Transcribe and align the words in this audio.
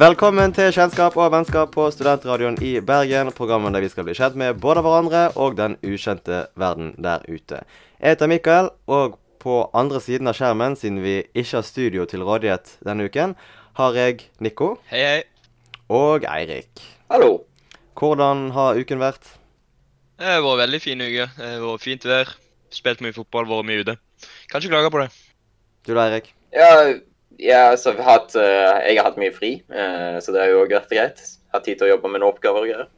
Velkommen 0.00 0.48
til 0.56 0.70
Kjennskap 0.72 1.12
og 1.20 1.26
vennskap 1.34 1.74
på 1.74 1.82
Studentradioen 1.92 2.54
i 2.64 2.70
Bergen. 2.80 3.28
Programmet 3.36 3.74
der 3.76 3.82
vi 3.84 3.90
skal 3.92 4.06
bli 4.06 4.14
kjent 4.16 4.38
med 4.40 4.56
både 4.62 4.80
hverandre 4.80 5.26
og 5.36 5.58
den 5.58 5.74
ukjente 5.84 6.38
verden 6.56 6.94
der 7.04 7.20
ute. 7.28 7.58
Jeg 8.00 8.14
heter 8.14 8.30
Mikael, 8.32 8.70
og 8.88 9.18
på 9.44 9.58
andre 9.76 10.00
siden 10.00 10.30
av 10.30 10.38
skjermen, 10.38 10.78
siden 10.80 11.02
vi 11.04 11.18
ikke 11.34 11.58
har 11.58 11.66
studio 11.68 12.06
til 12.08 12.24
rådighet 12.24 12.78
denne 12.88 13.10
uken, 13.10 13.34
har 13.76 14.00
jeg 14.00 14.24
Nico 14.40 14.70
Hei, 14.88 15.02
hei. 15.04 15.20
og 15.92 16.24
Eirik. 16.24 16.80
Hallo. 17.12 17.42
Hvordan 17.92 18.46
har 18.56 18.80
uken 18.80 19.04
vært? 19.04 19.34
Det 20.16 20.32
har 20.32 20.40
vært 20.48 20.62
veldig 20.64 20.82
fin 20.86 21.04
uke. 21.04 21.28
Det 21.36 21.52
har 21.58 21.66
vært 21.66 21.84
fint 21.84 22.08
vær. 22.08 22.32
Spilt 22.72 23.04
mye 23.04 23.18
fotball, 23.20 23.52
vært 23.52 23.68
mye 23.68 23.84
ute. 23.84 23.98
Kan 24.48 24.64
ikke 24.64 24.78
klage 24.78 24.96
på 24.96 25.04
det. 25.04 25.10
Du 25.84 25.92
da, 25.92 26.08
Eirik? 26.08 26.32
Ja, 26.56 26.72
ja 27.40 27.76
så 27.76 27.92
vi 27.92 28.02
har 28.02 28.20
hatt, 28.20 28.34
eh, 28.36 28.78
jeg 28.90 28.98
har 28.98 29.10
hatt 29.10 29.20
mye 29.20 29.34
fri, 29.34 29.52
eh, 29.68 30.16
så 30.20 30.34
det 30.34 30.42
har 30.42 30.52
jo 30.52 30.64
vært 30.66 30.92
greit. 30.92 31.22
Hatt 31.54 31.66
tid 31.66 31.80
til 31.80 31.88
å 31.88 31.94
jobbe 31.94 32.10
med 32.10 32.22
noen 32.22 32.34
oppgaver 32.34 32.64
og 32.64 32.70
greier. 32.70 32.88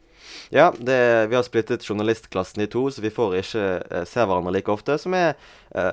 Ja, 0.52 0.68
det, 0.76 0.98
vi 1.32 1.38
har 1.38 1.46
splittet 1.46 1.86
journalistklassen 1.86 2.64
i 2.64 2.68
to, 2.68 2.84
så 2.92 3.00
vi 3.04 3.12
får 3.14 3.38
ikke 3.40 3.64
eh, 3.80 4.04
se 4.08 4.26
hverandre 4.26 4.52
like 4.52 4.72
ofte, 4.72 4.98
som 5.00 5.16
er 5.16 5.34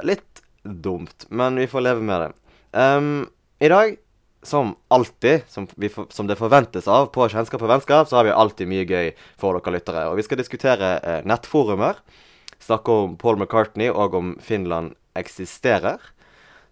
litt 0.04 0.44
dumt. 0.64 1.30
Men 1.32 1.56
vi 1.60 1.70
får 1.72 1.86
leve 1.86 2.04
med 2.04 2.26
det. 2.26 2.32
Um, 2.76 3.30
I 3.64 3.70
dag, 3.72 3.96
som 4.44 4.74
alltid, 4.92 5.48
som, 5.48 5.70
vi 5.80 5.88
som 6.12 6.28
det 6.28 6.38
forventes 6.40 6.90
av 6.92 7.08
på 7.16 7.30
Kjennskap 7.32 7.64
og 7.64 7.72
vennskap, 7.72 8.10
så 8.10 8.20
har 8.20 8.28
vi 8.28 8.36
alltid 8.36 8.72
mye 8.72 8.86
gøy 8.88 9.14
for 9.40 9.56
dere 9.56 9.78
lyttere. 9.78 10.06
Og 10.12 10.20
vi 10.20 10.28
skal 10.28 10.42
diskutere 10.42 10.92
nettforumer. 11.28 12.04
Snakke 12.60 12.92
om 12.92 13.16
Paul 13.20 13.40
McCartney 13.40 13.88
og 13.88 14.20
om 14.20 14.36
Finland 14.44 14.98
eksisterer. 15.20 16.04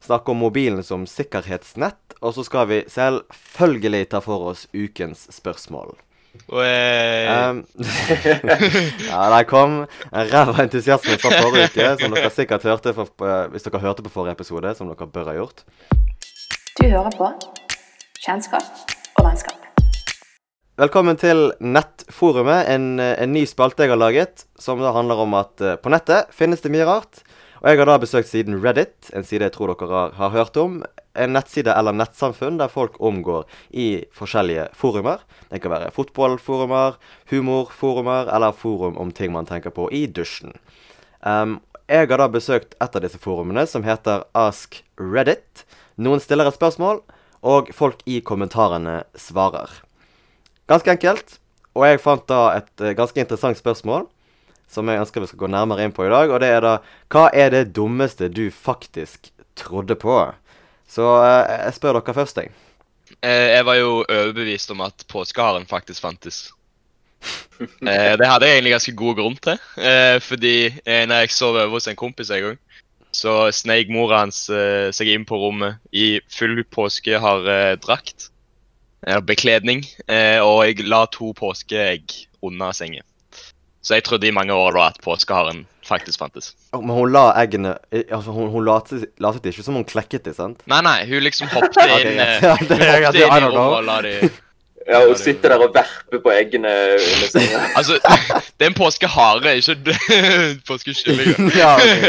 Snakke 0.04 0.32
om 0.32 0.38
mobilen 0.38 0.84
som 0.84 1.06
sikkerhetsnett. 1.10 2.18
Og 2.22 2.34
så 2.34 2.44
skal 2.48 2.68
vi 2.70 2.82
selvfølgelig 2.90 4.10
ta 4.12 4.22
for 4.24 4.52
oss 4.52 4.68
ukens 4.74 5.28
spørsmål. 5.36 5.96
Eh, 5.98 7.50
Um, 7.50 7.66
ja, 9.10 9.22
der 9.30 9.44
kom 9.50 9.80
en 10.14 10.30
ræva 10.32 10.64
entusiasme 10.64 11.18
fra 11.18 11.32
forrige 11.42 11.72
uke, 11.72 11.88
som 12.00 12.14
dere 12.14 12.30
sikkert 12.32 12.64
hørte 12.64 12.94
for, 12.94 13.10
eh, 13.26 13.48
hvis 13.52 13.66
dere 13.66 13.82
hørte 13.82 14.06
på 14.06 14.14
forrige 14.14 14.38
episode, 14.38 14.76
som 14.78 14.92
dere 14.92 15.10
bør 15.12 15.32
ha 15.32 15.38
gjort. 15.40 15.66
Du 16.78 16.86
hører 16.86 17.12
på 17.18 17.32
Kjennskap 18.22 18.64
og 19.18 19.26
vennskap. 19.26 19.68
Velkommen 20.78 21.18
til 21.18 21.52
Nettforumet, 21.60 22.68
en, 22.70 23.00
eh, 23.00 23.16
en 23.24 23.34
ny 23.34 23.46
spalte 23.50 23.82
jeg 23.82 23.90
har 23.90 23.98
laget, 23.98 24.46
som 24.60 24.80
da 24.80 24.92
handler 24.94 25.24
om 25.24 25.34
at 25.34 25.62
eh, 25.62 25.76
på 25.76 25.90
nettet 25.90 26.30
finnes 26.30 26.62
det 26.62 26.70
mye 26.70 26.86
rart. 26.86 27.24
Og 27.62 27.70
jeg 27.72 27.80
har 27.80 27.90
da 27.90 27.98
besøkt 28.02 28.30
siden 28.30 28.60
Reddit, 28.62 29.10
en 29.18 29.26
side 29.26 29.48
jeg 29.48 29.56
tror 29.56 29.74
dere 29.74 30.02
har, 30.18 30.34
hørt 30.34 30.58
om. 30.62 30.82
En 31.18 31.34
nettside 31.34 31.74
eller 31.74 31.96
nettsamfunn 31.96 32.60
der 32.60 32.70
folk 32.70 33.00
omgår 33.02 33.48
i 33.74 34.06
forskjellige 34.14 34.68
forumer. 34.78 35.24
Det 35.50 35.64
kan 35.64 35.74
være 35.74 35.94
fotballforumer, 35.96 37.00
humorforumer 37.32 38.30
eller 38.34 38.54
forum 38.54 39.00
om 39.02 39.12
ting 39.12 39.34
man 39.34 39.50
tenker 39.50 39.74
på 39.74 39.90
i 39.90 40.06
dusjen. 40.06 40.54
Um, 41.26 41.60
jeg 41.90 42.12
har 42.12 42.22
da 42.22 42.28
besøkt 42.30 42.76
et 42.78 42.96
av 43.00 43.02
disse 43.02 43.18
forumene, 43.24 43.64
som 43.66 43.86
heter 43.88 44.28
Ask 44.38 44.82
Reddit. 45.00 45.64
Noen 45.98 46.22
stiller 46.22 46.50
et 46.50 46.58
spørsmål, 46.58 47.02
og 47.42 47.72
folk 47.74 48.04
i 48.06 48.20
kommentarene 48.22 49.00
svarer. 49.18 49.72
Ganske 50.70 50.94
enkelt. 50.94 51.40
Og 51.78 51.86
jeg 51.88 52.02
fant 52.04 52.26
da 52.30 52.42
et 52.58 52.84
eh, 52.84 52.96
ganske 52.98 53.22
interessant 53.22 53.58
spørsmål 53.58 54.08
som 54.68 54.90
jeg 54.92 55.00
ønsker 55.02 55.24
vi 55.24 55.30
skal 55.32 55.40
gå 55.46 55.50
nærmere 55.52 55.86
inn 55.88 55.96
på 55.96 56.06
i 56.08 56.12
dag. 56.12 56.32
Og 56.32 56.42
det 56.44 56.50
er 56.52 56.62
da 56.66 56.76
Hva 57.14 57.30
er 57.34 57.52
det 57.56 57.74
dummeste 57.76 58.30
du 58.30 58.48
faktisk 58.52 59.32
trodde 59.58 59.96
på? 60.00 60.20
Så 60.88 61.04
eh, 61.24 61.56
jeg 61.66 61.74
spør 61.78 62.00
dere 62.00 62.16
først, 62.16 62.38
jeg. 62.44 62.52
eh, 63.24 63.48
jeg 63.56 63.66
var 63.66 63.76
jo 63.80 63.92
overbevist 64.04 64.72
om 64.72 64.82
at 64.86 65.06
påskeharen 65.12 65.68
faktisk 65.70 66.02
fantes. 66.02 66.48
Eh, 67.58 68.14
det 68.20 68.28
hadde 68.30 68.46
jeg 68.46 68.54
egentlig 68.60 68.72
ganske 68.76 68.92
god 69.00 69.16
grunn 69.18 69.38
til. 69.42 69.58
Eh, 69.82 70.20
fordi 70.22 70.68
eh, 70.86 71.08
når 71.10 71.24
jeg 71.24 71.32
sov 71.34 71.56
over 71.56 71.72
hos 71.74 71.88
en 71.90 71.98
kompis 71.98 72.30
en 72.30 72.44
gang, 72.44 72.60
så 73.12 73.32
sneik 73.56 73.90
mora 73.90 74.20
hans 74.22 74.44
eh, 74.54 74.92
seg 74.94 75.10
inn 75.10 75.26
på 75.26 75.40
rommet 75.42 75.80
i 75.90 76.20
full 76.30 76.62
påskeharedrakt. 76.76 78.28
Eh, 79.08 79.20
bekledning. 79.26 79.82
Og 80.46 80.60
jeg 80.68 80.86
la 80.86 81.06
to 81.10 81.32
påskeegg 81.38 82.14
under 82.46 82.78
sengen. 82.78 83.02
Så 83.88 83.96
jeg 83.96 84.04
trodde 84.04 84.28
i 84.28 84.34
mange 84.36 84.52
år 84.52 84.74
da 84.76 84.88
at 84.92 84.98
påskeharen 85.06 85.62
faktisk 85.88 86.20
fantes. 86.20 86.50
Men 86.76 86.92
hun 86.92 87.14
la 87.14 87.30
eggene 87.40 87.78
Altså, 87.94 88.34
hun, 88.36 88.50
hun 88.52 88.66
latet, 88.68 89.06
latet 89.24 89.46
ikke 89.54 89.64
som 89.64 89.78
hun 89.80 89.86
klekket 89.88 90.26
de, 90.28 90.34
sant? 90.36 90.60
Nei, 90.68 90.82
nei, 90.84 90.98
hun 91.08 91.24
liksom 91.24 91.48
hoppet 91.54 91.78
inn, 91.86 92.18
greit. 92.18 92.20
eh, 92.20 92.44
Ja, 92.50 92.58
hun 92.60 92.68
det- 92.68 92.82
hoppet 92.84 93.16
det- 93.16 93.30
inn 93.30 93.38
I 93.38 93.48
rommet 93.48 93.78
og 93.78 93.88
la 93.88 94.02
de 94.04 94.14
Ja, 94.88 95.00
Hun 95.04 95.16
sitter 95.20 95.52
der 95.52 95.64
og 95.66 95.74
verper 95.76 96.20
på 96.24 96.32
eggene 96.32 96.74
under 96.96 97.32
senga. 97.32 97.62
Altså, 97.80 97.98
det 98.58 98.68
er 98.68 98.70
en 98.70 98.78
påskehare, 98.78 99.56
ikke 99.60 99.96
påskekylling. 100.68 101.50
ja, 101.58 101.74
ok. 101.76 102.06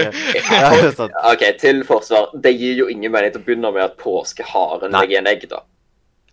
Ja, 0.51 0.69
det 0.75 0.85
er 0.91 0.93
sant. 0.99 1.17
OK, 1.33 1.43
til 1.59 1.81
forsvar. 1.89 2.29
Det 2.43 2.53
gir 2.59 2.77
jo 2.79 2.87
ingen 2.93 3.11
mening 3.15 3.33
til 3.35 3.43
å 3.43 3.47
begynne 3.49 3.73
med 3.75 3.83
at 3.83 3.97
påskeharen 4.03 4.95
legger 4.95 5.19
en 5.23 5.27
egg, 5.33 5.47
da. 5.51 5.63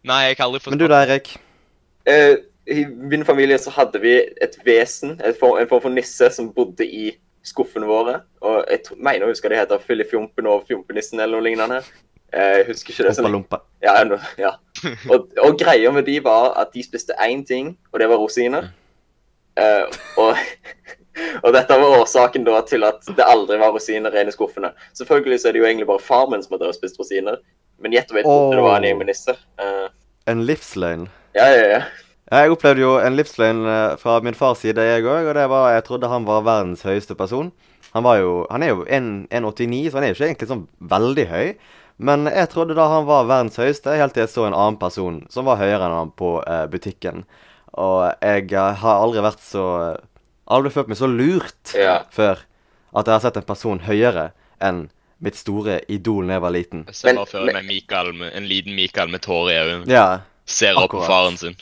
Nei, 0.06 0.20
jeg 0.28 0.38
har 0.38 0.46
aldri 0.52 0.70
Men 0.70 0.82
du 0.84 0.86
da, 0.92 1.02
Erik? 1.08 1.32
Eh, 2.06 2.36
I 2.68 2.86
min 2.86 3.26
familie 3.26 3.58
så 3.62 3.70
hadde 3.76 4.00
vi 4.02 4.16
et 4.42 4.56
vesen, 4.66 5.20
et 5.24 5.38
form, 5.40 5.60
en 5.62 5.68
form 5.70 5.84
for 5.84 5.94
nisse, 5.94 6.30
som 6.34 6.50
bodde 6.54 6.86
i 6.86 7.12
skuffene 7.46 7.86
våre. 7.86 8.20
Og 8.42 8.64
jeg 8.72 8.96
mener 8.98 9.28
å 9.28 9.30
huske 9.30 9.50
det 9.52 9.60
heter 9.60 9.84
Fillefjompen 9.86 10.48
og 10.50 10.66
Fjompenissen 10.70 11.22
eller 11.22 11.38
noe 11.38 11.46
lignende. 11.46 11.82
Eh, 12.34 12.58
Jeg 12.64 12.66
husker 12.72 12.94
ikke 12.96 13.06
det. 13.12 13.18
Lompa, 13.22 13.32
lompa. 13.36 13.60
Ja, 13.86 13.94
ja. 14.42 14.56
Og, 15.14 15.30
og 15.42 15.60
greia 15.60 15.92
med 15.94 16.06
de 16.10 16.18
var 16.26 16.56
at 16.62 16.74
de 16.74 16.82
spiste 16.84 17.14
én 17.22 17.46
ting, 17.48 17.76
og 17.94 18.02
det 18.02 18.10
var 18.10 18.18
rosiner. 18.22 18.72
Uh, 19.56 19.88
og, 20.20 20.36
og 21.46 21.54
dette 21.56 21.78
var 21.80 21.94
årsaken 22.02 22.44
da 22.44 22.58
til 22.68 22.84
at 22.84 23.06
det 23.16 23.24
aldri 23.24 23.56
var 23.62 23.72
rosiner 23.72 24.18
i 24.20 24.26
skuffene. 24.34 24.74
Selvfølgelig 24.98 25.40
så 25.40 25.48
er 25.50 25.56
det 25.56 25.62
jo 25.62 25.68
egentlig 25.70 25.88
bare 25.88 26.04
far 26.04 26.26
min 26.30 26.44
som 26.44 26.58
har 26.60 26.74
spist 26.76 27.00
rosiner, 27.00 27.38
men 27.80 27.96
gjett 27.96 28.12
og 28.12 28.20
vet 28.20 28.28
hvorfor 28.28 28.58
det 28.60 28.66
var 28.66 28.90
en 28.90 29.00
med 29.00 29.10
nisser. 29.14 29.40
Eh, 29.62 29.88
En 30.28 30.44
livsløgn. 30.44 31.08
ja, 31.38 31.46
ja, 31.54 31.66
ja. 31.78 31.82
Jeg 32.32 32.50
opplevde 32.50 32.82
jo 32.82 32.96
en 32.98 33.16
livsløgn 33.20 33.66
eh, 33.70 33.96
fra 34.02 34.18
min 34.26 34.34
fars 34.38 34.64
side, 34.64 34.82
jeg 34.82 35.06
òg. 35.06 35.28
Og 35.30 35.36
det 35.38 35.46
var 35.52 35.74
Jeg 35.76 35.84
trodde 35.86 36.10
han 36.10 36.26
var 36.26 36.46
verdens 36.48 36.82
høyeste 36.88 37.16
person. 37.16 37.52
Han 37.94 38.04
var 38.04 38.18
jo 38.20 38.32
Han 38.52 38.64
er 38.64 38.74
jo 38.74 38.86
1,89, 38.86 39.90
så 39.92 39.98
han 40.00 40.04
er 40.04 40.12
jo 40.14 40.18
ikke 40.18 40.30
egentlig 40.32 40.50
sånn 40.52 40.68
veldig 40.80 41.28
høy. 41.30 41.54
Men 41.98 42.26
jeg 42.28 42.50
trodde 42.52 42.76
da 42.76 42.90
han 42.92 43.06
var 43.08 43.28
verdens 43.30 43.56
høyeste, 43.62 43.94
helt 43.96 44.14
til 44.18 44.26
jeg 44.26 44.34
så 44.34 44.48
en 44.50 44.58
annen 44.58 44.76
person 44.82 45.22
som 45.32 45.46
var 45.48 45.62
høyere 45.62 45.86
enn 45.86 45.96
han 45.96 46.12
på 46.20 46.34
eh, 46.44 46.66
butikken. 46.68 47.24
Og 47.80 48.10
jeg 48.20 48.50
eh, 48.52 48.74
har 48.82 49.00
aldri 49.06 49.24
vært 49.24 49.44
så 49.46 49.64
Aldri 50.46 50.70
følt 50.70 50.92
meg 50.92 50.98
så 51.00 51.08
lurt 51.10 51.72
Ja. 51.74 52.04
før 52.14 52.44
at 52.96 53.08
jeg 53.08 53.14
har 53.16 53.24
sett 53.24 53.38
en 53.40 53.48
person 53.48 53.80
høyere 53.82 54.28
enn 54.62 54.84
mitt 55.24 55.40
store 55.40 55.80
idol 55.90 56.28
da 56.28 56.36
jeg 56.36 56.44
var 56.44 56.54
liten. 56.54 56.84
Jeg 56.92 56.96
ser 57.00 57.16
bare 57.18 57.32
for 57.32 57.50
meg 57.50 57.66
Mikael 57.66 58.12
med, 58.14 58.30
en 58.38 58.46
liten 58.46 58.76
Mikael 58.78 59.10
med 59.10 59.24
tårer 59.26 59.56
i 59.56 59.58
øynene. 59.64 59.90
Ja, 59.90 60.06
Ser 60.46 60.78
opp 60.78 60.92
på 60.94 61.02
faren 61.02 61.40
sin. 61.42 61.56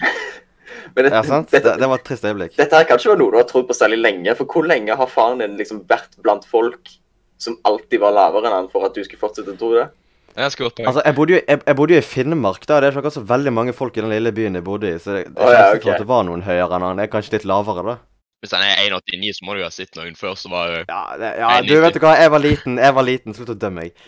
Men 0.95 1.07
det, 1.07 1.13
ja 1.13 1.23
sant? 1.27 1.49
dette, 1.51 1.65
Det, 1.69 1.79
det 1.81 1.89
var 1.91 2.01
et 2.01 2.05
trist 2.07 2.27
øyeblikk. 2.27 2.57
dette 2.57 2.79
her 2.79 2.89
kan 2.89 3.01
ikke 3.01 3.13
være 3.13 3.21
noe 3.23 3.33
du 3.33 3.39
har 3.39 3.49
trodd 3.49 3.67
på 3.69 3.77
særlig 3.77 3.99
lenge. 4.01 4.35
For 4.39 4.49
hvor 4.49 4.67
lenge 4.69 4.99
har 4.99 5.09
faren 5.11 5.43
din 5.43 5.57
liksom 5.59 5.83
vært 5.89 6.15
blant 6.25 6.47
folk 6.49 6.95
som 7.41 7.57
alltid 7.67 7.99
var 8.03 8.15
lavere 8.15 8.47
enn 8.47 8.57
han, 8.61 8.71
for 8.71 8.87
at 8.87 8.95
du 8.95 9.03
skulle 9.03 9.21
fortsette 9.21 9.55
å 9.55 9.59
tro 9.59 9.73
det? 9.75 9.89
Det 10.33 10.49
poeng. 10.57 10.87
Altså, 10.89 11.01
jeg 11.05 11.13
bodde, 11.13 11.33
jo, 11.35 11.41
jeg, 11.45 11.61
jeg 11.67 11.77
bodde 11.77 11.93
jo 11.93 12.01
i 12.01 12.05
Finnmark, 12.05 12.63
da. 12.65 12.79
Det 12.81 12.89
er 12.89 12.97
ikke 13.03 13.13
så 13.13 13.21
veldig 13.29 13.53
mange 13.53 13.75
folk 13.77 13.97
i 13.97 14.01
den 14.01 14.09
lille 14.09 14.31
byen 14.33 14.57
jeg 14.57 14.65
bodde 14.65 14.89
i. 14.89 14.97
Så 15.01 15.19
jeg, 15.19 15.27
jeg 15.27 15.35
oh, 15.37 15.51
ja, 15.53 15.67
okay. 15.75 15.93
at 15.93 16.01
det 16.01 16.09
var 16.09 16.25
noen 16.25 16.41
høyere 16.45 16.79
enn 16.79 16.85
han. 16.87 17.01
Jeg 17.01 17.11
er 17.11 17.13
kanskje 17.13 17.35
litt 17.35 17.45
lavere, 17.49 17.83
da. 17.85 17.95
Hvis 18.43 18.51
han 18.51 18.65
er 18.65 18.81
1,89, 18.83 19.37
så 19.37 19.45
må 19.47 19.53
du 19.55 19.61
jo 19.61 19.67
ha 19.69 19.71
sett 19.71 19.95
noen 19.95 20.17
før 20.19 20.33
som 20.35 20.51
var 20.51 20.73
Ja, 20.81 21.03
det, 21.15 21.29
ja 21.39 21.51
du 21.63 21.77
vet 21.79 21.95
hva, 22.03 22.17
jeg 22.19 22.31
var 22.33 22.41
liten. 22.43 22.75
Jeg 22.75 22.95
var 22.97 23.05
liten. 23.07 23.35
Slutt 23.37 23.53
å 23.53 23.55
dømme 23.55 23.85
meg. 23.85 24.01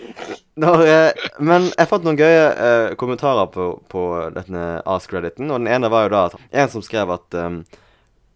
Når, 0.60 0.82
eh, 0.92 1.28
men 1.40 1.70
jeg 1.70 1.88
fant 1.88 2.04
noen 2.04 2.20
gøye 2.20 2.42
eh, 2.52 2.88
kommentarer 3.00 3.48
på, 3.54 3.70
på 3.88 4.04
denne 4.36 4.66
Ask-crediten, 4.84 5.48
og 5.48 5.62
den 5.62 5.72
ene 5.72 5.88
var 5.94 6.06
jo 6.06 6.12
da 6.12 6.24
at 6.28 6.36
en 6.52 6.74
som 6.74 6.84
skrev 6.84 7.14
at 7.16 7.38
um, 7.40 7.62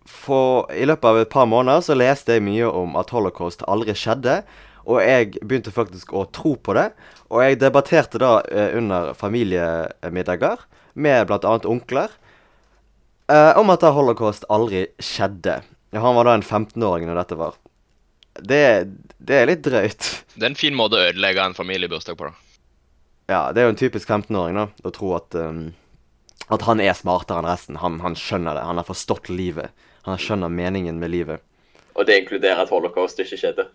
for 0.09 0.71
I 0.71 0.87
løpet 0.87 1.09
av 1.09 1.19
et 1.19 1.31
par 1.33 1.49
måneder 1.51 1.83
så 1.85 1.97
leste 1.99 2.37
jeg 2.37 2.45
mye 2.47 2.69
om 2.71 2.95
at 2.99 3.11
holocaust 3.13 3.65
aldri 3.67 3.91
skjedde. 3.97 4.39
Og 4.89 5.01
jeg 5.03 5.35
begynte 5.43 5.73
faktisk 5.75 6.13
å 6.15 6.23
tro 6.33 6.53
på 6.55 6.77
det. 6.77 6.87
Og 7.27 7.43
jeg 7.43 7.59
debatterte 7.61 8.21
da 8.23 8.37
eh, 8.47 8.71
under 8.79 9.11
familiemiddager 9.19 10.63
med 10.95 11.27
bl.a. 11.27 11.57
onkler 11.59 12.15
eh, 13.29 13.51
om 13.59 13.69
at 13.75 13.83
da 13.83 13.91
holocaust 13.93 14.47
aldri 14.49 14.87
skjedde. 15.03 15.59
Ja, 15.89 16.03
han 16.03 16.15
var 16.15 16.27
da 16.27 16.35
en 16.37 16.45
15-åring 16.45 17.09
når 17.09 17.23
dette 17.23 17.37
var. 17.39 17.57
Det, 18.39 18.61
det 19.17 19.35
er 19.35 19.49
litt 19.49 19.63
drøyt. 19.65 20.09
Det 20.35 20.45
er 20.45 20.51
en 20.51 20.59
fin 20.59 20.77
måte 20.77 20.99
å 20.99 21.07
ødelegge 21.09 21.43
en 21.43 21.57
familiebursdag 21.57 22.17
på, 22.19 22.29
da. 22.29 22.65
Ja, 23.29 23.41
det 23.53 23.61
er 23.61 23.67
jo 23.67 23.73
en 23.75 23.79
typisk 23.81 24.09
15-åring, 24.09 24.57
da, 24.57 24.67
å 24.85 24.91
tro 24.93 25.13
at 25.17 25.35
um, 25.37 25.69
At 26.49 26.63
han 26.65 26.79
er 26.81 26.95
smartere 26.97 27.43
enn 27.43 27.49
resten. 27.49 27.77
Han, 27.77 27.99
han 28.01 28.15
skjønner 28.17 28.57
det. 28.57 28.63
Han 28.65 28.79
har 28.81 28.87
forstått 28.87 29.29
livet. 29.29 29.69
Han 30.07 30.17
skjønner 30.17 30.49
meningen 30.49 30.97
med 30.97 31.11
livet. 31.13 31.43
Og 31.93 32.07
det 32.09 32.23
inkluderer 32.23 32.63
at 32.63 32.71
holocaust 32.73 33.19
ikke 33.21 33.37
skjedde. 33.37 33.67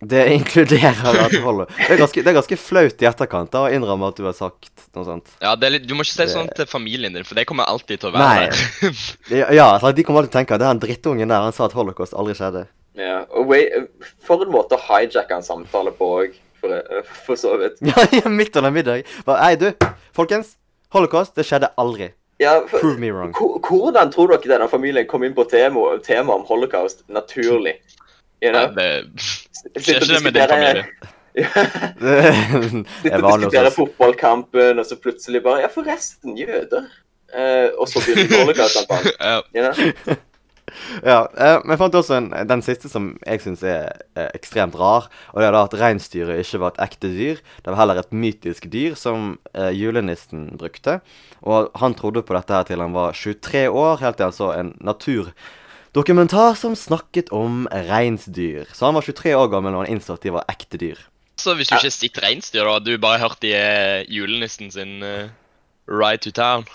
Det 0.00 0.26
inkluderer 0.34 1.06
at 1.24 1.34
holder. 1.40 1.70
Det 1.72 1.94
er 1.94 2.00
ganske, 2.02 2.20
det 2.22 2.28
er 2.28 2.36
ganske 2.36 2.56
flaut 2.60 3.00
i 3.02 3.06
etterkant 3.08 3.50
da, 3.54 3.62
å 3.64 3.70
innrømme 3.72 4.10
at 4.12 4.18
du 4.20 4.26
har 4.28 4.34
sagt 4.36 4.68
noe 4.94 5.06
sånt. 5.08 5.30
Ja, 5.40 5.54
det 5.56 5.66
er 5.70 5.72
litt, 5.78 5.86
Du 5.88 5.94
må 5.96 6.04
ikke 6.04 6.12
si 6.12 6.22
Det- 6.26 6.34
sånn 6.34 6.50
til 6.54 6.66
familien 6.68 7.14
din, 7.16 7.24
for 7.24 7.34
det 7.34 7.46
kommer 7.48 7.64
alltid 7.64 8.00
til 8.00 8.10
å 8.10 8.12
være 8.12 8.28
Nei. 8.28 8.50
der. 9.30 9.54
Ja, 9.56 9.70
altså, 9.78 9.94
De 9.96 10.04
kommer 10.04 10.20
alltid 10.20 10.32
til 10.32 10.36
å 10.36 10.42
tenke 10.42 10.54
at 10.54 10.60
det 10.60 10.66
er 10.68 10.74
han 10.74 10.80
drittungen 10.80 11.28
der, 11.32 11.40
han 11.48 11.52
sa 11.56 11.64
at 11.64 11.72
holocaust 11.72 12.12
aldri 12.12 12.34
skjedde. 12.36 12.66
Ja, 12.96 13.24
og 13.30 13.46
wait, 13.48 13.72
For 14.24 14.42
en 14.44 14.52
måte 14.52 14.76
å 14.76 14.80
hijacke 14.80 15.36
en 15.36 15.42
samtale 15.42 15.92
på 15.96 16.12
òg, 16.20 16.36
for, 16.60 16.76
for 17.24 17.36
så 17.40 17.56
vidt. 17.60 17.80
Ja, 17.80 18.28
midt 18.28 18.56
under 18.56 18.70
middag. 18.70 19.04
Hei, 19.26 19.54
du, 19.56 19.72
folkens. 20.16 20.56
Holocaust, 20.92 21.34
det 21.34 21.44
skjedde 21.48 21.72
aldri. 21.80 22.12
Ja, 22.38 22.60
for, 22.68 22.80
Prove 22.80 22.98
me 23.00 23.08
wrong. 23.10 23.32
Hvordan 23.32 24.10
tror 24.12 24.28
dere 24.34 24.58
denne 24.58 24.68
familien 24.68 25.06
kom 25.08 25.24
inn 25.24 25.32
på 25.36 25.44
temaet 25.48 26.02
tema 26.04 26.34
om 26.36 26.44
holocaust 26.48 27.00
naturlig? 27.08 27.78
You 28.44 28.52
Nei, 28.52 28.66
det 28.76 29.82
skjer 29.82 30.02
ikke 30.02 30.12
det 30.12 30.22
med 30.24 30.36
din 30.36 30.50
familie. 30.50 30.86
Sitter 31.36 32.78
Sitte 33.02 33.10
er 33.10 33.22
og 33.22 33.26
diskuterer 33.26 33.40
diskutere 33.42 33.72
fotballkampen, 33.74 34.78
og 34.80 34.86
så 34.88 34.96
plutselig 35.00 35.42
bare 35.44 35.64
Ja, 35.66 35.72
forresten, 35.72 36.36
jøder. 36.38 36.86
Uh, 37.34 37.68
og 37.80 37.88
så 37.90 38.00
begynte 38.04 38.38
holocaust-kampanjen. 38.38 39.18
Ja, 39.20 39.40
You 39.56 39.66
know? 39.66 40.16
Ja, 41.06 41.28
eh, 41.38 41.76
fant 41.78 41.94
også 41.94 42.16
en, 42.18 42.28
den 42.48 42.62
siste 42.64 42.90
som 42.90 43.12
jeg 43.22 43.42
syns 43.44 43.62
er 43.66 44.02
eh, 44.18 44.28
ekstremt 44.36 44.76
rar. 44.78 45.08
Og 45.32 45.40
det 45.40 45.48
er 45.48 45.54
da 45.54 45.62
at 45.66 45.76
reinsdyret 45.78 46.42
ikke 46.42 46.60
var 46.62 46.74
et 46.74 46.82
ekte 46.88 47.10
dyr. 47.12 47.40
Det 47.62 47.70
var 47.70 47.78
heller 47.80 48.00
et 48.02 48.12
mytisk 48.12 48.66
dyr 48.72 48.96
som 48.98 49.36
eh, 49.54 49.70
julenissen 49.76 50.48
brukte. 50.58 50.98
Og 51.46 51.70
han 51.80 51.96
trodde 51.98 52.24
på 52.26 52.36
dette 52.36 52.56
her 52.56 52.66
til 52.68 52.82
han 52.82 52.96
var 52.96 53.16
23 53.16 53.66
år, 53.70 54.02
helt 54.02 54.18
til 54.18 54.28
han 54.28 54.36
så 54.36 54.52
en 54.56 54.74
naturdokumentar 55.96 56.54
som 56.54 56.76
snakket 56.76 57.28
om 57.32 57.68
reinsdyr. 57.72 58.66
Så 58.72 58.84
han 58.84 58.94
var 58.94 59.02
23 59.02 59.34
år 59.34 59.48
gammel 59.48 59.72
når 59.72 59.86
han 59.86 59.94
innså 59.96 60.12
at 60.12 60.26
de 60.26 60.32
var 60.34 60.44
ekte 60.52 60.76
dyr. 60.76 60.98
Så 61.40 61.54
hvis 61.56 61.70
du 61.70 61.76
ikke 61.78 61.90
sitter 61.90 62.26
reinsdyr, 62.26 62.68
da, 62.68 62.78
du 62.84 62.98
bare 63.00 63.22
hørt 63.22 63.40
de 63.40 63.54
eh, 63.56 64.04
julenissen 64.04 64.68
sin 64.70 65.00
uh, 65.00 65.30
Ride 65.88 66.20
to 66.20 66.32
Town 66.36 66.66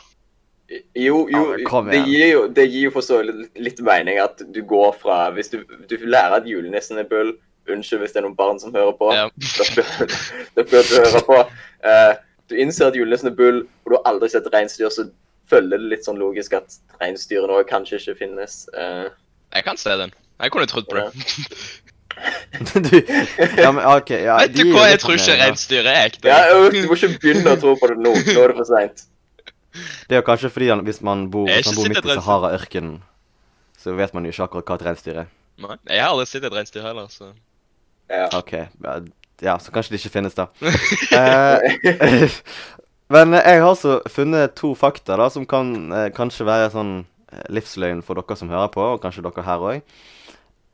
Jo, 0.95 1.27
jo, 1.29 1.41
Ja, 1.53 1.81
det 1.91 2.01
gir 2.07 2.25
jo, 2.31 2.41
det 2.47 2.65
gir 2.71 2.87
jo 2.87 2.91
for 2.95 3.05
så 3.05 3.21
vidt 3.21 3.61
litt 3.61 3.81
mening 3.85 4.17
at 4.17 4.41
du 4.41 4.61
går 4.65 4.97
fra 4.97 5.29
Hvis 5.35 5.53
du, 5.53 5.61
du 5.89 5.95
lærer 6.01 6.39
at 6.39 6.49
julenissen 6.49 6.97
er 6.97 7.09
bull 7.09 7.35
Unnskyld 7.69 8.01
hvis 8.01 8.13
det 8.15 8.23
er 8.23 8.25
noen 8.25 8.37
barn 8.37 8.57
som 8.57 8.73
hører 8.73 8.95
på. 8.97 9.11
Ja. 9.13 9.27
Da 10.57 10.65
bør, 10.65 10.81
du 10.81 10.95
høre 10.97 11.19
på. 11.27 11.35
Uh, 11.85 12.13
du 12.49 12.57
innser 12.57 12.89
at 12.89 12.97
julenissen 12.97 13.29
er 13.29 13.35
bull, 13.37 13.59
og 13.85 13.93
du 13.93 13.95
har 13.99 14.07
aldri 14.09 14.31
sett 14.33 14.49
reinsdyr, 14.49 14.89
så 14.89 15.05
følger 15.51 15.77
det 15.81 15.91
litt 15.91 16.07
sånn 16.07 16.19
logisk 16.21 16.55
at 16.57 16.79
reinsdyrene 17.03 17.59
òg 17.59 17.67
kanskje 17.69 17.99
ikke 18.01 18.17
finnes. 18.23 18.63
Uh, 18.73 19.11
Jeg 19.53 19.67
kan 19.67 19.77
se 19.79 19.95
den. 19.99 20.13
Jeg 20.41 20.53
kunne 20.55 20.69
trodd 20.71 20.87
på 20.89 20.97
det. 20.97 21.11
du, 22.87 22.97
ja, 23.61 23.69
men 23.71 23.83
OK. 23.85 24.09
Ja, 24.15 24.39
Vet 24.41 24.55
du 24.57 24.65
hva, 24.73 24.87
jeg 24.91 24.99
tror 25.03 25.15
ikke 25.19 25.37
reinsdyr 25.39 25.87
er 25.87 26.01
ekte. 26.09 26.27
ja, 26.31 26.57
du 26.73 26.81
må 26.89 26.97
ikke 26.97 27.13
begynne 27.21 27.53
å 27.55 27.59
tro 27.61 27.75
på 27.79 27.91
det 27.91 27.99
nå. 28.01 28.11
Nå 28.11 28.39
er 28.41 28.53
det 28.53 28.57
for 28.57 28.67
seint. 28.71 29.05
Det 30.09 30.17
er 30.17 30.19
jo 30.19 30.25
kanskje 30.27 30.49
fordi 30.51 30.67
han, 30.73 30.81
hvis 30.87 30.99
man 31.05 31.29
bor, 31.31 31.47
hvis 31.47 31.69
man 31.69 31.77
bor 31.79 31.93
midt 31.93 32.03
i. 32.03 32.15
Sahara-ørkenen, 32.19 32.97
så 33.79 33.93
vet 33.95 34.11
man 34.17 34.27
jo 34.27 34.33
ikke 34.33 34.49
akkurat 34.49 34.67
hva 34.73 34.79
et 34.81 34.85
reinsdyr 34.89 35.21
er. 35.23 35.31
Nei, 35.61 35.77
Jeg 35.87 36.01
har 36.03 36.11
aldri 36.11 36.27
sett 36.27 36.47
et 36.49 36.57
reinsdyr 36.57 36.83
heller, 36.89 37.07
så 37.13 37.31
Ja. 38.11 38.27
OK. 38.35 38.51
Ja, 39.41 39.55
så 39.57 39.71
kanskje 39.73 39.95
det 39.95 40.01
ikke 40.03 40.13
finnes, 40.19 40.35
da. 40.37 40.49
Eh, 41.17 42.35
men 43.11 43.33
jeg 43.35 43.59
har 43.61 43.67
også 43.67 43.99
funnet 44.11 44.53
to 44.59 44.73
fakta 44.77 45.17
da, 45.19 45.27
som 45.33 45.45
kan 45.49 45.71
eh, 45.91 46.09
kanskje 46.15 46.45
være 46.47 46.71
sånn 46.73 46.91
eh, 47.31 47.45
livsløgn 47.53 48.03
for 48.05 48.19
dere 48.19 48.37
som 48.39 48.51
hører 48.51 48.71
på, 48.73 48.83
og 48.95 49.01
kanskje 49.03 49.23
dere 49.25 49.45
her 49.47 49.63
òg. 49.71 49.95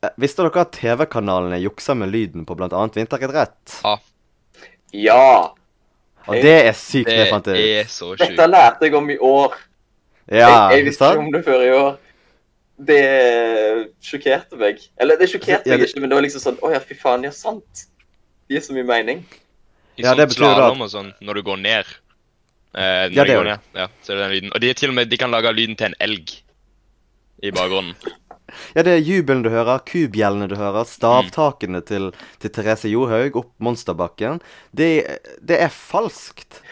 Eh, 0.04 0.12
visste 0.20 0.44
dere 0.44 0.62
at 0.66 0.74
TV-kanalene 0.76 1.58
jukser 1.62 1.96
med 1.98 2.12
lyden 2.14 2.44
på 2.48 2.56
bl.a. 2.58 2.68
vinteridrett? 2.94 3.78
ja. 4.92 5.54
Og 6.28 6.36
det 6.44 6.58
er 6.68 6.74
sykt, 6.76 7.08
det 7.08 7.14
jeg 7.22 7.30
fant 7.32 7.46
ut. 7.48 7.54
ut. 7.54 7.58
er 7.58 7.86
så 7.88 8.10
sjukt. 8.10 8.20
Dette 8.20 8.46
lærte 8.50 8.84
jeg 8.84 8.94
om 8.98 9.06
i 9.08 9.16
år. 9.16 9.54
Ja, 10.28 10.48
jeg, 10.68 10.74
jeg 10.74 10.84
visste 10.90 11.08
ikke 11.08 11.22
om 11.22 11.30
det 11.32 11.40
før 11.46 11.62
i 11.64 11.70
år. 11.72 11.94
Det 12.88 12.98
sjokkerte 14.04 14.58
meg. 14.60 14.82
Eller 15.00 15.16
det 15.18 15.30
sjokkerte 15.32 15.70
Ja, 15.70 15.78
meg 15.78 15.88
ikke, 15.88 16.02
men 16.02 16.12
det 16.12 16.18
var 16.18 16.26
liksom 16.26 16.42
sånn 16.44 16.58
Å 16.62 16.74
ja, 16.74 16.80
fy 16.84 16.94
faen, 17.00 17.24
ja, 17.26 17.32
sant. 17.34 17.86
Det 18.44 18.58
gir 18.58 18.66
så 18.66 18.76
mye 18.76 18.84
mening. 18.86 19.24
I 19.96 20.04
Ja, 20.04 20.12
sånn 20.12 20.20
det 20.20 20.28
betyr 20.34 20.44
det 20.44 20.66
at- 20.68 20.84
og 20.84 20.92
sånn, 20.92 21.08
når 21.24 21.40
du 21.40 21.42
går 21.48 21.58
ned. 21.64 21.96
Eh, 22.74 23.08
Ja, 23.14 23.24
det 23.24 23.34
gjør 23.34 23.48
ned. 23.48 23.66
Ja, 23.76 23.88
så 24.02 24.12
er 24.12 24.16
det 24.20 24.24
den 24.26 24.34
lyden. 24.36 24.52
Og 24.54 24.60
de, 24.62 24.70
er 24.70 24.78
til 24.78 24.92
og 24.92 24.96
med, 24.98 25.08
de 25.10 25.18
kan 25.20 25.30
lage 25.32 25.52
lyden 25.56 25.76
til 25.78 25.90
en 25.90 25.98
elg 26.08 26.34
i 27.42 27.52
bakgrunnen. 27.54 27.94
Ja, 28.72 28.80
det 28.80 28.92
er 28.94 29.02
jubelen 29.04 29.42
du 29.44 29.50
hører, 29.52 29.82
kubjellene 29.84 30.46
du 30.48 30.54
hører, 30.56 30.86
stavtakene 30.88 31.82
til, 31.84 32.06
til 32.40 32.50
Therese 32.56 32.88
Johaug 32.88 33.34
opp 33.36 33.50
monsterbakken. 33.60 34.38
Det, 34.72 34.86
det 35.44 35.58
er 35.60 35.68
falskt. 35.68 36.62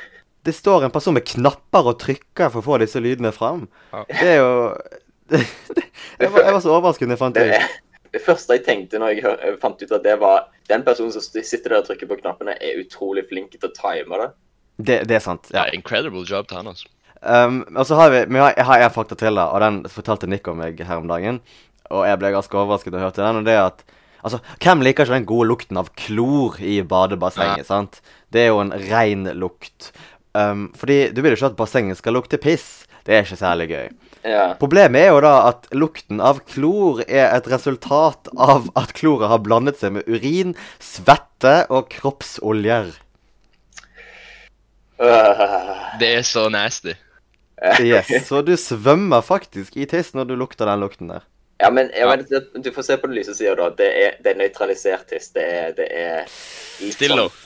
Det 0.48 0.54
står 0.56 0.87
en 0.87 0.94
person 0.94 1.12
med 1.19 1.26
knapper 1.28 1.90
og 1.93 1.98
trykker 2.00 2.48
for 2.54 2.62
å 2.62 2.64
få 2.64 2.78
disse 2.81 3.02
lydene 3.04 3.28
fram. 3.37 3.66
Ja. 3.93 4.06
Det 4.08 4.31
er 4.31 4.40
jo 4.40 4.54
det, 5.34 5.43
det, 5.76 5.84
jeg, 6.16 6.31
var, 6.32 6.46
jeg 6.46 6.56
var 6.56 6.64
så 6.64 6.72
overrasket 6.78 7.10
da 7.10 7.16
jeg 7.19 7.20
fant 7.26 7.37
det 7.37 7.44
Det, 7.50 7.60
ut. 7.60 7.76
det 8.16 8.25
første 8.25 8.56
jeg 8.56 8.64
tenkte 8.70 9.02
når 9.02 9.12
jeg 9.12 9.25
hør, 9.26 9.37
jeg 9.44 9.60
fant 9.66 9.82
ut 9.84 9.94
at 9.98 10.04
det 10.08 10.16
var 10.25 10.46
Den 10.72 10.84
personen 10.87 11.12
som 11.12 11.22
sitter 11.28 11.75
der 11.76 11.82
og 11.82 11.90
trykker 11.90 12.08
på 12.08 12.22
knappene, 12.25 12.56
er 12.56 12.81
utrolig 12.81 13.26
flink 13.28 13.52
til 13.52 13.69
å 13.69 13.75
time 13.76 14.22
det. 14.25 14.31
Det, 14.76 15.02
det 15.08 15.19
er 15.19 15.25
sant. 15.25 15.49
Ja, 15.52 15.64
ja. 15.67 15.75
incredible 15.76 16.25
job 16.28 16.49
til 16.49 16.61
han, 16.61 16.73
altså. 16.73 16.90
Um, 17.26 17.62
og 17.73 17.87
så 17.88 17.96
har 17.99 18.12
vi, 18.12 18.19
vi 18.28 18.38
jeg, 18.38 18.55
jeg 18.58 18.67
har 18.69 18.82
en 18.84 18.94
fakta 18.94 19.17
til, 19.19 19.38
da, 19.38 19.49
og 19.50 19.62
den 19.64 19.78
fortalte 19.90 20.28
Nick 20.31 20.46
om 20.52 20.61
meg 20.61 20.81
her 20.84 21.00
om 21.00 21.08
dagen. 21.11 21.40
Og 21.90 22.05
jeg 22.06 22.19
ble 22.20 22.34
ganske 22.34 22.58
overrasket 22.58 22.93
da 22.93 23.00
jeg 23.00 23.08
hørte 23.08 23.25
den. 23.25 23.40
Og 23.40 23.49
det 23.49 23.56
er 23.56 23.69
at 23.69 23.87
Altså, 24.26 24.40
hvem 24.58 24.81
liker 24.82 25.06
ikke 25.06 25.14
den 25.20 25.26
gode 25.28 25.46
lukten 25.46 25.78
av 25.78 25.93
klor 25.94 26.56
i 26.58 26.81
badebassenget, 26.82 27.69
sant? 27.69 28.00
Det 28.34 28.40
er 28.43 28.49
jo 28.49 28.58
en 28.58 28.73
rein 28.88 29.23
lukt. 29.38 29.93
Um, 30.34 30.64
fordi 30.75 31.12
du 31.14 31.20
vil 31.20 31.31
jo 31.31 31.38
ikke 31.38 31.52
at 31.52 31.58
bassenget 31.61 32.00
skal 32.00 32.17
lukte 32.17 32.40
piss. 32.43 32.88
Det 33.06 33.14
er 33.14 33.22
ikke 33.22 33.38
særlig 33.38 33.69
gøy. 33.70 33.93
Ja. 34.26 34.46
Problemet 34.58 35.05
er 35.05 35.12
jo 35.12 35.22
da 35.22 35.34
at 35.53 35.69
lukten 35.79 36.19
av 36.19 36.41
klor 36.50 37.05
er 37.06 37.29
et 37.36 37.46
resultat 37.53 38.32
av 38.34 38.67
at 38.74 38.96
kloret 38.98 39.31
har 39.31 39.44
blandet 39.46 39.79
seg 39.79 39.94
med 39.94 40.10
urin, 40.10 40.56
svette 40.82 41.60
og 41.70 41.86
kroppsoljer. 41.94 42.91
Det 46.00 46.08
er 46.19 46.22
så 46.22 46.48
nasty. 46.53 46.94
Yes, 47.81 48.10
Så 48.29 48.43
du 48.44 48.53
svømmer 48.56 49.22
faktisk 49.24 49.76
i 49.81 49.86
tiss 49.88 50.12
når 50.15 50.24
du 50.29 50.34
lukter 50.36 50.69
den 50.69 50.81
lukten 50.81 51.08
der. 51.08 51.20
ja, 51.60 51.70
men 51.70 51.88
jeg 51.96 52.05
Ja. 52.05 52.17
vet, 52.17 52.50
du 52.65 52.70
får 52.72 52.82
se 52.84 52.96
på 53.00 53.06
den 53.06 53.17
lyse 53.17 53.34
sida, 53.34 53.55
da. 53.56 53.70
Det 53.70 53.86
er, 54.05 54.10
det 54.22 54.32
er 54.34 54.38
nøytralisert 54.43 55.06
tiss. 55.08 55.31
Det 55.32 55.43
er, 55.43 55.70
det 55.72 55.86
er 55.91 56.19
litt 56.81 56.94
Stillo. 56.94 57.29
sånn- 57.29 57.45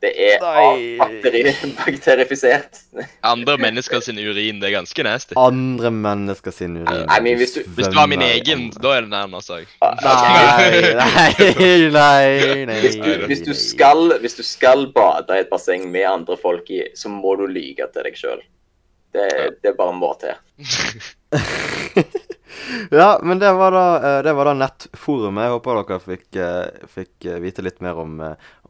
Det 0.00 0.10
er 0.16 0.40
bakterifisert. 1.84 2.78
Andre 3.22 3.58
mennesker 3.60 4.00
sin 4.00 4.16
urin, 4.18 4.60
det 4.62 4.70
er 4.70 4.74
ganske 4.78 5.04
nasty. 5.04 5.34
Andre 5.36 5.90
mennesker 5.92 6.54
sin 6.56 6.78
urin. 6.80 7.02
I 7.04 7.20
mean, 7.20 7.36
hvis 7.36 7.52
du- 7.58 7.64
Hvis 7.66 7.86
det 7.90 7.96
var 7.98 8.06
min 8.08 8.22
egen, 8.24 8.70
da 8.82 8.94
er 8.96 9.00
det 9.04 9.10
nærmere 9.12 9.44
òg. 9.58 9.66
Nei, 9.82 11.34
nei, 11.50 11.90
nei, 11.92 12.64
nei. 12.70 12.80
Hvis 12.80 12.96
du, 12.96 13.26
hvis, 13.26 13.44
du 13.44 13.52
skal, 13.54 14.16
hvis 14.24 14.34
du 14.40 14.42
skal 14.42 14.86
bade 14.96 15.36
i 15.36 15.44
et 15.44 15.52
basseng 15.52 15.84
med 15.92 16.08
andre 16.08 16.36
folk 16.40 16.70
i, 16.70 16.80
så 16.96 17.12
må 17.12 17.36
du 17.36 17.44
lyge 17.46 17.84
til 17.92 18.08
deg 18.08 18.16
sjøl. 18.16 18.40
Det, 19.12 19.28
det 19.62 19.76
bare 19.76 19.92
en 19.92 20.00
til. 20.22 20.34
Ja, 22.90 23.20
men 23.22 23.38
det 23.38 23.52
var 23.52 23.72
da, 23.72 24.16
eh, 24.16 24.22
det 24.22 24.32
var 24.32 24.44
da 24.44 24.54
nettforumet. 24.54 25.44
Jeg 25.44 25.54
håper 25.54 25.80
dere 25.80 25.98
fikk, 26.04 26.26
eh, 26.36 26.86
fikk 26.94 27.26
eh, 27.26 27.38
vite 27.42 27.62
litt 27.64 27.80
mer 27.84 27.98
om, 28.00 28.20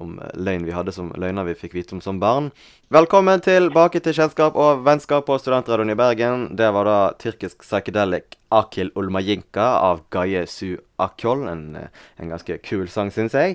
om 0.00 0.20
løgn 0.34 0.66
vi 0.66 0.74
hadde 0.74 0.92
som 0.94 1.12
løgner 1.16 1.44
vi 1.48 1.54
fikk 1.58 1.74
vite 1.78 1.94
om 1.96 2.02
som 2.04 2.20
barn. 2.22 2.50
Velkommen 2.90 3.42
tilbake 3.44 4.00
til 4.02 4.16
Kjennskap 4.16 4.58
og 4.58 4.84
vennskap 4.86 5.26
på 5.28 5.38
Studentradioen 5.40 5.94
i 5.94 5.98
Bergen. 5.98 6.56
Det 6.58 6.70
var 6.74 6.84
da 6.88 6.98
tyrkisk 7.20 7.62
psychedelic 7.64 8.36
Akil 8.50 8.90
Ulmayinka 8.98 9.66
av 9.80 9.96
Gaye 10.10 10.46
Su 10.50 10.76
Akyol. 10.98 11.46
En, 11.50 11.62
en 11.78 12.34
ganske 12.34 12.58
kul 12.66 12.88
sang, 12.90 13.10
syns 13.14 13.34
jeg. 13.38 13.50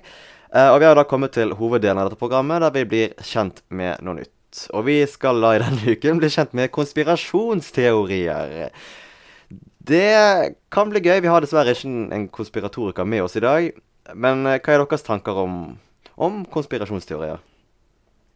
Og 0.56 0.80
vi 0.80 0.88
har 0.88 0.96
da 0.96 1.04
kommet 1.04 1.34
til 1.36 1.52
hoveddelen 1.60 2.00
av 2.00 2.08
dette 2.08 2.22
programmet, 2.22 2.62
der 2.64 2.72
vi 2.72 2.86
blir 2.88 3.10
kjent 3.20 3.60
med 3.76 4.00
noe 4.06 4.16
nytt. 4.22 4.32
Og 4.72 4.86
vi 4.88 5.06
skal 5.10 5.42
da 5.44 5.50
i 5.52 5.60
denne 5.66 5.84
uken 5.98 6.22
bli 6.22 6.30
kjent 6.32 6.56
med 6.56 6.72
konspirasjonsteorier. 6.76 8.72
Det 9.86 10.56
kan 10.74 10.90
bli 10.90 11.02
gøy. 11.04 11.20
Vi 11.22 11.30
har 11.30 11.44
dessverre 11.44 11.76
ikke 11.76 11.90
en- 12.16 12.30
konspiratoriker 12.30 13.06
med 13.06 13.22
oss 13.26 13.36
i 13.36 13.44
dag. 13.44 13.72
Men 14.14 14.46
eh, 14.46 14.60
hva 14.60 14.74
er 14.74 14.82
deres 14.86 15.04
tanker 15.06 15.38
om, 15.42 15.78
om 16.18 16.46
konspirasjonsteorier? 16.46 17.42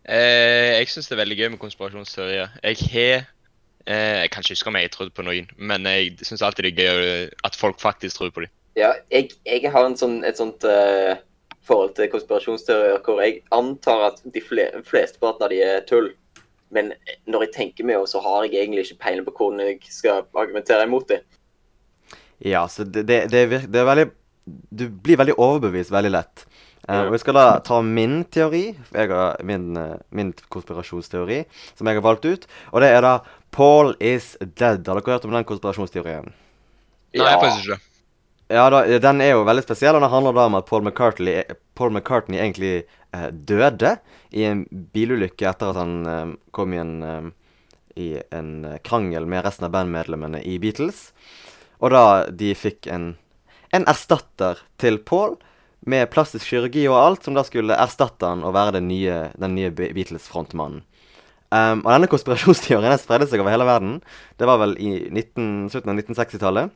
Eh, 0.10 0.80
jeg 0.80 0.90
syns 0.90 1.10
det 1.10 1.16
er 1.18 1.24
veldig 1.24 1.38
gøy 1.40 1.50
med 1.54 1.62
konspirasjonsteorier. 1.62 2.50
Jeg 2.64 2.78
har 2.94 3.26
eh, 3.86 4.22
Jeg 4.22 4.30
kan 4.32 4.44
ikke 4.44 4.56
huske 4.58 4.68
om 4.72 4.76
jeg 4.76 4.90
har 4.90 4.94
trodd 4.94 5.14
på 5.14 5.26
noen, 5.26 5.50
men 5.58 5.86
jeg 5.86 6.18
syns 6.26 6.42
alltid 6.46 6.70
det 6.70 6.74
er 6.86 6.94
gøy 6.94 7.30
at 7.44 7.56
folk 7.56 7.80
faktisk 7.82 8.18
tror 8.18 8.32
på 8.36 8.46
dem. 8.46 8.54
Ja, 8.78 8.94
jeg, 9.12 9.32
jeg 9.46 9.72
har 9.72 9.86
en 9.86 9.98
sånn, 9.98 10.24
et 10.24 10.38
sånt 10.38 10.64
uh, 10.64 11.18
forhold 11.68 11.96
til 11.98 12.10
konspirasjonsteorier 12.14 13.02
hvor 13.04 13.20
jeg 13.24 13.42
antar 13.52 14.06
at 14.12 14.22
de 14.24 14.42
fle, 14.42 14.70
flesteparten 14.88 15.48
av 15.48 15.52
de 15.54 15.62
er 15.66 15.82
tull. 15.90 16.12
Men 16.72 16.94
når 17.26 17.48
jeg 17.48 17.54
tenker 17.56 17.88
meg 17.90 17.98
om, 17.98 18.06
så 18.08 18.22
har 18.22 18.46
jeg 18.46 18.62
egentlig 18.62 18.86
ikke 18.86 19.02
peiling 19.04 19.26
på 19.26 19.34
hvordan 19.36 19.64
jeg 19.66 19.80
skal 19.90 20.28
argumentere 20.38 20.86
imot 20.86 21.10
det. 21.10 21.24
Ja, 22.46 22.68
så 22.72 22.86
det, 22.88 23.04
det, 23.10 23.26
det, 23.32 23.42
er 23.44 23.68
det 23.68 23.82
er 23.82 23.88
veldig 23.90 24.06
Du 24.72 24.88
blir 24.90 25.20
veldig 25.20 25.36
overbevist 25.38 25.92
veldig 25.92 26.12
lett. 26.14 26.46
Uh, 26.90 27.04
og 27.06 27.12
vi 27.14 27.20
skal 27.22 27.36
da 27.38 27.48
ta 27.62 27.82
min 27.86 28.24
teori, 28.34 28.72
jeg 28.96 29.10
har 29.12 29.36
min, 29.46 29.76
eh, 29.78 30.00
min 30.16 30.32
konspirasjonsteori, 30.50 31.44
som 31.78 31.86
jeg 31.86 32.00
har 32.00 32.06
valgt 32.06 32.26
ut. 32.26 32.48
Og 32.72 32.82
det 32.82 32.90
er 32.96 33.04
da 33.06 33.12
Paul 33.54 33.94
is 34.00 34.32
dead. 34.40 34.88
Har 34.88 34.98
dere 34.98 35.14
hørt 35.14 35.28
om 35.28 35.36
den 35.36 35.46
konspirasjonsteorien? 35.46 36.32
Nei, 37.14 37.26
Ja. 37.30 37.38
faktisk 37.42 37.68
ikke. 37.68 37.80
Ja, 38.50 38.64
da, 38.74 38.82
den 38.98 39.22
er 39.22 39.36
jo 39.36 39.44
veldig 39.46 39.62
spesiell, 39.62 39.94
og 39.94 40.02
den 40.02 40.10
handler 40.10 40.34
da 40.34 40.48
om 40.50 40.56
at 40.58 40.66
Paul 40.66 40.82
McCartney, 40.82 41.44
Paul 41.78 41.92
McCartney 41.94 42.40
egentlig 42.40 42.72
eh, 43.14 43.30
døde 43.30 44.00
i 44.34 44.48
en 44.48 44.64
bilulykke 44.94 45.46
etter 45.52 45.70
at 45.70 45.78
han 45.78 45.94
eh, 46.10 46.32
kom 46.58 46.74
i 46.74 46.80
en, 46.82 46.96
eh, 47.04 47.30
i 48.02 48.08
en 48.34 48.66
eh, 48.66 48.80
krangel 48.82 49.30
med 49.30 49.46
resten 49.46 49.68
av 49.68 49.76
bandmedlemmene 49.78 50.42
i 50.42 50.58
Beatles. 50.58 51.12
Og 51.80 51.94
da 51.94 52.06
de 52.32 52.54
fikk 52.58 52.90
en, 52.92 53.14
en 53.76 53.88
erstatter 53.88 54.60
til 54.82 55.00
Paul, 55.00 55.38
med 55.88 56.10
plastisk 56.12 56.50
kirurgi 56.52 56.84
og 56.90 56.98
alt, 57.00 57.24
som 57.26 57.38
da 57.38 57.46
skulle 57.48 57.78
erstatte 57.80 58.28
han 58.28 58.44
og 58.44 58.54
være 58.56 58.76
den 58.80 58.90
nye, 58.92 59.30
den 59.40 59.56
nye 59.56 59.72
Beatles-frontmannen. 59.72 60.84
Um, 61.50 61.80
og 61.82 61.90
denne 61.90 62.10
konspirasjonsteorien 62.12 63.00
spredde 63.02 63.26
seg 63.30 63.42
over 63.42 63.56
hele 63.56 63.66
verden. 63.66 63.96
Det 64.38 64.46
var 64.46 64.60
vel 64.62 64.76
i 64.78 64.92
19, 65.10 65.72
slutten 65.74 65.90
av 65.90 65.98
1960-tallet. 65.98 66.76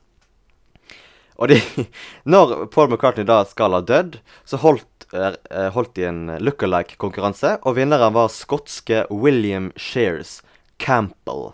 Og 1.38 1.51
de, 1.51 1.60
når 2.33 2.55
Paul 2.74 2.89
McCartney 2.89 3.27
da 3.27 3.43
skal 3.50 3.77
ha 3.77 3.83
dødd, 3.86 4.17
så 4.50 4.57
holdt, 4.63 5.07
eh, 5.13 5.36
eh, 5.51 5.69
holdt 5.75 5.93
de 6.00 6.07
en 6.10 6.24
look-alike-konkurranse, 6.41 7.60
og 7.62 7.77
vinneren 7.77 8.15
var 8.17 8.33
skotske 8.33 9.03
William 9.13 9.69
Shears 9.77 10.39
Campbell. 10.81 11.51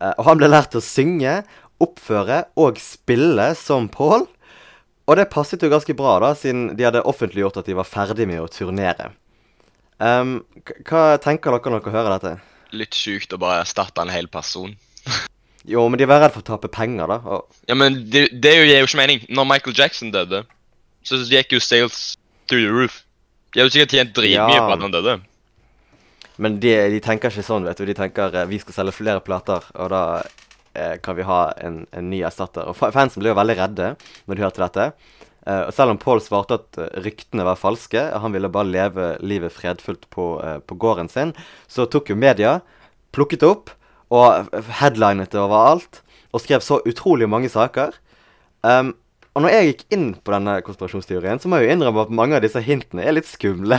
Uh, 0.00 0.14
og 0.16 0.24
han 0.30 0.40
ble 0.40 0.48
lært 0.48 0.78
å 0.78 0.84
synge, 0.84 1.42
oppføre 1.84 2.44
og 2.62 2.78
spille 2.82 3.50
som 3.58 3.88
Paul. 3.92 4.26
Og 5.10 5.18
det 5.18 5.28
passet 5.32 5.62
jo 5.64 5.70
ganske 5.72 5.94
bra, 5.98 6.14
da, 6.22 6.30
siden 6.38 6.70
de 6.78 6.86
hadde 6.86 7.02
offentliggjort 7.10 7.58
at 7.60 7.66
de 7.68 7.74
var 7.76 7.88
ferdig 7.88 8.28
med 8.30 8.40
å 8.44 8.48
turnere. 8.52 9.10
Um, 10.02 10.40
hva 10.88 11.16
tenker 11.22 11.54
dere 11.54 11.72
når 11.74 11.82
dere 11.84 11.94
hører 11.96 12.14
dette? 12.16 12.32
Litt 12.74 12.96
sjukt 12.96 13.34
å 13.34 13.38
bare 13.42 13.60
erstatte 13.66 14.02
en 14.02 14.12
hel 14.14 14.30
person. 14.32 14.74
Jo, 15.62 15.84
men 15.86 15.94
de 16.00 16.08
var 16.10 16.18
redd 16.18 16.32
for 16.34 16.42
å 16.42 16.46
tape 16.56 16.66
penger, 16.74 17.06
da. 17.06 17.20
Og, 17.36 17.44
Ja, 17.70 17.76
men 17.78 18.00
det, 18.10 18.24
det 18.42 18.50
gir 18.56 18.80
jo 18.80 18.86
ikke 18.88 18.98
mening. 18.98 19.20
Når 19.30 19.44
Michael 19.46 19.76
Jackson 19.78 20.08
døde, 20.10 20.40
så 21.06 21.20
gikk 21.30 21.54
jo 21.54 21.60
sales 21.62 22.16
through 22.50 22.64
the 22.66 22.72
roof. 22.74 22.96
De 23.54 23.60
hadde 23.62 23.70
sikkert 23.70 23.94
tjent 23.94 24.10
dritmye 24.16 24.56
Ja. 24.56 24.64
på 24.66 24.74
at 24.74 24.82
han 24.82 24.90
døde. 24.96 25.14
men 26.42 26.56
de, 26.58 26.72
de 26.96 26.98
tenker 27.04 27.30
ikke 27.30 27.44
sånn, 27.46 27.62
vet 27.68 27.78
du. 27.78 27.84
De 27.86 27.94
tenker 27.94 28.34
eh, 28.40 28.48
vi 28.50 28.58
skal 28.58 28.74
selge 28.80 28.96
flere 28.96 29.22
plater, 29.22 29.62
og 29.78 29.92
da 29.94 30.02
eh, 30.74 30.96
kan 31.02 31.16
vi 31.18 31.26
ha 31.28 31.40
en, 31.62 31.82
en 31.92 32.08
ny 32.10 32.22
erstatter. 32.26 32.68
Og 32.70 32.76
fansen 32.94 33.22
ble 33.22 33.32
jo 33.32 33.38
veldig 33.38 33.58
redde 33.58 33.92
når 34.26 34.38
de 34.38 34.44
hørte 34.46 34.64
dette. 34.64 34.86
Eh, 35.46 35.64
og 35.66 35.72
selv 35.74 35.94
om 35.94 35.98
Paul 35.98 36.20
svarte 36.22 36.60
at 36.60 36.78
eh, 36.78 36.90
ryktene 37.02 37.46
var 37.46 37.58
falske, 37.58 38.04
han 38.22 38.34
ville 38.34 38.50
bare 38.52 38.70
leve 38.70 39.08
livet 39.26 39.54
fredfullt 39.54 40.06
på, 40.14 40.26
eh, 40.44 40.58
på 40.62 40.78
gården 40.78 41.10
sin, 41.10 41.34
så 41.66 41.88
tok 41.90 42.12
jo 42.12 42.18
media, 42.18 42.60
plukket 43.12 43.42
opp 43.46 43.72
og 44.12 44.52
headlinet 44.78 45.32
det 45.32 45.40
overalt, 45.40 46.02
og 46.32 46.40
skrev 46.44 46.62
så 46.64 46.78
utrolig 46.88 47.26
mange 47.28 47.48
saker. 47.52 47.94
Um, 48.62 48.92
og 49.32 49.44
når 49.44 49.54
jeg 49.54 49.68
gikk 49.70 49.82
inn 49.96 50.06
på 50.20 50.32
denne 50.34 50.58
konspirasjonsteorien, 50.64 51.40
så 51.40 51.48
må 51.48 51.58
jeg 51.58 51.70
jo 51.70 51.74
innrømme 51.78 52.02
at 52.04 52.12
mange 52.12 52.36
av 52.36 52.42
disse 52.44 52.60
hintene 52.64 53.04
er 53.08 53.16
litt 53.16 53.28
skumle. 53.28 53.78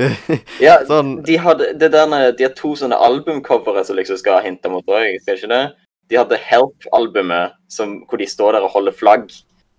Ja, 0.64 0.78
Sånn- 0.88 1.18
de 1.24 1.36
hadde 1.40 1.74
det 1.80 1.90
der, 1.92 2.14
de 2.32 2.46
har 2.46 2.54
to 2.56 2.72
sånne 2.80 2.96
albumcovere 2.96 3.84
som 3.84 3.98
liksom 4.00 4.16
skal 4.20 4.38
ha 4.38 4.44
hinter 4.46 4.72
mot 4.72 4.88
òg, 4.88 5.18
skal 5.20 5.36
ikke 5.36 5.52
det? 5.52 5.62
De 6.10 6.16
hadde 6.20 6.36
Help-albumet 6.36 7.52
hvor 8.08 8.18
de 8.20 8.26
står 8.28 8.52
der 8.52 8.60
og 8.66 8.70
holder 8.70 8.92
flagg, 8.92 9.30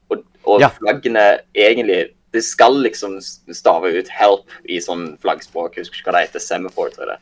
og, 0.10 0.24
og 0.46 0.62
Ja. 0.62 0.70
flaggene 0.70 1.40
egentlig 1.56 2.10
Det 2.36 2.44
skal 2.44 2.74
liksom 2.84 3.22
stave 3.54 3.94
ut 3.96 4.10
'help' 4.12 4.50
i 4.68 4.80
sånn 4.84 5.16
flaggspråk, 5.24 5.76
husker 5.78 5.96
ikke 6.02 6.12
hva 6.12 6.18
det 6.18 6.28
heter, 6.28 6.40
semaphore, 6.44 6.92
tror 6.92 7.08
jeg 7.08 7.16
det. 7.16 7.20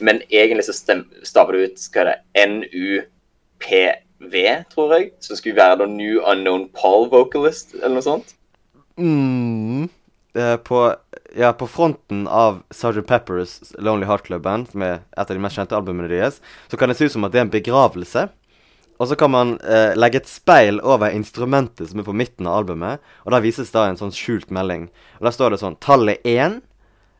Men 0.00 0.22
egentlig 0.30 0.64
så 0.64 0.72
staver 1.22 1.52
det 1.52 1.62
ut 1.64 1.76
hva 1.92 2.00
er 2.00 2.04
det, 2.04 2.18
NUPV, 2.48 3.04
tror 4.70 4.92
jeg, 4.96 5.10
som 5.20 5.36
skulle 5.36 5.56
være 5.56 5.78
da 5.78 5.86
New 5.86 6.20
Unknown 6.24 6.68
Paul 6.72 7.08
Vocalist, 7.10 7.74
eller 7.74 7.94
noe 7.98 8.02
sånt. 8.02 8.34
Mm. 8.96 9.90
På, 10.64 10.94
ja, 11.36 11.52
på 11.52 11.66
fronten 11.66 12.26
av 12.28 12.62
Sgt. 12.70 13.06
Peppers 13.06 13.58
Lonely 13.78 14.06
Heart 14.06 14.26
Club 14.26 14.42
Band, 14.42 14.70
som 14.70 14.82
er 14.82 15.02
et 15.02 15.26
av 15.26 15.34
de 15.34 15.42
mest 15.42 15.58
kjente 15.58 15.76
albumene 15.76 16.08
deres, 16.10 16.40
så 16.70 16.78
kan 16.80 16.90
det 16.90 16.98
se 16.98 17.08
ut 17.08 17.14
som 17.16 17.26
at 17.26 17.34
det 17.34 17.42
er 17.42 17.46
en 17.48 17.54
begravelse. 17.54 18.28
Og 19.02 19.10
så 19.10 19.18
kan 19.18 19.32
man 19.34 19.56
eh, 19.66 19.92
legge 19.98 20.20
et 20.22 20.30
speil 20.30 20.78
over 20.86 21.10
instrumentet 21.10 21.90
som 21.90 22.00
er 22.00 22.06
på 22.06 22.14
midten 22.14 22.46
av 22.46 22.60
albumet, 22.62 23.02
og 23.26 23.34
da 23.34 23.42
vises 23.42 23.72
da 23.74 23.88
en 23.88 23.98
sånn 23.98 24.14
skjult 24.14 24.54
melding. 24.54 24.86
Og 25.18 25.28
der 25.28 25.34
står 25.34 25.54
det 25.54 25.62
sånn 25.64 25.78
Tallet 25.82 26.22
1, 26.22 26.60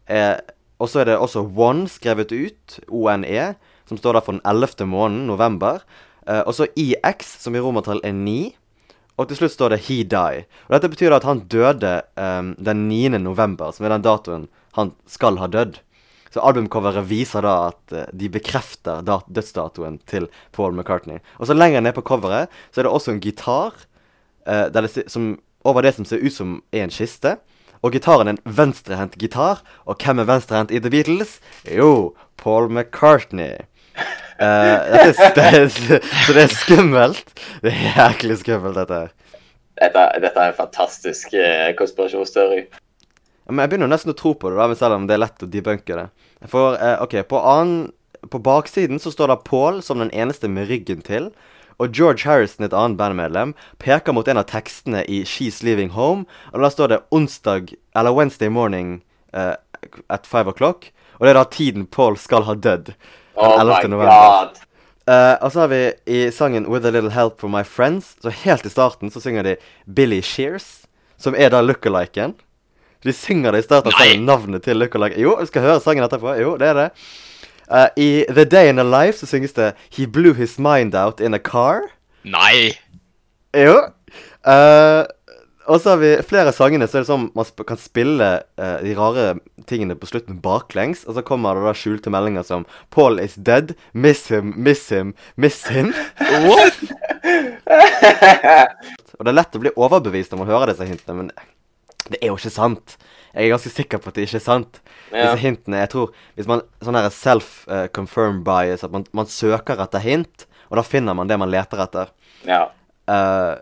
eh, 0.07 0.37
og 0.79 0.91
så 0.91 1.03
er 1.03 1.11
det 1.11 1.19
også 1.19 1.47
One 1.51 1.89
skrevet 1.91 2.35
ut, 2.35 2.79
ONE, 2.89 3.55
som 3.89 3.99
står 3.99 4.17
der 4.17 4.27
for 4.27 4.37
den 4.37 4.45
11. 4.47 4.87
måneden, 4.87 5.27
november. 5.31 5.83
Eh, 6.29 6.43
og 6.45 6.55
så 6.57 6.71
IX, 6.79 7.27
som 7.43 7.57
i 7.57 7.63
romertall 7.63 8.03
er 8.07 8.15
9. 8.17 8.55
Og 9.15 9.29
til 9.31 9.39
slutt 9.39 9.55
står 9.55 9.75
det 9.75 9.81
'He 9.87 10.03
Die'. 10.03 10.45
Og 10.67 10.75
Dette 10.75 10.91
betyr 10.91 11.15
at 11.15 11.25
han 11.25 11.47
døde 11.47 12.03
um, 12.19 12.55
den 12.59 12.89
9. 12.89 13.09
november, 13.19 13.71
som 13.71 13.87
er 13.87 13.95
den 13.95 14.03
datoen 14.03 14.49
han 14.75 14.93
skal 15.07 15.39
ha 15.39 15.47
dødd. 15.47 15.79
Så 16.35 16.43
albumcoveret 16.43 17.07
viser 17.07 17.47
da 17.47 17.71
at 17.71 17.95
uh, 17.95 18.11
de 18.11 18.29
bekrefter 18.29 19.03
da 19.07 19.21
dødsdatoen 19.31 20.01
til 20.11 20.27
Paul 20.53 20.75
McCartney. 20.75 21.23
Og 21.39 21.47
så 21.47 21.55
lenger 21.55 21.81
ned 21.81 21.95
på 21.95 22.03
coveret 22.03 22.51
så 22.73 22.81
er 22.81 22.89
det 22.89 22.93
også 22.93 23.15
en 23.15 23.23
gitar 23.23 23.73
uh, 24.49 24.67
det, 24.67 24.91
som, 25.07 25.39
over 25.65 25.83
det 25.83 25.95
som 25.95 26.05
ser 26.05 26.19
ut 26.19 26.35
som 26.35 26.63
er 26.73 26.83
en 26.83 26.91
kiste. 26.91 27.37
Og 27.85 27.93
gitaren 27.93 28.27
er 28.27 28.35
en 28.35 28.57
venstrehendt 28.57 29.19
gitar. 29.21 29.63
Og 29.87 30.01
hvem 30.01 30.19
er 30.19 30.27
venstrehendt 30.27 30.73
i 30.73 30.81
The 30.81 30.91
Beatles? 30.91 31.39
Jo, 31.71 32.17
Paul 32.37 32.67
McCartney. 32.73 33.69
Eh, 34.39 34.93
det, 34.93 35.33
det, 35.37 36.01
så 36.27 36.35
det 36.35 36.47
er 36.47 36.55
skummelt. 36.55 37.35
Det 37.63 37.73
er 37.73 37.85
jæklig 37.95 38.39
skummelt, 38.43 38.79
dette 38.79 39.05
her. 39.05 39.13
Dette, 39.81 40.07
dette 40.23 40.41
er 40.41 40.53
en 40.53 40.59
fantastisk 40.59 41.35
eh, 41.39 41.71
konspirasjonsteori. 41.79 42.65
Men 43.51 43.65
jeg 43.65 43.75
begynner 43.75 43.91
nesten 43.93 44.15
å 44.15 44.17
tro 44.19 44.33
på 44.39 44.51
det, 44.51 44.59
da, 44.59 44.77
selv 44.79 44.99
om 44.99 45.09
det 45.09 45.17
er 45.17 45.25
lett 45.27 45.45
å 45.45 45.51
debunke 45.51 45.99
det. 45.99 46.07
For 46.51 46.79
uh, 46.81 47.03
OK, 47.05 47.19
på, 47.29 47.41
annen, 47.41 47.91
på 48.33 48.41
baksiden 48.41 49.01
så 49.03 49.13
står 49.13 49.33
det 49.33 49.43
Paul 49.49 49.83
som 49.85 50.01
den 50.01 50.13
eneste 50.17 50.49
med 50.49 50.71
ryggen 50.71 51.05
til. 51.05 51.31
Og 51.83 51.91
George 51.91 52.25
Harrison, 52.25 52.65
et 52.65 52.77
annet 52.77 52.97
bandmedlem, 52.97 53.53
peker 53.83 54.15
mot 54.17 54.29
en 54.31 54.41
av 54.41 54.47
tekstene 54.49 55.03
i 55.11 55.25
She's 55.29 55.61
Leaving 55.67 55.93
Home. 55.93 56.25
Og 56.55 56.65
da 56.65 56.71
står 56.73 56.93
det 56.93 57.03
onsdag, 57.15 57.75
eller 57.99 58.17
Wednesday 58.17 58.49
morning 58.49 59.03
uh, 59.37 59.59
at 60.09 60.27
five 60.31 60.49
o'clock. 60.49 60.89
Og 61.19 61.27
det 61.27 61.35
er 61.35 61.41
da 61.43 61.45
tiden 61.51 61.87
Paul 61.87 62.17
skal 62.19 62.47
ha 62.49 62.57
dødd. 62.57 62.95
Oh 63.37 63.61
11. 63.61 63.83
my 63.83 63.89
november. 63.91 64.53
Eh, 65.07 65.37
og 65.43 65.53
så 65.53 65.61
har 65.61 65.69
vi 65.69 65.93
i 66.07 66.31
sangen 66.31 66.67
'With 66.67 66.87
a 66.87 66.91
Little 66.91 67.11
Help 67.11 67.41
From 67.41 67.51
My 67.51 67.63
Friends', 67.63 68.17
så 68.23 68.31
helt 68.31 68.67
i 68.67 68.69
starten 68.69 69.11
så 69.11 69.21
synger 69.21 69.43
de 69.43 69.57
Billy 69.95 70.23
Shears, 70.23 70.87
som 71.19 71.35
er 71.37 71.49
da 71.49 71.61
lookaliken. 71.61 72.35
De 73.05 73.13
synger 73.13 73.53
det 73.53 73.59
i 73.59 73.63
starten 73.63 73.93
av 73.93 73.99
sangen, 73.99 74.25
navnet 74.25 74.63
til 74.63 74.77
lookaliken. 74.77 75.21
Jo, 75.21 75.37
vi 75.41 75.47
skal 75.47 75.63
høre 75.63 75.81
sangen 75.81 76.05
etterpå. 76.05 76.41
Jo, 76.41 76.57
det 76.57 76.69
er 76.69 76.75
det. 76.75 76.91
Uh, 77.69 77.89
I 77.97 78.25
'The 78.29 78.45
Day 78.45 78.69
in 78.69 78.79
a 78.79 78.83
Life' 78.83 79.19
så 79.19 79.27
synges 79.27 79.53
det 79.53 79.75
'He 79.91 80.07
blew 80.07 80.33
his 80.33 80.59
mind 80.59 80.95
out 80.95 81.21
in 81.21 81.35
a 81.35 81.39
car'. 81.39 81.91
Nei! 82.25 82.79
Jo. 83.55 83.77
Eh, 84.47 85.05
og 85.67 85.81
så 85.81 85.95
har 85.95 86.01
vi 86.03 86.11
flere 86.27 86.51
av 86.51 86.57
sangene 86.57 86.87
så 86.89 86.99
er 86.99 87.05
det 87.05 87.09
sånn 87.09 87.31
man 87.37 87.47
sp 87.49 87.65
kan 87.69 87.81
spille 87.81 88.29
uh, 88.61 88.79
de 88.85 88.93
rare 88.99 89.25
tingene 89.71 89.97
på 89.97 90.09
slutten 90.11 90.41
baklengs. 90.45 91.05
Og 91.09 91.17
så 91.17 91.25
kommer 91.27 91.57
det 91.57 91.65
da 91.65 91.75
skjulte 91.79 92.13
meldinger 92.13 92.45
som 92.47 92.67
'Paul 92.93 93.21
is 93.23 93.37
dead', 93.37 93.75
'Miss 93.93 94.29
him, 94.29 94.53
miss 94.57 94.89
him, 94.93 95.15
miss 95.37 95.65
him'. 95.73 95.95
What? 96.21 96.79
Og 99.15 99.25
det 99.25 99.31
er 99.31 99.39
lett 99.39 99.57
å 99.57 99.63
bli 99.63 99.73
overbevist 99.79 100.35
når 100.35 100.43
man 100.43 100.51
hører 100.51 100.73
disse 100.73 100.89
hintene, 100.89 101.17
men 101.17 101.29
det 102.11 102.19
er 102.21 102.33
jo 102.33 102.37
ikke 102.37 102.53
sant. 102.53 102.97
Jeg 103.33 103.47
er 103.47 103.55
ganske 103.55 103.73
sikker 103.73 104.01
på 104.03 104.11
at 104.11 104.19
det 104.19 104.27
ikke 104.27 104.41
er 104.41 104.45
sant. 104.45 104.81
Ja. 105.09 105.31
Disse 105.31 105.43
hintene, 105.43 105.81
jeg 105.83 105.91
tror 105.95 106.11
Hvis 106.35 106.49
man 106.51 106.65
Sånn 106.85 106.99
her 106.99 107.09
self-confirm 107.15 108.43
bias, 108.47 108.85
at 108.85 108.93
man, 108.93 109.07
man 109.17 109.31
søker 109.31 109.81
etter 109.83 110.03
hint, 110.05 110.45
og 110.69 110.79
da 110.79 110.85
finner 110.85 111.17
man 111.17 111.31
det 111.31 111.39
man 111.41 111.53
leter 111.53 111.81
etter. 111.85 112.11
Ja. 112.45 112.67
Eh, 113.09 113.55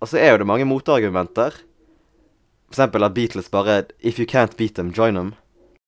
og 0.00 0.08
så 0.10 0.18
er 0.20 0.32
jo 0.34 0.38
det 0.42 0.46
mange 0.46 0.66
motargumenter. 0.68 1.54
For 2.66 2.74
eksempel 2.74 3.04
at 3.06 3.14
Beatles 3.14 3.48
bare 3.50 3.84
If 4.02 4.18
you 4.18 4.26
can't 4.26 4.56
beat 4.58 4.74
them, 4.74 4.90
join 4.92 5.14
them. 5.14 5.34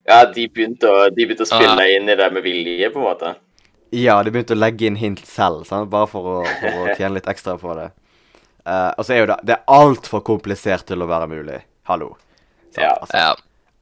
ja, 0.09 0.25
de 0.25 0.47
begynte 0.49 0.88
å, 0.88 1.09
de 1.11 1.27
begynte 1.27 1.45
å 1.45 1.50
spille 1.50 1.75
Ah. 1.83 1.88
inn 1.97 2.09
i 2.09 2.15
det 2.17 2.33
med 2.33 2.43
vilje, 2.43 2.91
på 2.95 2.99
en 3.03 3.05
måte. 3.09 3.35
Ja, 3.93 4.23
de 4.23 4.31
begynte 4.31 4.55
å 4.55 4.59
legge 4.59 4.87
inn 4.87 4.97
hint 4.97 5.21
selv, 5.27 5.67
sant? 5.67 5.91
bare 5.91 6.07
for 6.07 6.23
å, 6.23 6.45
for 6.61 6.69
å 6.87 6.95
tjene 6.97 7.15
litt 7.19 7.27
ekstra 7.29 7.59
på 7.61 7.75
det. 7.77 7.91
Uh, 8.69 8.93
og 8.99 9.05
så 9.05 9.15
er 9.15 9.19
jo 9.23 9.27
det 9.31 9.37
Det 9.49 9.55
er 9.57 9.62
altfor 9.73 10.21
komplisert 10.23 10.85
til 10.87 11.00
å 11.03 11.07
være 11.09 11.29
mulig. 11.29 11.61
Hallo. 11.88 12.17
Så, 12.75 12.81
Ja. 12.83 12.95
Altså, 13.00 13.17
Ja. 13.17 13.35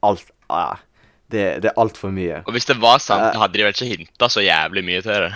alt 0.03 0.25
ah, 0.49 0.77
Det, 1.29 1.59
det 1.61 1.71
er 1.71 1.75
altfor 1.81 2.09
mye. 2.15 2.41
Og 2.47 2.53
hvis 2.55 2.65
det 2.65 2.77
var 2.79 2.99
sant, 2.99 3.33
Eh. 3.35 3.39
hadde 3.39 3.53
de 3.53 3.63
vel 3.63 3.73
ikke 3.73 3.97
hinta 3.97 4.29
så 4.31 4.39
jævlig 4.41 4.83
mye 4.87 5.01
til 5.03 5.11
det. 5.27 5.33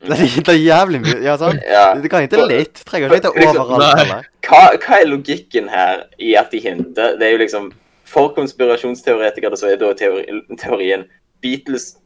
Det 0.00 0.16
er 0.16 0.42
det 0.44 0.52
er 0.52 0.60
jævlig 0.60 1.00
mye. 1.02 1.16
Ja, 1.24 1.36
sant? 1.40 1.62
Ja. 1.64 1.86
Det 2.00 2.10
kan 2.12 2.26
ikke 2.26 2.46
litt. 2.50 2.82
Trenger 2.86 3.10
ikke 3.10 3.30
hinte 3.30 3.40
Liksom, 3.40 3.62
overalt. 3.64 4.26
Hva, 4.46 4.62
hva 4.82 4.98
er 5.00 5.08
logikken 5.08 5.70
her 5.72 6.04
i 6.22 6.34
at 6.38 6.52
de 6.52 6.60
hinter? 6.62 7.16
Det 7.16 7.26
er 7.26 7.32
jo 7.36 7.40
liksom 7.42 7.70
for 8.06 8.34
konspirasjonsteoretikere 8.36 9.56
så 9.58 9.72
er 9.72 9.80
da 9.80 9.88
teori, 9.98 10.26
teorien 10.60 11.06
Beatles 11.42 11.96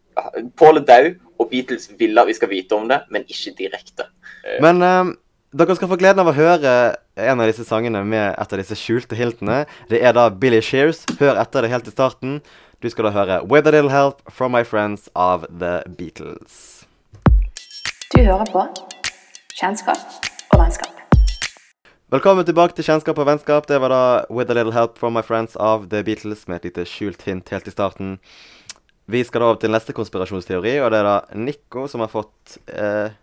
Paul 0.58 0.80
er 0.80 0.86
død, 0.86 1.10
og 1.40 1.50
Beatles 1.50 1.90
vil 1.98 2.18
at 2.18 2.28
vi 2.28 2.36
skal 2.36 2.50
vite 2.50 2.76
om 2.76 2.88
det, 2.88 3.02
men 3.10 3.26
ikke 3.28 3.54
direkte. 3.58 4.08
Men 4.60 4.82
Um 4.82 5.12
dere 5.50 5.74
skal 5.74 5.88
få 5.90 5.96
gleden 5.98 6.22
av 6.22 6.28
å 6.30 6.34
høre 6.36 6.72
en 7.18 7.40
av 7.42 7.48
disse 7.50 7.64
sangene 7.66 8.04
med 8.06 8.36
et 8.38 8.52
av 8.54 8.60
disse 8.60 8.76
skjulte 8.78 9.16
hiltene. 9.18 9.64
Det 9.90 9.98
er 9.98 10.14
da 10.14 10.28
Billy 10.30 10.60
Shears. 10.62 11.02
Hør 11.18 11.40
etter 11.42 11.66
det 11.66 11.72
helt 11.72 11.88
i 11.90 11.94
starten. 11.94 12.36
Du 12.78 12.88
skal 12.88 13.08
da 13.08 13.10
høre 13.10 13.40
'With 13.42 13.66
a 13.66 13.72
Little 13.74 13.90
Help 13.90 14.22
From 14.30 14.52
My 14.52 14.62
Friends' 14.62 15.08
av 15.16 15.46
The 15.50 15.82
Beatles. 15.90 16.79
Du 18.10 18.18
hører 18.26 18.48
på 18.50 18.62
Kjennskap 19.54 20.00
og 20.50 20.58
vennskap. 20.58 20.96
Velkommen 22.10 22.42
tilbake 22.48 22.74
til 22.74 22.82
Kjennskap 22.88 23.20
og 23.22 23.28
vennskap. 23.28 23.68
Det 23.70 23.78
var 23.80 23.92
da 23.94 24.24
'With 24.26 24.50
a 24.50 24.54
Little 24.54 24.72
Help 24.74 24.98
From 24.98 25.14
My 25.14 25.22
Friends' 25.22 25.54
av 25.56 25.86
The 25.90 26.02
Beatles 26.02 26.48
med 26.48 26.56
et 26.56 26.64
lite 26.64 26.86
skjult 26.90 27.22
hint 27.22 27.48
helt 27.48 27.68
i 27.68 27.70
starten. 27.70 28.18
Vi 29.06 29.22
skal 29.24 29.40
da 29.40 29.46
over 29.46 29.60
til 29.60 29.70
neste 29.70 29.92
konspirasjonsteori, 29.92 30.80
og 30.80 30.90
det 30.90 30.98
er 30.98 31.06
da 31.06 31.20
Nico 31.34 31.86
som 31.86 32.00
har 32.00 32.08
fått 32.08 32.58
eh, 32.66 33.14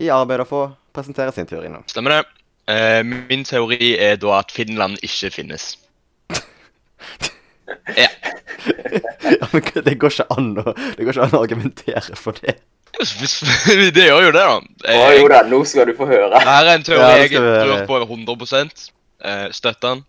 i 0.00 0.10
arbeid 0.10 0.40
å 0.40 0.48
få 0.48 0.72
presentere 0.92 1.32
sin 1.32 1.46
teori 1.46 1.68
nå. 1.68 1.84
Stemmer 1.86 2.10
det. 2.10 2.26
Eh, 2.66 3.02
min 3.04 3.44
teori 3.44 3.94
er 3.94 4.16
da 4.16 4.40
at 4.40 4.50
Finland 4.50 4.98
ikke 5.02 5.30
finnes. 5.30 5.78
Ja. 7.96 8.08
ja, 9.40 9.46
men 9.52 9.62
det 9.84 9.98
går 9.98 10.10
ikke 10.10 10.26
an 10.30 10.58
å, 10.58 10.72
det 10.74 11.04
går 11.04 11.14
ikke 11.14 11.22
an 11.22 11.34
å 11.38 11.42
argumentere 11.42 12.16
for 12.16 12.32
det. 12.42 12.58
Det 13.96 14.06
gjør 14.06 14.26
jo 14.26 14.32
det, 14.34 14.42
da. 14.42 14.56
Å 14.92 15.12
jo 15.16 15.28
da, 15.32 15.42
nå 15.48 15.62
skal 15.68 15.88
du 15.88 15.94
få 15.96 16.06
høre. 16.10 16.40
Her 16.44 16.68
er 16.68 16.74
en 16.76 16.86
teori 16.86 17.02
Ja, 17.02 17.12
jeg 17.24 17.32
tror 17.32 17.86
på 17.88 18.00
100 18.04 18.58
eh, 18.60 19.46
Støtter 19.54 19.94
den. 19.94 20.02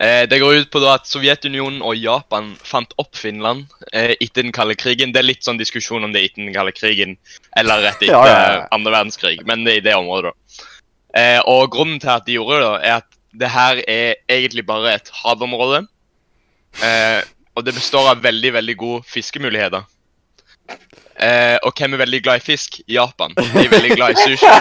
Eh, 0.00 0.24
det 0.28 0.40
går 0.40 0.62
ut 0.62 0.70
på 0.72 0.80
da 0.80 0.94
at 0.96 1.08
Sovjetunionen 1.08 1.82
og 1.84 1.98
Japan 2.00 2.54
fant 2.64 2.94
opp 3.00 3.18
Finland 3.20 3.66
eh, 3.92 4.14
etter 4.16 4.46
den 4.46 4.54
kalde 4.56 4.74
krigen. 4.80 5.12
Det 5.12 5.20
er 5.20 5.28
litt 5.28 5.44
sånn 5.44 5.60
diskusjon 5.60 6.06
om 6.06 6.14
det 6.14 6.22
er 6.22 6.30
etter 6.30 6.46
den 6.46 6.56
kalde 6.56 6.72
krigen 6.72 7.18
eller 7.60 7.84
rett 7.84 8.00
etter 8.00 8.14
Ja, 8.14 8.22
ja, 8.26 8.38
ja. 8.56 8.62
andre 8.72 8.94
verdenskrig, 8.96 9.42
men 9.48 9.66
det 9.66 9.76
er 9.76 9.82
i 9.82 9.86
det 9.90 9.96
området, 9.98 10.32
da. 10.32 10.66
Eh, 11.20 11.40
og 11.50 11.72
grunnen 11.74 12.00
til 12.00 12.14
at 12.14 12.26
de 12.26 12.38
gjorde 12.38 12.58
det, 12.58 12.64
da, 12.64 12.74
er 12.80 13.02
at 13.02 13.20
det 13.40 13.50
her 13.52 13.82
er 13.86 14.16
egentlig 14.30 14.64
bare 14.66 14.96
et 14.96 15.10
havområde. 15.20 15.84
Eh, 16.82 17.20
og 17.58 17.66
det 17.66 17.74
består 17.76 18.12
av 18.14 18.22
veldig, 18.24 18.54
veldig 18.56 18.76
gode 18.80 19.04
fiskemuligheter. 19.10 19.84
Eh, 21.20 21.56
og 21.66 21.74
hvem 21.76 21.94
er 21.96 22.02
veldig 22.04 22.20
glad 22.24 22.40
i 22.40 22.44
fisk? 22.44 22.80
Japan. 22.88 23.34
De 23.36 23.64
er 23.64 23.72
veldig 23.72 23.96
glad 23.96 24.14
i 24.16 24.24
sushi. 24.24 24.46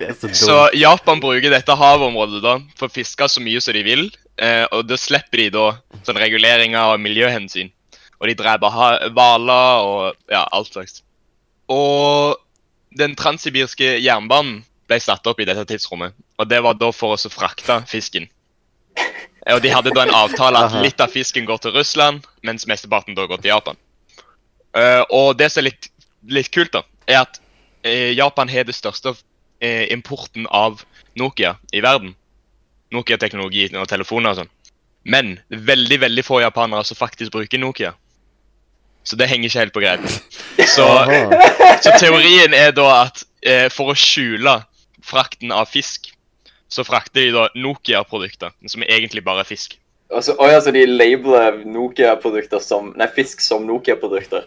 Det 0.00 0.12
så. 0.20 0.28
Så 0.36 0.56
Japan 0.78 1.18
bruker 1.20 1.50
dette 1.50 1.74
havområdet 1.76 2.40
da, 2.44 2.52
for 2.78 2.86
å 2.86 2.94
fiske 2.94 3.26
så 3.28 3.42
mye 3.42 3.60
som 3.60 3.74
de 3.74 3.82
vil. 3.84 4.04
Eh, 4.40 4.62
og 4.70 4.86
da 4.86 4.96
slipper 5.00 5.42
de 5.42 5.48
da 5.56 5.64
sånn 6.06 6.20
reguleringer 6.20 6.94
og 6.94 7.02
miljøhensyn. 7.02 7.72
Og 8.20 8.28
de 8.30 8.36
dreper 8.38 9.10
hvaler 9.16 9.84
og 9.88 10.30
ja, 10.30 10.44
alt 10.52 10.70
slags. 10.70 11.00
Og 11.72 12.36
den 12.96 13.16
transsibirske 13.18 13.96
jernbanen 14.02 14.60
ble 14.90 14.98
satt 15.02 15.26
opp 15.30 15.40
i 15.42 15.46
dette 15.48 15.66
tidsrommet. 15.70 16.14
Og 16.38 16.48
det 16.50 16.62
var 16.64 16.78
da 16.78 16.90
for 16.94 17.16
oss 17.16 17.26
å 17.28 17.32
frakte 17.32 17.80
fisken. 17.90 18.28
Eh, 18.96 19.54
Og 19.56 19.62
de 19.64 19.74
hadde 19.74 19.92
da 19.96 20.06
en 20.06 20.14
avtale 20.22 20.64
at 20.68 20.80
litt 20.84 21.00
av 21.02 21.12
fisken 21.12 21.46
går 21.48 21.64
til 21.66 21.74
Russland, 21.76 22.24
mens 22.46 22.66
mesteparten 22.70 23.16
da 23.18 23.26
går 23.26 23.42
til 23.42 23.52
Japan. 23.54 23.78
Eh, 24.76 25.02
og 25.10 25.36
det 25.38 25.50
som 25.50 25.62
er 25.62 25.70
litt, 25.70 25.90
litt 26.30 26.50
kult, 26.54 26.72
da, 26.74 26.84
er 27.10 27.24
at 27.24 27.40
uh, 27.86 28.10
Japan 28.14 28.50
har 28.52 28.68
det 28.68 28.76
største 28.76 29.14
uh, 29.14 29.84
importen 29.90 30.46
av 30.46 30.84
Nokia 31.18 31.56
i 31.72 31.82
verden. 31.82 32.14
Nokia-teknologi 32.94 33.68
og 33.74 33.88
telefoner 33.90 34.32
og 34.34 34.42
sånn. 34.42 34.52
Men 35.10 35.38
veldig 35.48 36.00
veldig 36.02 36.24
få 36.26 36.42
japanere 36.42 36.84
som 36.84 36.98
faktisk 36.98 37.32
bruker 37.34 37.60
Nokia. 37.62 37.94
Så 39.02 39.16
det 39.16 39.30
henger 39.30 39.48
ikke 39.48 39.62
helt 39.62 39.74
på 39.74 39.82
greip. 39.82 40.06
Så, 40.68 40.86
så 41.84 41.94
teorien 41.98 42.54
er 42.54 42.74
da 42.76 42.88
at 43.06 43.22
eh, 43.40 43.68
for 43.72 43.94
å 43.94 43.98
skjule 43.98 44.58
frakten 45.06 45.54
av 45.56 45.70
fisk, 45.72 46.10
så 46.70 46.84
frakter 46.86 47.24
de 47.24 47.30
da 47.34 47.46
Nokia-produkter, 47.56 48.52
som 48.68 48.84
egentlig 48.84 49.24
bare 49.26 49.42
er 49.42 49.48
fisk. 49.48 49.78
Altså, 50.10 50.34
så, 50.34 50.36
oi, 50.42 50.50
altså, 50.52 50.74
de 50.74 50.84
labeler 50.86 51.62
Nokia-produkter 51.70 52.62
som 52.62 52.92
Nei, 52.98 53.08
fisk 53.14 53.42
som 53.42 53.64
Nokia-produkter. 53.66 54.46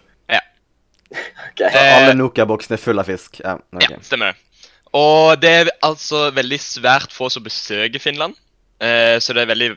Ja. 1.13 1.23
OK. 1.51 1.61
Eh, 1.69 1.91
Alle 1.97 2.15
Nokia-boksene 2.17 2.77
er 2.77 2.81
fulle 2.81 3.03
av 3.03 3.09
fisk. 3.09 3.39
Ja, 3.43 3.57
okay. 3.73 3.95
Ja, 3.95 4.01
stemmer 4.05 4.31
det. 4.33 4.69
Og 4.93 5.39
det 5.41 5.51
er 5.59 5.71
altså 5.85 6.27
veldig 6.35 6.59
svært 6.61 7.13
få 7.13 7.29
som 7.33 7.45
besøker 7.45 8.01
Finland. 8.01 8.35
Eh, 8.83 9.17
så 9.23 9.33
det 9.33 9.43
er 9.45 9.49
veldig, 9.53 9.69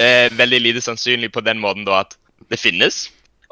eh, 0.00 0.28
veldig 0.36 0.60
lite 0.60 0.84
sannsynlig 0.84 1.32
på 1.34 1.42
den 1.44 1.60
måten 1.60 1.84
da 1.88 2.02
at 2.04 2.16
det 2.50 2.60
finnes. 2.60 3.08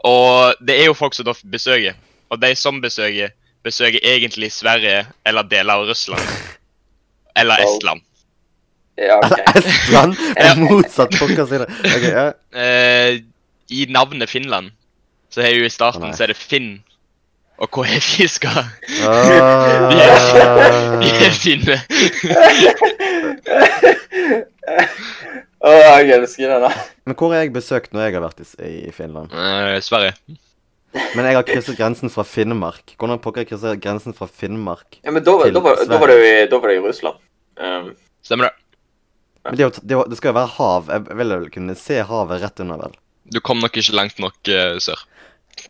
Og 0.07 0.55
det 0.65 0.79
er 0.79 0.89
jo 0.89 0.97
folk 0.97 1.17
som 1.17 1.27
da 1.29 1.35
besøker. 1.45 1.97
Og 2.33 2.41
de 2.41 2.55
som 2.57 2.81
besøker, 2.81 3.33
besøker 3.65 4.01
egentlig 4.05 4.53
Sverige 4.55 5.07
eller 5.27 5.49
deler 5.49 5.75
av 5.75 5.89
Russland. 5.89 6.25
Eller. 7.37 7.65
Estland. 7.65 8.05
Ja, 8.99 9.19
OK. 9.23 9.39
Estland 9.57 10.17
motsatt 10.71 11.15
pokker 11.19 11.47
si 11.47 11.61
det. 11.63 11.69
Okay, 11.85 12.11
ja. 12.11 12.27
Eh, 12.53 13.21
I 13.71 13.87
navnet 13.93 14.31
Finland 14.31 14.73
så 15.31 15.45
er 15.45 15.53
jo 15.59 15.67
i 15.67 15.73
starten 15.73 16.15
så 16.17 16.25
er 16.25 16.33
det 16.33 16.39
Finn. 16.41 16.79
Og 17.59 17.69
hvor 17.75 17.85
er 17.91 17.99
fisker? 18.05 18.55
Ah. 19.03 19.89
De 21.03 21.09
er 21.27 21.33
finne. 21.35 21.79
Å, 25.59 25.71
jeg 25.75 26.13
elsker 26.15 26.53
den. 26.53 26.67
da. 26.69 26.71
Men 27.09 27.17
hvor 27.19 27.33
har 27.35 27.43
jeg 27.43 27.53
besøkt 27.57 27.95
når 27.97 28.05
jeg 28.07 28.15
har 28.19 28.25
vært 28.29 28.45
i, 28.45 28.75
i 28.89 28.93
Finland? 28.95 29.33
Eh, 29.35 29.79
Sverige. 29.83 30.15
Men 31.19 31.27
jeg 31.29 31.37
har 31.37 31.45
krysset 31.49 31.77
grensen 31.79 32.13
fra 32.13 32.25
Finnmark. 32.27 32.95
Hvordan 33.01 33.19
pokker 33.25 33.43
jeg 33.45 33.51
krysser 33.51 33.81
grensen 33.83 34.15
fra 34.17 34.29
Finnmark? 34.31 35.01
Ja, 35.03 35.11
men 35.13 35.25
da, 35.27 35.35
Til 35.43 35.57
da, 35.59 35.65
var, 35.65 35.83
da, 35.83 35.99
var 36.01 36.13
det, 36.15 36.19
i- 36.31 36.47
da 36.51 36.61
var 36.63 36.71
det 36.73 36.79
i 36.79 36.85
Russland. 36.87 37.19
Um, 37.59 37.91
Stemmer 38.25 38.49
det. 38.49 38.55
Men 39.49 39.59
det, 39.59 39.65
er 39.65 39.69
jo- 39.69 39.83
det, 39.83 39.99
er 39.99 40.09
det 40.15 40.19
skal 40.21 40.31
jo 40.33 40.39
være 40.39 40.55
hav. 40.61 40.89
Jeg 40.95 41.19
vil 41.21 41.35
vel 41.35 41.51
kunne 41.59 41.77
se 41.79 41.99
havet 42.07 42.43
rett 42.45 42.63
under, 42.65 42.81
vel? 42.87 42.95
Du 43.35 43.41
kom 43.45 43.59
nok 43.61 43.77
ikke 43.77 43.97
langt 43.99 44.19
nok 44.23 44.39
uh, 44.55 44.79
sør. 44.81 45.03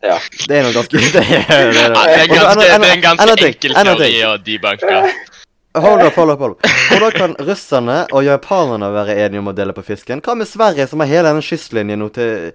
Ja. 0.03 0.19
Det 0.49 0.59
er 0.59 0.67
noe 0.67 0.75
ganske 0.77 1.01
Det 1.15 1.23
er, 1.23 1.73
det 1.73 1.83
er, 1.85 1.95
det 1.95 2.13
er 2.13 2.23
en 2.23 2.35
ganske, 2.35 2.61
det 2.61 2.69
er 2.69 2.93
en 2.93 3.05
ganske 3.05 3.49
enkel 3.49 3.77
teori 3.79 4.13
å 4.29 4.37
debunke. 4.45 5.03
Hold 5.79 6.01
opp, 6.03 6.17
hold 6.17 6.33
opp, 6.33 6.41
hold 6.43 6.55
opp. 6.57 6.69
Hvordan 6.89 7.13
kan 7.15 7.35
russerne 7.45 7.99
og 8.17 8.25
japanerne 8.27 8.89
være 8.91 9.15
enige 9.21 9.43
om 9.43 9.51
å 9.51 9.55
dele 9.55 9.75
på 9.77 9.85
fisken? 9.87 10.23
Hva 10.25 10.35
med 10.35 10.49
Sverige, 10.49 10.89
som 10.91 11.05
har 11.05 11.11
hele 11.11 11.29
denne 11.29 11.45
kystlinjen 11.45 12.01
nå 12.03 12.09
til 12.17 12.49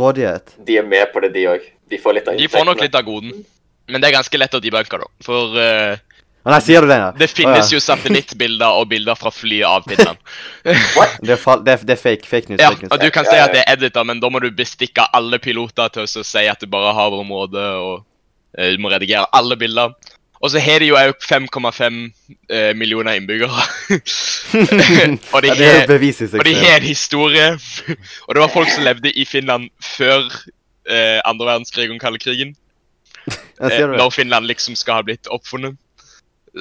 rådighet? 0.00 0.56
De 0.66 0.78
er 0.80 0.88
med 0.88 1.12
på 1.12 1.22
det, 1.22 1.30
de 1.36 1.44
òg. 1.52 1.66
De 1.92 2.00
får 2.00 2.16
litt 2.16 2.30
av 2.32 2.40
De 2.40 2.48
får 2.50 2.66
nok 2.66 2.82
litt 2.82 2.96
av 2.96 3.06
goden. 3.06 3.44
Men 3.92 4.02
det 4.02 4.08
er 4.08 4.16
ganske 4.16 4.40
lett 4.40 4.56
å 4.56 4.62
debunke, 4.62 4.98
da. 5.02 5.10
For 5.22 5.60
Å, 5.60 5.68
nei, 6.48 6.60
sier 6.64 6.84
du 6.84 6.88
det, 6.88 6.96
ja? 6.96 7.08
det 7.16 7.28
finnes 7.28 7.66
oh, 7.66 7.68
ja. 7.68 7.76
jo 7.76 7.80
satellittbilder 7.84 8.78
og 8.80 8.86
bilder 8.88 9.18
fra 9.18 9.32
flyet 9.34 9.66
av 9.68 9.84
Finland. 9.88 10.20
Det 10.64 11.34
er, 11.34 11.60
det 11.64 11.74
det 11.88 11.94
er 11.94 12.00
fake, 12.00 12.28
fake 12.28 12.50
news. 12.52 12.60
Ja, 12.60 12.70
fake 12.72 12.86
news. 12.86 12.92
og 12.92 13.00
du 13.00 13.10
kan 13.12 13.24
si 13.28 13.36
at 13.40 13.52
det 13.52 13.62
er 13.62 13.76
edita, 13.76 14.02
men 14.04 14.20
da 14.20 14.28
må 14.32 14.40
du 14.40 14.50
bestikke 14.52 15.06
alle 15.16 15.38
piloter 15.40 15.88
til 15.92 16.04
å 16.04 16.24
si 16.24 16.44
at 16.48 16.60
du 16.60 16.68
bare 16.68 16.92
har 16.96 17.16
området, 17.16 17.66
og 17.80 18.02
uh, 18.02 18.70
du 18.72 18.80
må 18.80 18.92
redigere 18.92 19.24
alle 19.36 19.56
bilder. 19.60 19.94
Og 20.40 20.52
så 20.52 20.60
har 20.64 20.80
de 20.80 20.88
jo 20.88 20.96
òg 20.96 21.16
5,5 21.20 21.98
eh, 22.48 22.70
millioner 22.72 23.18
innbyggere. 23.18 23.52
og 25.34 25.42
de 25.44 25.50
ja, 25.50 25.56
har 25.56 25.84
de 25.90 26.54
en 26.56 26.86
historie. 26.86 27.50
og 28.24 28.34
det 28.34 28.40
var 28.40 28.54
folk 28.54 28.72
som 28.72 28.86
levde 28.86 29.12
i 29.12 29.26
Finland 29.28 29.68
før 29.84 30.24
uh, 30.24 31.20
andre 31.28 31.50
verdenskrig 31.52 31.90
og 31.90 31.92
den 31.92 32.00
kalde 32.00 32.22
krigen. 32.22 32.56
Eh, 33.28 33.86
når 33.88 34.10
Finland 34.10 34.46
liksom 34.48 34.76
skal 34.78 35.00
ha 35.00 35.04
blitt 35.04 35.28
oppfunnet. 35.28 35.76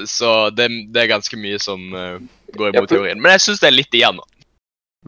Så 0.06 0.50
det, 0.54 0.70
det 0.94 1.04
er 1.04 1.14
ganske 1.14 1.38
mye 1.40 1.60
som 1.62 1.82
uh, 1.96 2.20
går 2.58 2.74
imot 2.74 2.92
teorien. 2.92 3.22
Men 3.22 3.34
jeg 3.38 3.48
syns 3.48 3.64
det 3.64 3.70
er 3.72 3.78
litt 3.78 3.96
igjen. 3.96 4.20
da. 4.20 4.46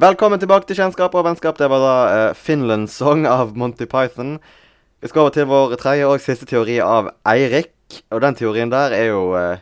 Velkommen 0.01 0.39
tilbake 0.39 0.69
til 0.69 0.79
Kjennskap 0.79 1.15
og 1.17 1.25
vennskap. 1.27 1.57
Det 1.59 1.69
var 1.69 1.83
da 1.83 1.95
uh, 2.07 2.37
Finland 2.37 2.89
Song 2.89 3.27
av 3.29 3.53
Monty 3.57 3.85
Python. 3.85 4.39
Vi 5.01 5.09
skal 5.09 5.25
over 5.25 5.35
til 5.35 5.49
vår 5.49 5.75
tredje 5.81 6.07
og 6.07 6.23
siste 6.23 6.47
teori 6.49 6.79
av 6.81 7.11
Eirik. 7.27 7.73
Og 8.13 8.21
den 8.23 8.37
teorien 8.39 8.71
der 8.71 8.95
er 8.95 9.11
jo 9.11 9.23
uh, 9.35 9.61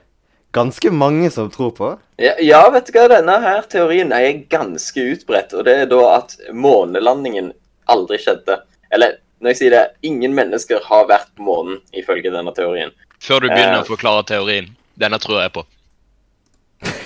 ganske 0.55 0.91
mange 0.93 1.31
som 1.33 1.49
tror 1.51 1.73
på. 1.75 1.91
Ja, 2.21 2.35
ja, 2.43 2.61
vet 2.73 2.87
du 2.87 2.95
hva, 2.95 3.07
denne 3.11 3.39
her 3.43 3.65
teorien 3.71 4.13
er 4.15 4.43
ganske 4.51 5.05
utbredt. 5.15 5.55
Og 5.57 5.65
det 5.67 5.75
er 5.83 5.91
da 5.91 6.01
at 6.19 6.37
månelandingen 6.53 7.53
aldri 7.89 8.19
skjedde. 8.21 8.61
Eller 8.93 9.17
når 9.39 9.53
jeg 9.53 9.59
sier 9.61 9.75
det, 9.75 9.85
ingen 10.05 10.35
mennesker 10.37 10.83
har 10.85 11.07
vært 11.09 11.31
på 11.35 11.47
månen, 11.47 11.79
ifølge 11.95 12.31
denne 12.33 12.53
teorien. 12.55 12.91
Før 13.23 13.43
du 13.43 13.49
begynner 13.49 13.79
uh, 13.79 13.83
å 13.83 13.89
forklare 13.89 14.27
teorien. 14.29 14.69
Denne 14.99 15.19
tror 15.21 15.41
jeg 15.43 15.53
på. 15.55 15.65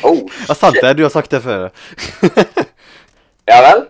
Oh, 0.03 0.23
Ja, 0.49 0.55
sant 0.57 0.79
det. 0.81 0.95
Du 0.97 1.03
har 1.05 1.13
sagt 1.13 1.33
det 1.33 1.43
før. 1.45 1.69
Ja 3.43 3.57
vel. 3.59 3.81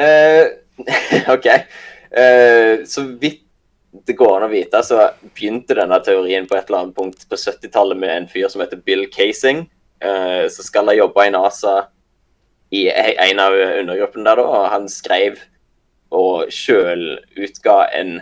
Uh, 0.00 0.46
OK. 1.34 1.46
Uh, 2.16 2.86
så 2.88 3.02
vidt 3.20 3.42
det 4.08 4.16
går 4.16 4.38
an 4.38 4.46
å 4.46 4.48
vite, 4.48 4.80
så 4.80 5.10
begynte 5.36 5.76
denne 5.76 5.98
teorien 6.02 6.48
på 6.48 6.56
et 6.56 6.70
eller 6.70 6.86
annet 6.86 6.96
punkt 6.96 7.26
på 7.28 7.36
70-tallet 7.36 8.00
med 8.00 8.14
en 8.14 8.28
fyr 8.30 8.48
som 8.48 8.62
heter 8.64 8.80
Bill 8.80 9.04
Casing, 9.12 9.66
uh, 10.00 10.48
som 10.48 10.66
skal 10.66 10.88
ha 10.88 10.96
jobba 10.96 11.26
i 11.28 11.34
NASA 11.36 11.74
i 12.74 12.86
e- 12.88 13.16
en 13.28 13.42
av 13.44 13.54
undergruppene 13.54 14.24
der, 14.26 14.40
da, 14.40 14.46
og 14.48 14.72
han 14.72 14.88
skrev 14.90 15.36
og 16.14 16.50
sjøl 16.54 17.04
utga 17.36 17.76
en, 17.94 18.16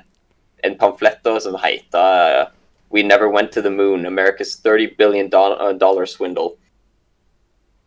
en 0.66 0.77
pamflett 0.81 1.23
da, 1.25 1.38
som 1.40 1.57
heter 1.62 2.51
We 2.93 3.03
never 3.03 3.29
went 3.29 3.53
to 3.53 3.63
the 3.63 3.71
moon, 3.71 4.05
America's 4.07 4.57
30 4.57 4.95
billion 4.99 5.29
dollar, 5.31 5.73
dollar 5.73 6.07
swindle. 6.07 6.57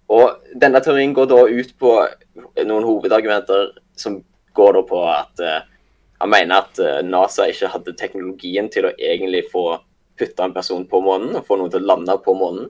Og 0.10 0.38
denne 0.62 0.82
teorien 0.82 1.14
går 1.14 1.30
da 1.30 1.44
ut 1.46 1.74
på 1.82 1.92
noen 2.66 2.86
hovedargumenter 2.86 3.72
som 3.98 4.20
går 4.58 4.78
da 4.78 4.82
på 4.86 5.02
at 5.10 5.42
uh, 5.42 5.60
han 6.22 6.32
mener 6.32 6.62
at 6.62 6.82
uh, 6.82 7.02
NASA 7.06 7.48
ikke 7.50 7.72
hadde 7.74 7.96
teknologien 8.00 8.70
til 8.74 8.88
å 8.88 8.96
egentlig 8.96 9.46
få 9.52 9.66
putta 10.20 10.46
en 10.46 10.56
person 10.56 10.86
på 10.90 11.02
månen 11.04 11.36
og 11.36 11.46
få 11.48 11.58
noen 11.60 11.74
til 11.74 11.84
å 11.84 11.90
lande 11.92 12.18
på 12.26 12.36
månen. 12.38 12.70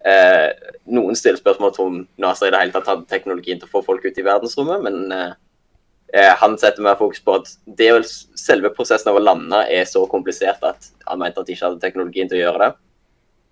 Uh, 0.00 0.48
noen 0.90 1.18
stiller 1.18 1.38
spørsmål 1.42 1.78
om 1.82 2.02
NASA 2.22 2.48
i 2.48 2.54
det 2.54 2.62
hele 2.62 2.74
tatt 2.74 2.88
hadde 2.88 3.10
teknologien 3.10 3.60
til 3.60 3.68
å 3.68 3.74
få 3.74 3.84
folk 3.86 4.06
ut 4.06 4.18
i 4.18 4.26
verdensrommet, 4.26 4.86
men 4.86 5.12
eh, 6.12 6.20
eh, 6.20 6.34
han 6.40 6.58
setter 6.58 6.84
mer 6.84 6.98
fokus 6.98 7.22
på 7.24 7.38
at 7.40 7.50
det 7.78 7.90
vel 7.94 8.06
selve 8.06 8.72
prosessen 8.76 9.12
av 9.12 9.18
å 9.18 9.24
lande 9.24 9.64
er 9.70 9.88
så 9.88 10.04
komplisert 10.10 10.62
at 10.66 10.90
han 11.06 11.20
mente 11.22 11.40
at 11.40 11.48
de 11.48 11.56
ikke 11.56 11.68
hadde 11.68 11.82
teknologien 11.82 12.30
til 12.30 12.40
å 12.40 12.44
gjøre 12.44 12.62
det. 12.64 12.70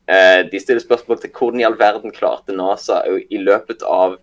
Eh, 0.09 0.41
de 0.53 0.61
stiller 0.63 0.85
spørsmål 0.85 1.21
til 1.23 1.35
hvordan 1.35 1.61
i 1.61 1.67
all 1.69 1.79
verden 1.79 2.15
klarte 2.15 2.57
NASA 2.57 3.03
i 3.07 3.41
løpet 3.43 3.85
av 3.85 4.17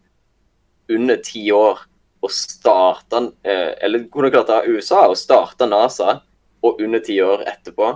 under 0.90 1.20
ti 1.26 1.44
år 1.54 1.84
å 2.26 2.30
starte 2.32 3.22
eh, 3.46 3.72
Eller 3.86 4.08
hvordan 4.10 4.34
klarte 4.34 4.64
USA 4.66 5.06
å 5.10 5.18
starte 5.18 5.68
NASA, 5.70 6.20
og 6.66 6.82
under 6.82 7.02
ti 7.06 7.20
år 7.22 7.44
etterpå 7.46 7.92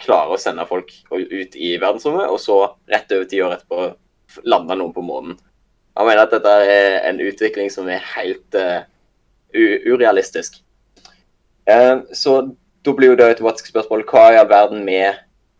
klare 0.00 0.32
å 0.32 0.40
sende 0.40 0.64
folk 0.68 0.92
ut 1.10 1.56
i 1.58 1.74
verdensrommet, 1.80 2.30
og 2.30 2.38
så 2.40 2.60
rett 2.88 3.10
over 3.12 3.26
ti 3.28 3.42
år 3.42 3.56
etterpå 3.56 3.88
lande 4.48 4.76
noen 4.78 4.94
på 4.94 5.02
månen. 5.04 5.34
Han 5.98 6.06
mener 6.06 6.22
at 6.22 6.32
dette 6.36 6.52
er 6.70 7.00
en 7.08 7.18
utvikling 7.20 7.72
som 7.74 7.88
er 7.90 8.04
helt 8.14 8.54
uh, 8.54 8.86
urealistisk. 9.54 10.60
Uh, 11.68 12.04
så 12.16 12.40
da 12.84 12.94
blir 12.96 13.12
jo 13.12 13.18
det 13.18 13.30
et 13.34 13.64
spørsmål 13.68 14.04
hva 14.08 14.28
i 14.32 14.38
all 14.40 14.48
verden 14.48 14.84
med 14.86 15.18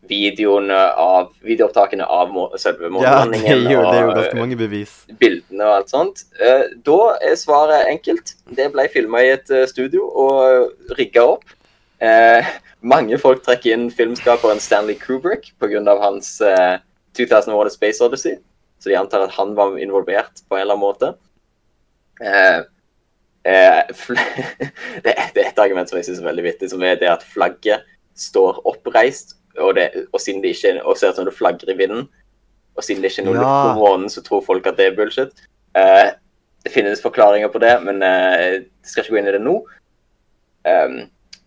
videoene 0.09 0.77
av, 0.97 1.33
videoopptakene 1.45 2.07
av 2.07 2.33
selve 2.61 2.91
månelandingen 2.93 3.67
ja, 3.67 3.83
det 3.83 3.99
er 3.99 4.07
jo 4.07 4.15
ganske 4.17 4.39
mange 4.39 4.59
bevis. 4.59 4.95
bildene 5.21 5.67
og 5.67 5.75
alt 5.75 5.93
sånt. 5.93 6.25
Eh, 6.41 6.65
da 6.87 6.99
er 7.25 7.37
svaret 7.41 7.91
enkelt. 7.91 8.35
Det 8.57 8.71
ble 8.75 8.87
filma 8.93 9.23
i 9.25 9.33
et 9.35 9.53
eh, 9.53 9.67
studio 9.71 10.07
og 10.09 10.95
rigga 10.99 11.27
opp. 11.35 11.45
Eh, 12.01 12.49
mange 12.95 13.19
folk 13.21 13.43
trekker 13.45 13.75
inn 13.75 13.89
filmskaperen 13.93 14.63
Stanley 14.63 14.99
Kubrick 15.01 15.53
pga. 15.61 15.83
hans 16.01 16.39
eh, 16.41 16.79
2001 17.19 17.75
Space 17.75 18.05
Odyssey. 18.05 18.39
Så 18.79 18.93
de 18.93 18.97
antar 18.97 19.27
at 19.27 19.35
han 19.35 19.57
var 19.59 19.77
involvert 19.83 20.45
på 20.47 20.57
en 20.57 20.63
eller 20.63 20.79
annen 20.79 20.87
måte. 20.87 21.15
Eh, 22.23 22.59
eh, 22.59 22.61
det, 25.05 25.13
er- 25.15 25.31
det 25.35 25.43
er 25.45 25.49
et 25.51 25.59
argument 25.63 25.89
som 25.91 25.99
jeg 25.99 26.09
syns 26.09 26.21
er 26.23 26.29
veldig 26.29 26.45
vittig, 26.49 26.71
som 26.73 26.83
er 26.85 26.99
det 27.01 27.09
at 27.11 27.25
flagget 27.25 27.87
står 28.19 28.61
oppreist, 28.69 29.37
og, 29.59 29.75
det, 29.79 29.89
og 30.13 30.21
siden 30.23 30.43
det 30.43 30.53
ikke 30.55 30.77
og 30.85 30.99
ser 30.99 31.11
ut 31.13 31.19
som 31.19 31.27
det 31.27 31.35
flagrer 31.35 31.73
i 31.73 31.79
vinden, 31.79 32.07
og 32.79 32.85
siden 32.87 33.03
det 33.03 33.11
ikke 33.13 33.23
er 33.25 33.29
noe 33.31 33.39
Ja. 33.39 33.43
luft 33.43 33.63
på 33.65 33.79
månen, 33.83 34.09
så 34.13 34.23
tror 34.27 34.45
folk 34.47 34.67
at 34.71 34.77
det 34.79 34.87
er 34.91 34.97
bullshit. 34.99 35.33
Eh, 35.79 36.11
det 36.67 36.73
finnes 36.75 37.03
forklaringer 37.03 37.51
på 37.51 37.59
det, 37.63 37.73
men 37.83 38.03
eh, 38.03 38.45
jeg 38.59 38.65
skal 38.91 39.05
ikke 39.05 39.15
gå 39.17 39.21
inn 39.23 39.31
i 39.31 39.35
det 39.39 39.43
nå. 39.43 39.55
Um, 40.69 40.97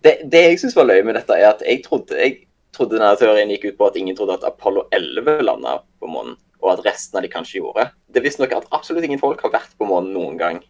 det, 0.03 0.15
det 0.31 0.41
jeg 0.47 0.59
syns 0.63 0.75
var 0.75 0.87
løye 0.89 1.03
med 1.05 1.15
dette, 1.19 1.35
er 1.37 1.51
at 1.53 1.61
jeg 1.67 1.83
trodde, 1.85 2.17
jeg 2.17 2.39
trodde 2.75 2.95
denne 2.97 3.11
teorien 3.19 3.51
gikk 3.53 3.67
ut 3.69 3.77
på 3.79 3.89
at 3.91 3.97
ingen 3.99 4.15
trodde 4.17 4.39
at 4.39 4.45
Apollo 4.47 4.87
11 4.95 5.43
landa 5.45 5.77
på 6.01 6.09
månen, 6.09 6.37
og 6.63 6.73
at 6.73 6.85
resten 6.87 7.19
av 7.19 7.25
de 7.25 7.31
kanskje 7.31 7.59
gjorde. 7.59 7.89
Det 8.09 8.21
er 8.21 8.25
visstnok 8.25 8.55
at 8.57 8.69
absolutt 8.75 9.05
ingen 9.07 9.21
folk 9.21 9.41
har 9.45 9.53
vært 9.53 9.75
på 9.77 9.87
månen 9.89 10.13
noen 10.15 10.39
gang. 10.39 10.61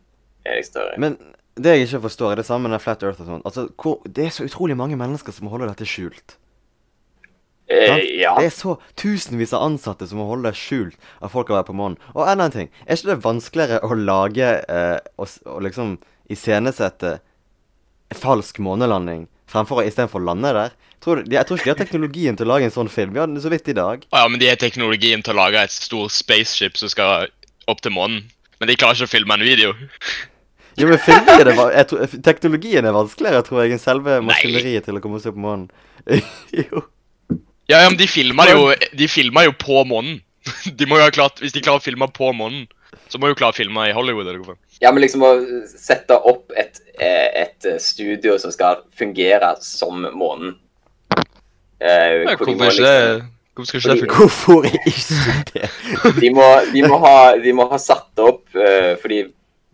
Er 0.45 0.62
Støre. 0.65 0.97
Men 1.01 1.17
det 1.60 1.75
jeg 1.75 1.88
ikke 1.88 2.06
forstår, 2.08 2.34
er 2.34 2.41
det 2.41 2.47
samme 2.47 2.69
med 2.71 2.82
Flat 2.82 3.04
Earth 3.04 3.21
og 3.23 3.27
sånn. 3.27 3.43
Altså, 3.47 3.67
hvor, 3.82 3.99
det 4.06 4.27
er 4.27 4.36
så 4.36 4.47
utrolig 4.47 4.77
mange 4.80 4.97
mennesker 4.99 5.36
som 5.36 5.47
må 5.47 5.54
holde 5.54 5.69
dette 5.69 5.88
skjult. 5.89 6.38
Eh, 7.71 8.19
ja. 8.19 8.34
Det 8.39 8.49
er 8.49 8.54
så 8.54 8.75
tusenvis 8.99 9.54
av 9.56 9.65
ansatte 9.69 10.08
som 10.08 10.19
må 10.19 10.27
holde 10.27 10.49
det 10.49 10.60
skjult 10.60 10.97
at 11.21 11.32
folk 11.32 11.51
har 11.51 11.62
vært 11.62 11.71
på 11.71 11.77
månen. 11.77 11.99
Og 12.15 12.25
enda 12.27 12.49
en 12.49 12.56
ting. 12.56 12.71
Er 12.86 12.97
ikke 12.97 13.13
det 13.13 13.25
vanskeligere 13.25 13.82
å 13.88 13.97
lage 13.99 14.54
eh, 14.60 14.97
og, 15.15 15.36
og 15.47 15.62
liksom 15.67 15.97
iscenesette 16.32 17.19
falsk 18.17 18.60
månelanding 18.63 19.27
fremfor 19.51 19.82
å 19.82 19.86
istedenfor 19.88 20.23
lande 20.23 20.51
der? 20.56 20.75
Tror 21.01 21.21
du, 21.21 21.32
jeg 21.34 21.47
tror 21.47 21.58
ikke 21.58 21.69
de 21.69 21.73
har 21.73 21.80
teknologien 21.80 22.38
til 22.38 22.47
å 22.47 22.54
lage 22.54 22.67
en 22.67 22.75
sånn 22.75 22.91
film. 22.91 23.15
Vi 23.15 23.21
hadde 23.23 23.34
den 23.34 23.43
så 23.43 23.51
vidt 23.51 23.71
i 23.71 23.77
dag. 23.77 24.04
Ja, 24.13 24.27
men 24.30 24.41
de 24.41 24.51
har 24.51 24.60
teknologien 24.62 25.23
til 25.25 25.34
å 25.34 25.39
lage 25.39 25.63
et 25.63 25.73
stort 25.73 26.13
spaceship 26.13 26.77
som 26.77 26.91
skal 26.91 27.32
opp 27.71 27.82
til 27.82 27.95
månen. 27.95 28.27
Men 28.62 28.69
de 28.69 28.77
klarer 28.77 28.99
ikke 28.99 29.10
å 29.10 29.15
filme 29.15 29.38
en 29.38 29.47
video. 29.47 29.73
Jo, 30.81 30.89
men 30.89 31.01
filming 31.05 31.43
er 31.43 31.49
det, 31.49 31.55
jeg 31.75 31.87
tror, 31.91 32.15
Teknologien 32.25 32.87
er 32.87 32.95
vanskeligere, 32.95 33.45
tror 33.45 33.61
jeg, 33.61 33.75
enn 33.75 33.83
selve 33.83 34.17
maskineriet 34.25 34.87
til 34.87 34.97
å 34.97 35.03
komme 35.03 35.21
seg 35.21 35.31
opp 35.31 35.39
på 35.39 35.45
månen. 35.45 35.69
jo. 36.63 36.83
Ja, 37.69 37.83
ja, 37.83 37.87
men 37.87 37.99
de 37.99 38.07
filmer 38.09 38.51
jo, 38.51 38.67
de 38.97 39.07
filmer 39.07 39.47
jo 39.47 39.55
på 39.55 39.85
månen. 39.87 40.19
De 40.77 40.87
må 40.89 40.97
jo 40.97 41.05
ha 41.05 41.11
klart, 41.13 41.37
Hvis 41.37 41.53
de 41.53 41.61
klarer 41.61 41.77
å 41.77 41.85
filme 41.85 42.07
på 42.09 42.31
månen, 42.33 42.63
så 43.11 43.19
må 43.19 43.27
de 43.27 43.35
jo 43.35 43.37
klare 43.37 43.53
å 43.53 43.57
filme 43.59 43.83
i 43.85 43.93
Hollywood. 43.93 44.25
eller 44.25 44.39
hvorfor. 44.41 44.57
ja, 44.81 44.89
men 44.89 45.03
liksom 45.03 45.21
å 45.21 45.29
sette 45.69 46.17
opp 46.17 46.49
et, 46.57 46.81
eh, 46.97 47.43
et 47.43 47.67
studio 47.83 48.39
som 48.41 48.51
skal 48.51 48.81
fungere 48.97 49.53
som 49.61 50.01
månen. 50.17 50.55
Eh, 51.77 52.25
Ja, 52.25 52.35
hvor 52.35 52.49
de 52.49 52.55
hvorfor 52.55 52.57
må 52.57 52.71
ikke 52.71 52.89
det? 52.89 53.29
Hvorfor 53.55 53.67
skal 53.67 53.79
ikke 53.79 53.93
det 53.93 53.99
funke? 54.01 54.15
Hvorfor 54.15 54.65
ikke 54.65 55.37
det? 55.53 56.21
de 56.21 56.33
må, 56.33 56.47
de 56.73 56.83
må, 56.87 56.97
ha, 57.03 57.15
de 57.37 57.53
må 57.53 57.67
ha 57.69 57.79
satt 57.81 58.21
opp 58.23 58.45
uh, 58.55 58.93
Fordi 59.01 59.25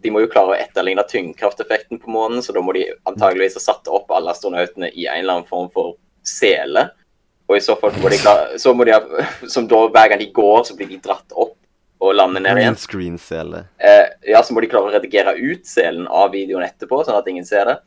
de 0.03 0.11
må 0.13 0.21
jo 0.21 0.29
klare 0.31 0.53
å 0.53 0.57
etterligne 0.57 1.03
tyngdekrafteffekten 1.09 1.99
på 2.01 2.11
månen, 2.13 2.43
så 2.45 2.53
da 2.53 2.61
må 2.61 2.75
de 2.77 2.85
antageligvis 3.09 3.57
ha 3.57 3.63
satt 3.63 3.89
opp 3.89 4.11
alle 4.13 4.33
astronautene 4.33 4.91
i 4.93 5.07
en 5.07 5.23
eller 5.23 5.39
annen 5.39 5.49
form 5.49 5.71
for 5.73 5.95
sele. 6.27 6.89
Og 7.47 7.57
i 7.57 7.63
så 7.63 7.77
fall 7.79 7.95
må 8.03 8.11
de 8.11 8.19
klare, 8.21 8.59
så 8.61 8.73
må 8.75 8.85
de 8.87 8.93
ha, 8.93 9.01
som 9.53 9.67
da 9.69 9.85
hver 9.87 10.11
gang 10.11 10.21
de 10.21 10.29
går, 10.35 10.65
så 10.67 10.77
blir 10.77 10.91
de 10.91 10.99
dratt 11.01 11.33
opp 11.33 11.55
og 11.97 12.13
lander 12.13 12.43
ned 12.45 12.59
igjen. 12.61 12.77
Screen-sele. 12.77 13.63
Eh, 13.81 14.05
ja, 14.29 14.43
så 14.45 14.53
må 14.53 14.61
de 14.61 14.69
klare 14.69 14.91
å 14.91 14.93
redigere 14.93 15.33
ut 15.39 15.65
selen 15.65 16.05
av 16.05 16.29
videoen 16.35 16.67
etterpå, 16.67 17.01
sånn 17.07 17.17
at 17.17 17.29
ingen 17.31 17.47
ser 17.47 17.71
det. 17.71 17.77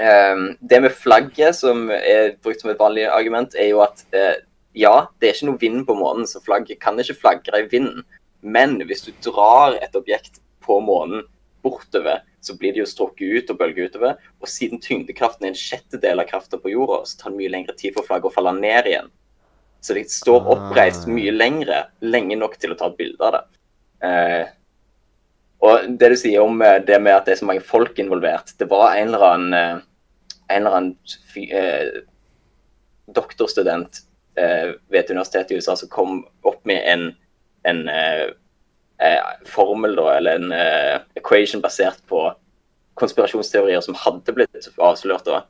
Eh, 0.00 0.46
det 0.64 0.80
med 0.80 0.96
flagget, 0.96 1.58
som 1.58 1.90
er 1.92 2.38
brukt 2.40 2.64
som 2.64 2.72
et 2.72 2.80
vanlig 2.80 3.04
argument, 3.12 3.58
er 3.58 3.74
jo 3.74 3.82
at 3.84 4.06
eh, 4.16 4.40
ja, 4.72 4.94
det 5.20 5.28
er 5.28 5.36
ikke 5.36 5.50
noe 5.50 5.60
vind 5.60 5.84
på 5.88 5.96
månen, 5.98 6.24
så 6.28 6.40
flagget 6.40 6.80
kan 6.80 6.96
ikke 7.00 7.18
flagre 7.20 7.60
i 7.60 7.68
vinden. 7.68 8.06
Men 8.40 8.78
hvis 8.88 9.04
du 9.04 9.12
drar 9.22 9.76
et 9.76 9.92
objekt 9.98 10.40
på 10.62 10.78
månen 10.84 11.26
bortover, 11.62 12.22
så 12.40 12.56
blir 12.58 12.74
det 12.74 12.82
jo 12.82 12.90
strukket 12.90 13.36
ut 13.36 13.50
og 13.52 13.58
bølger 13.60 13.90
utover. 13.90 14.16
Og 14.42 14.50
siden 14.50 14.80
tyngdekraften 14.82 15.46
er 15.46 15.52
en 15.52 15.58
sjettedel 15.58 16.22
av 16.22 16.28
krafta 16.30 16.58
på 16.58 16.72
jorda, 16.72 17.02
så 17.06 17.18
tar 17.18 17.32
det 17.32 17.38
mye 17.38 17.52
lengre 17.52 17.76
tid 17.78 17.94
for 17.96 18.06
flagget 18.08 18.32
å 18.32 18.34
falle 18.34 18.54
ned 18.58 18.90
igjen. 18.90 19.12
Så 19.82 19.94
de 19.98 20.02
står 20.10 20.50
oppreist 20.54 21.08
mye 21.10 21.34
lengre, 21.34 21.84
lenge 22.02 22.38
nok 22.38 22.58
til 22.62 22.74
å 22.74 22.78
ta 22.78 22.90
et 22.90 22.98
bilde 22.98 23.26
av 23.26 23.36
det. 23.36 23.44
Eh, 24.06 24.50
og 25.62 25.88
det 25.98 26.12
du 26.12 26.18
sier 26.18 26.42
om 26.42 26.62
eh, 26.62 26.80
det 26.86 26.98
med 27.02 27.14
at 27.14 27.26
det 27.26 27.36
er 27.36 27.42
så 27.42 27.48
mange 27.48 27.64
folk 27.66 27.98
involvert, 28.02 28.54
det 28.58 28.70
var 28.70 28.96
en 28.98 29.10
eller 29.10 29.26
annen, 29.26 29.56
eh, 29.58 30.46
en 30.50 30.60
eller 30.60 30.78
annen 30.78 30.94
eh, 31.46 32.02
doktorstudent 33.14 34.02
eh, 34.38 34.74
ved 34.90 35.00
et 35.02 35.10
universitet 35.10 35.50
i 35.50 35.58
USA 35.58 35.76
som 35.78 35.90
kom 35.90 36.22
opp 36.46 36.62
med 36.68 36.82
en, 36.90 37.08
en 37.70 37.82
eh, 37.90 38.28
formel, 39.48 39.96
da, 39.98 40.08
eller 40.16 40.38
en 40.38 40.52
eh, 40.56 41.00
equation 41.18 41.62
basert 41.64 42.02
på 42.10 42.24
konspirasjonsteorier 43.00 43.82
som 43.84 43.96
hadde 43.98 44.34
blitt 44.36 44.68
avslørt, 44.78 45.26
da, 45.26 45.44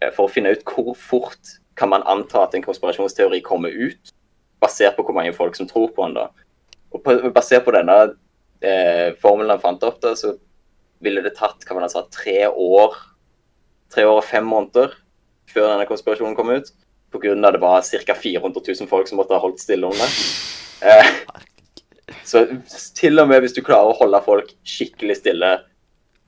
eh, 0.00 0.12
for 0.14 0.26
å 0.26 0.32
finne 0.32 0.54
ut 0.54 0.64
hvor 0.66 0.94
fort 0.98 1.56
kan 1.78 1.92
man 1.92 2.04
anta 2.08 2.44
at 2.44 2.56
en 2.56 2.64
konspirasjonsteori 2.64 3.42
kommer 3.46 3.72
ut, 3.72 4.14
basert 4.60 4.96
på 4.96 5.04
hvor 5.06 5.16
mange 5.16 5.34
folk 5.36 5.56
som 5.56 5.68
tror 5.70 5.92
på 5.96 6.06
den. 6.06 6.18
da. 6.18 6.28
Og 6.92 7.32
basert 7.34 7.64
på 7.64 7.76
denne 7.76 7.98
eh, 8.60 9.12
formelen 9.20 9.54
han 9.54 9.62
fant 9.62 9.86
opp, 9.86 10.00
da, 10.02 10.16
så 10.18 10.34
ville 11.00 11.22
det 11.24 11.36
tatt 11.38 11.64
hva 11.64 11.78
man 11.78 11.88
sa, 11.88 12.04
tre 12.12 12.44
år 12.50 12.98
tre 13.90 14.06
år 14.06 14.20
og 14.20 14.26
fem 14.26 14.46
måneder 14.46 14.94
før 15.50 15.72
denne 15.72 15.88
konspirasjonen 15.88 16.36
kom 16.38 16.52
ut. 16.54 16.70
Pga. 17.10 17.34
det 17.34 17.60
var 17.60 17.82
ca. 17.82 18.14
400 18.14 18.62
000 18.68 18.88
folk 18.88 19.08
som 19.08 19.18
måtte 19.18 19.34
ha 19.34 19.42
holdt 19.42 19.62
stille 19.62 19.86
om 19.86 19.96
det. 19.98 20.10
Eh, 20.80 21.08
så 22.26 22.44
til 22.96 23.22
og 23.22 23.28
med 23.30 23.44
hvis 23.44 23.56
du 23.56 23.62
klarer 23.64 23.92
å 23.92 23.98
holde 24.00 24.20
folk 24.24 24.52
skikkelig 24.66 25.20
stille 25.20 25.52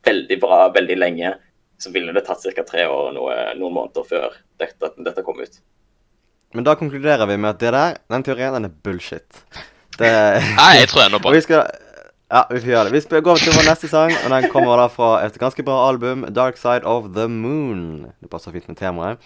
veldig 0.06 0.38
bra 0.42 0.64
veldig 0.74 0.96
lenge, 0.98 1.34
så 1.82 1.90
ville 1.94 2.14
det 2.14 2.24
tatt 2.26 2.42
ca. 2.54 2.64
tre 2.66 2.86
år 2.86 3.10
og 3.10 3.14
noe, 3.16 3.36
noen 3.58 3.76
måneder 3.76 4.06
før 4.06 4.34
dette, 4.62 4.92
dette 5.02 5.24
kom 5.26 5.40
ut. 5.42 5.60
Men 6.52 6.66
da 6.66 6.74
konkluderer 6.76 7.26
vi 7.30 7.38
med 7.40 7.54
at 7.54 7.62
det 7.62 7.72
der, 7.74 7.96
den 8.12 8.26
teorien, 8.26 8.52
den 8.56 8.68
er 8.68 8.74
bullshit. 8.84 9.40
Det 9.98 10.10
Nei, 10.56 10.72
jeg 10.80 10.90
tror 10.90 11.02
jeg 11.02 11.12
er 11.12 11.22
på 11.22 11.32
vi 11.34 11.40
skal 11.44 11.64
Ja, 12.32 12.46
vi 12.48 12.62
får 12.62 12.70
gjøre 12.70 12.84
det. 12.88 13.00
Vi 13.12 13.20
går 13.20 13.42
til 13.42 13.52
vår 13.52 13.66
neste 13.68 13.88
sang, 13.92 14.12
og 14.24 14.30
den 14.32 14.46
kommer 14.52 14.80
da 14.80 14.86
fra 14.88 15.18
et 15.20 15.34
ganske 15.40 15.64
bra 15.66 15.82
album, 15.88 16.24
'Dark 16.24 16.56
Side 16.56 16.88
of 16.88 17.12
the 17.12 17.26
Moon'. 17.28 18.08
Det 18.20 18.30
passer 18.32 18.52
fint 18.52 18.68
med 18.68 18.78
temaet. 18.80 19.18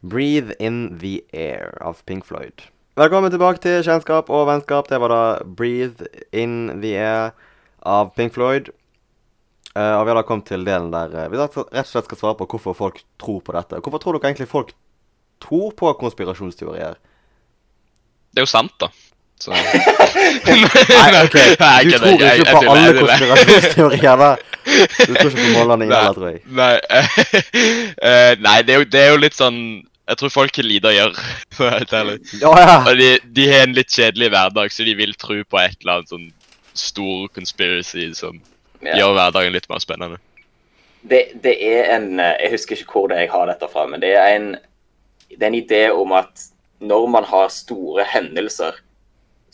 'Breathe 0.00 0.56
In 0.60 0.98
The 0.98 1.20
Air' 1.32 1.76
av 1.80 2.00
Pink 2.06 2.24
Floyd. 2.24 2.64
Velkommen 2.94 3.26
tilbake 3.26 3.58
til 3.58 3.80
Kjennskap 3.82 4.28
og 4.30 4.44
vennskap. 4.46 4.86
Det 4.86 5.00
var 5.02 5.10
da 5.10 5.22
'Breathe 5.42 6.06
In 6.30 6.80
The 6.80 6.92
Air' 6.94 7.32
av 7.82 8.12
Pink 8.14 8.32
Floyd. 8.32 8.68
Uh, 9.74 9.98
og 9.98 10.04
vi 10.06 10.10
har 10.12 10.14
da 10.14 10.22
kommet 10.22 10.46
til 10.46 10.62
delen 10.62 10.92
der 10.92 11.10
uh, 11.10 11.26
vi 11.26 11.40
rett 11.40 11.56
og 11.58 11.66
slett 11.88 12.06
skal 12.06 12.18
svare 12.20 12.36
på 12.38 12.46
hvorfor 12.46 12.76
folk 12.78 13.00
tror 13.18 13.40
på 13.42 13.52
dette. 13.56 13.80
Hvorfor 13.82 13.98
tror 13.98 14.14
dere 14.14 14.30
egentlig 14.30 14.46
folk 14.46 14.70
tror 15.42 15.72
på 15.74 15.90
konspirasjonsteorier? 15.92 16.94
Det 18.30 18.38
er 18.38 18.46
jo 18.46 18.52
sant, 18.52 18.70
da. 18.78 18.86
Så 19.42 19.50
Nei, 19.50 19.58
OK. 21.18 21.34
Du 21.34 21.98
tror 21.98 22.14
ikke 22.14 22.28
jeg 22.30 22.46
på 22.46 22.60
alle 22.62 22.92
konspirasjonsteorier, 23.00 24.22
da? 24.22 24.30
Du 25.08 25.16
tror 25.16 25.32
ikke 25.32 25.40
på 25.40 25.50
månelandingen 25.56 25.96
heller, 25.96 26.14
tror 26.14 26.30
jeg. 26.30 26.44
Nei, 26.46 26.78
eh, 28.06 28.38
nei 28.38 28.62
det, 28.62 28.78
er 28.78 28.78
jo, 28.84 28.86
det 28.86 29.02
er 29.02 29.12
jo 29.16 29.18
litt 29.26 29.34
sånn 29.34 29.58
Jeg 30.08 30.18
tror 30.20 30.32
folk 30.34 30.56
har 30.60 30.66
lite 30.68 30.90
å 30.90 30.92
gjøre, 30.94 31.22
for 31.54 31.64
å 31.64 31.68
være 31.70 31.78
helt 31.82 31.94
ærlig. 32.00 32.16
Å 32.44 32.54
ja. 32.60 32.76
Og 32.90 32.98
de, 33.00 33.08
de 33.38 33.46
har 33.50 33.62
en 33.64 33.76
litt 33.76 33.92
kjedelig 33.94 34.30
hverdag, 34.34 34.72
så 34.74 34.84
de 34.84 34.94
vil 34.98 35.14
tro 35.20 35.38
på 35.48 35.60
et 35.62 35.76
eller 35.80 35.98
annet 36.00 36.12
sånn 36.12 36.26
stor 36.76 37.28
conspiracy 37.36 38.10
som 38.18 38.40
Ja. 38.84 38.98
gjør 38.98 39.14
hverdagen 39.16 39.54
litt 39.54 39.68
mer 39.70 39.80
spennende. 39.80 40.18
Det, 41.08 41.20
det 41.44 41.54
er 41.64 41.90
en 41.94 42.18
eh, 42.20 42.34
Jeg 42.42 42.50
husker 42.56 42.76
ikke 42.80 42.92
hvor 42.98 43.08
det 43.12 43.18
jeg 43.22 43.30
har 43.32 43.46
dette 43.48 43.68
fra, 43.72 43.86
men 43.88 44.00
det 44.02 44.10
er 44.16 44.34
en, 44.36 44.50
det 45.30 45.40
er 45.42 45.46
en 45.50 45.56
idé 45.60 45.82
om 45.92 46.12
at 46.16 46.48
når 46.84 47.06
man 47.08 47.24
har 47.24 47.48
store 47.52 48.04
hendelser, 48.04 48.76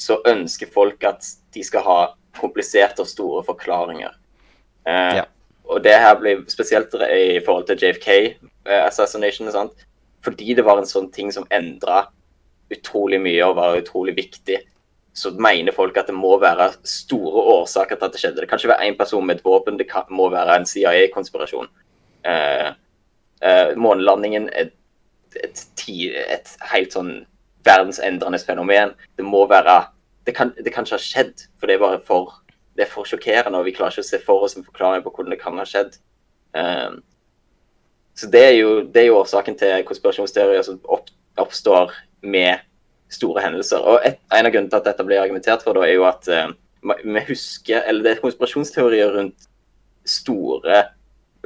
så 0.01 0.17
ønsker 0.27 0.71
folk 0.73 1.05
at 1.07 1.27
de 1.55 1.63
skal 1.67 1.85
ha 1.87 1.99
kompliserte 2.41 3.05
og 3.05 3.11
store 3.11 3.45
forklaringer. 3.47 4.17
Eh, 4.87 5.21
Ja. 5.21 5.27
Og 5.71 5.85
det 5.85 5.93
her 6.03 6.17
blir 6.19 6.41
spesielt 6.51 6.91
i 6.99 7.39
forhold 7.47 7.69
til 7.69 7.79
JFK 7.79 8.09
eh? 8.11 8.89
Fordi 10.25 10.55
det 10.57 10.65
var 10.67 10.81
en 10.81 10.89
sånn 10.89 11.11
ting 11.15 11.31
som 11.33 11.47
endra 11.55 12.05
utrolig 12.71 13.21
mye 13.23 13.47
og 13.47 13.57
var 13.59 13.79
utrolig 13.79 14.15
viktig. 14.19 14.59
Så 15.17 15.33
mener 15.43 15.75
folk 15.75 15.97
at 15.99 16.11
det 16.11 16.17
må 16.17 16.37
være 16.41 16.71
store 16.87 17.45
årsaker 17.57 17.99
til 17.99 18.07
at 18.07 18.15
det 18.15 18.21
skjedde. 18.23 18.43
Det 18.43 18.51
kan 18.51 18.61
ikke 18.61 18.73
være 18.75 18.91
én 18.91 18.99
person 18.99 19.27
med 19.27 19.41
et 19.41 19.47
våpen, 19.47 19.79
det 19.81 19.89
kan, 19.91 20.07
må 20.11 20.29
være 20.31 20.61
en 20.61 20.69
CIA-konspirasjon. 20.69 21.71
Eh, 22.31 22.69
eh, 23.43 23.73
månelandingen 23.77 24.49
er 24.53 24.69
et, 24.69 24.77
et, 25.43 25.65
et 25.89 26.55
helt 26.73 26.95
sånn 26.95 27.15
verdensendrende 27.67 28.39
fenomen. 28.45 28.95
Det 29.19 29.27
må 29.27 29.47
være 29.51 29.83
det 30.29 30.37
kan, 30.37 30.53
det 30.57 30.73
kan 30.73 30.87
ikke 30.87 30.99
ha 30.99 31.03
skjedd, 31.03 31.47
for 31.59 31.67
det 31.67 31.77
er 31.77 31.83
bare 31.83 32.01
for 32.07 32.37
det 32.79 32.85
er 32.85 32.91
for 32.93 33.09
sjokkerende, 33.09 33.59
og 33.59 33.67
vi 33.67 33.75
klarer 33.75 33.97
ikke 33.97 34.05
å 34.05 34.11
se 34.13 34.21
for 34.23 34.45
oss 34.47 34.55
en 34.57 34.65
forklaring 34.65 35.03
på 35.05 35.11
hvordan 35.13 35.35
det 35.35 35.41
kan 35.41 35.59
ha 35.59 35.67
skjedd. 35.69 35.97
Eh, 36.57 36.93
så 38.21 38.29
det 38.29 38.41
er, 38.45 38.55
jo, 38.59 38.73
det 38.85 39.01
er 39.01 39.07
jo 39.09 39.21
årsaken 39.23 39.55
til 39.57 39.85
konspirasjonsteorier 39.89 40.65
som 40.67 40.81
opp, 40.93 41.07
oppstår 41.41 41.95
med 42.21 42.61
store 43.09 43.41
hendelser. 43.47 43.81
Og 43.81 44.05
et, 44.05 44.19
En 44.29 44.45
av 44.45 44.53
grunnene 44.53 44.69
til 44.69 44.81
at 44.83 44.89
dette 44.91 45.07
blir 45.09 45.23
argumentert 45.23 45.65
for, 45.65 45.79
da, 45.79 45.87
er 45.87 45.97
jo 45.97 46.05
at 46.05 46.29
uh, 46.29 46.51
vi 47.01 47.23
husker 47.31 47.81
Eller 47.89 48.05
det 48.05 48.13
er 48.13 48.21
konspirasjonsteorier 48.21 49.15
rundt 49.17 49.49
store 50.05 50.83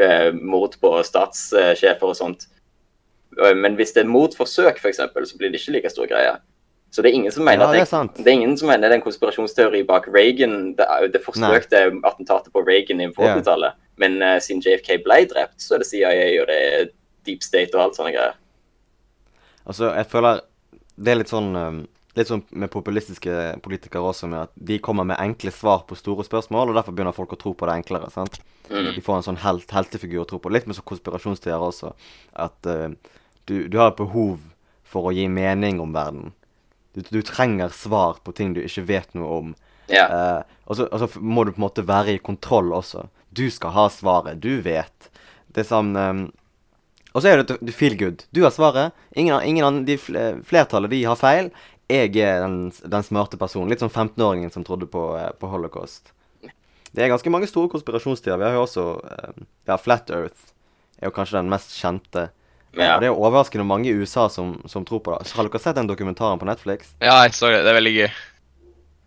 uh, 0.03 0.31
mord 0.35 0.75
på 0.83 0.91
statssjefer 1.07 2.11
og 2.11 2.19
sånt. 2.19 2.49
Eh, 3.39 3.55
Men 3.55 3.79
hvis 3.79 3.95
det 3.95 4.03
er 4.03 4.11
mordforsøk, 4.11 4.83
f.eks., 4.83 4.99
så 4.99 5.39
blir 5.39 5.55
det 5.55 5.63
ikke 5.63 5.77
like 5.79 5.95
stor 5.95 6.11
greie. 6.11 6.35
Så 6.91 7.03
det 7.03 7.11
er 7.11 7.21
ingen 7.21 7.33
som 7.35 7.47
mener 7.47 7.71
Ja, 7.71 7.71
det 7.71 7.87
er 7.87 8.03
det, 8.03 8.25
det 8.25 8.31
er 8.31 8.37
ingen 8.41 8.59
som 8.59 8.69
mener 8.71 8.89
det 8.89 8.97
er 8.97 9.01
en 9.01 9.07
konspirasjonsteori 9.07 9.83
bak 9.87 10.11
Reagan, 10.11 10.75
det, 10.79 10.91
det 11.15 11.23
forsøkte 11.23 11.87
attentatet 12.03 12.53
på 12.55 12.67
Reagan 12.67 13.03
i 13.03 13.09
80-tallet. 13.11 13.79
Men 14.01 14.19
uh, 14.23 14.39
siden 14.43 14.63
JFK 14.65 14.97
ble 15.05 15.21
drept, 15.31 15.59
så 15.63 15.77
er 15.77 15.83
det 15.83 15.91
CIA 15.91 16.15
og 16.43 16.49
det 16.51 16.61
er 16.69 16.89
Deep 17.27 17.45
State 17.47 17.77
og 17.77 17.87
alt 17.87 17.99
sånne 17.99 18.15
greier. 18.15 18.39
Altså, 19.65 19.91
jeg 19.95 20.09
føler 20.11 20.43
det 20.95 21.11
er 21.13 21.21
litt 21.23 21.33
sånn 21.33 21.53
um, 21.57 21.85
Litt 22.15 22.29
sånn 22.31 22.45
med 22.55 22.71
populistiske 22.71 23.33
politikere 23.65 24.07
også, 24.07 24.29
med 24.31 24.45
at 24.45 24.53
de 24.55 24.77
kommer 24.79 25.03
med 25.03 25.19
enkle 25.19 25.51
svar 25.51 25.81
på 25.89 25.97
store 25.99 26.23
spørsmål, 26.23 26.71
og 26.71 26.77
derfor 26.79 26.95
begynner 26.95 27.17
folk 27.17 27.33
å 27.35 27.39
tro 27.41 27.51
på 27.59 27.67
det 27.67 27.75
enklere. 27.81 28.07
sant? 28.15 28.37
Mm. 28.69 28.93
De 28.95 29.03
får 29.03 29.17
en 29.17 29.27
sånn 29.27 29.41
helt, 29.43 29.67
heltefigur 29.75 30.23
å 30.23 30.27
tro 30.31 30.39
på. 30.39 30.53
Litt 30.55 30.69
med 30.71 30.79
sånn 30.79 30.87
konspirasjonsteorier 30.87 31.65
også. 31.67 31.91
At 32.39 32.71
uh, 32.71 32.95
du, 33.51 33.57
du 33.67 33.81
har 33.81 33.91
et 33.91 33.99
behov 33.99 34.45
for 34.87 35.11
å 35.11 35.15
gi 35.17 35.27
mening 35.27 35.83
om 35.83 35.91
verden. 35.97 36.31
Du, 36.95 37.03
du 37.03 37.19
trenger 37.27 37.75
svar 37.75 38.23
på 38.23 38.37
ting 38.39 38.55
du 38.55 38.63
ikke 38.63 38.87
vet 38.93 39.19
noe 39.19 39.41
om. 39.41 39.51
Ja. 39.91 40.07
Uh, 40.07 40.59
og 40.71 40.79
så 40.79 41.11
må 41.19 41.43
du 41.43 41.51
på 41.51 41.59
en 41.59 41.67
måte 41.67 41.89
være 41.89 42.15
i 42.15 42.23
kontroll 42.23 42.71
også. 42.79 43.09
Du 43.35 43.47
skal 43.51 43.75
ha 43.75 43.89
svaret. 43.91 44.41
Du 44.43 44.63
vet. 44.65 45.11
Det 45.55 45.65
er 45.65 45.69
sånn 45.69 45.93
um, 45.97 46.25
Og 47.13 47.23
så 47.23 47.31
er 47.31 47.43
det 47.43 47.59
du 47.61 47.73
feel 47.75 47.97
good. 47.99 48.25
Du 48.35 48.43
har 48.47 48.55
svaret. 48.55 48.95
Ingen, 49.15 49.37
ingen 49.43 49.67
annen, 49.67 49.85
de 49.87 49.99
Flertallet 49.99 50.93
de 50.93 51.05
har 51.07 51.19
feil. 51.21 51.53
Jeg 51.91 52.15
er 52.17 52.41
den, 52.43 52.71
den 52.71 53.07
smarte 53.07 53.39
personen. 53.41 53.69
Litt 53.71 53.83
som 53.85 53.93
15-åringen 53.93 54.53
som 54.55 54.65
trodde 54.65 54.89
på, 54.91 55.11
eh, 55.21 55.31
på 55.39 55.51
holocaust. 55.53 56.15
Det 56.95 57.03
er 57.03 57.11
ganske 57.11 57.31
mange 57.33 57.51
store 57.51 57.69
konspirasjonstider. 57.73 58.39
Vi 58.41 58.47
har 58.47 58.57
jo 58.57 58.65
også 58.65 58.87
eh, 59.11 59.45
Ja, 59.69 59.77
Flat 59.81 60.11
Earth 60.15 60.55
er 61.01 61.11
jo 61.11 61.15
kanskje 61.15 61.41
den 61.41 61.51
mest 61.53 61.75
kjente. 61.77 62.29
Ja. 62.75 62.97
Det 63.03 63.11
er 63.11 63.15
overraskende 63.15 63.67
mange 63.67 63.91
i 63.91 63.95
USA 63.95 64.29
som, 64.31 64.57
som 64.71 64.87
tror 64.87 65.03
på 65.05 65.15
det. 65.15 65.29
Så 65.29 65.39
har 65.39 65.49
dere 65.49 65.63
sett 65.63 65.77
den 65.79 65.91
dokumentaren 65.91 66.41
på 66.41 66.49
Netflix? 66.49 66.95
Ja, 67.03 67.21
jeg 67.27 67.35
så 67.37 67.51
det. 67.53 67.63
Det 67.67 67.71
er 67.71 67.79
veldig 67.79 67.95
gøy. 67.99 68.09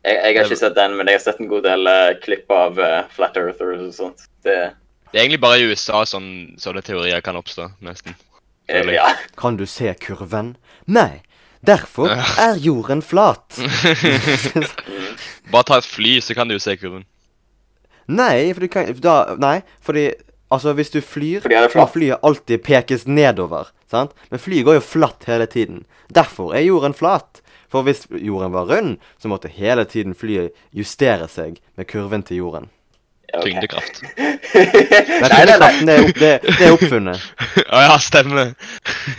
Jeg, 0.07 0.17
jeg 0.23 0.37
har 0.37 0.47
ikke 0.47 0.59
sett 0.61 0.75
den, 0.77 0.95
men 0.95 1.09
jeg 1.09 1.19
har 1.19 1.23
sett 1.25 1.39
en 1.43 1.49
god 1.51 1.65
del 1.67 1.89
uh, 1.89 2.13
klipp 2.23 2.51
av 2.53 2.79
uh, 2.79 2.99
Flat 3.11 3.35
Earthers 3.39 3.81
og 3.89 3.93
sånt. 3.95 4.27
Det, 4.45 4.55
Det 5.11 5.19
er 5.19 5.25
egentlig 5.25 5.41
bare 5.43 5.59
i 5.59 5.67
USA 5.67 6.05
sånn, 6.07 6.29
sånne 6.61 6.83
teorier 6.85 7.23
kan 7.25 7.39
oppstå, 7.39 7.69
nesten. 7.83 8.15
eh, 8.71 8.87
ja. 8.95 9.09
Kan 9.41 9.59
du 9.59 9.65
se 9.67 9.91
kurven? 9.99 10.55
Nei. 10.87 11.23
Derfor 11.67 12.11
er 12.13 12.55
jorden 12.61 13.01
flat. 13.01 13.57
Bare 15.51 15.65
ta 15.67 15.79
et 15.81 15.87
fly, 15.89 16.19
så 16.21 16.35
kan 16.37 16.47
du 16.47 16.53
jo 16.53 16.61
se 16.61 16.77
kurven. 16.77 17.01
Nei, 18.07 18.53
for 18.53 18.63
du 18.63 18.69
kan 18.71 18.91
da, 19.03 19.15
Nei, 19.41 19.57
fordi 19.83 20.11
Altså, 20.47 20.71
hvis 20.77 20.93
du 20.93 21.01
flyr, 21.03 21.43
så 21.73 21.83
flyet 21.91 22.23
alltid 22.23 22.61
pekes 22.63 23.01
nedover. 23.03 23.67
Sant? 23.91 24.13
Men 24.31 24.39
flyet 24.39 24.63
går 24.63 24.77
jo 24.77 24.83
flatt 24.85 25.25
hele 25.27 25.43
tiden. 25.51 25.81
Derfor 26.07 26.53
er 26.55 26.63
jorden 26.63 26.95
flat. 26.95 27.41
For 27.71 27.84
hvis 27.84 28.06
jorden 28.12 28.53
var 28.56 28.69
rund, 28.69 28.97
så 29.19 29.27
måtte 29.32 29.51
hele 29.51 29.84
tiden 29.86 30.15
flyet 30.15 30.56
justere 30.71 31.27
seg 31.32 31.60
med 31.75 31.88
kurven 31.89 32.23
til 32.23 32.43
jorden. 32.43 32.69
ja. 33.34 33.41
Tyngdekraft. 33.43 34.01
Nei, 34.08 35.30
tyngdekraften, 35.34 35.88
det 35.89 35.95
er, 35.97 36.06
opp, 36.06 36.19
det, 36.21 36.32
det 36.47 36.63
er 36.69 36.71
oppfunnet. 36.77 37.25
Å 37.75 37.84
ja, 37.84 37.97
stemmer. 37.99 38.53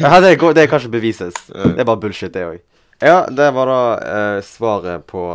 Ja, 0.01 0.15
det, 0.25 0.35
går, 0.41 0.57
det 0.57 0.65
kan 0.71 0.81
ikke 0.81 0.95
bevises. 0.97 1.37
Det 1.53 1.77
er 1.77 1.85
bare 1.89 2.01
bullshit, 2.01 2.33
det 2.33 2.47
òg. 2.49 2.63
Ja, 3.05 3.27
det 3.31 3.51
var 3.55 3.71
da 3.71 3.81
eh, 4.03 4.41
svaret 4.43 5.05
på, 5.07 5.27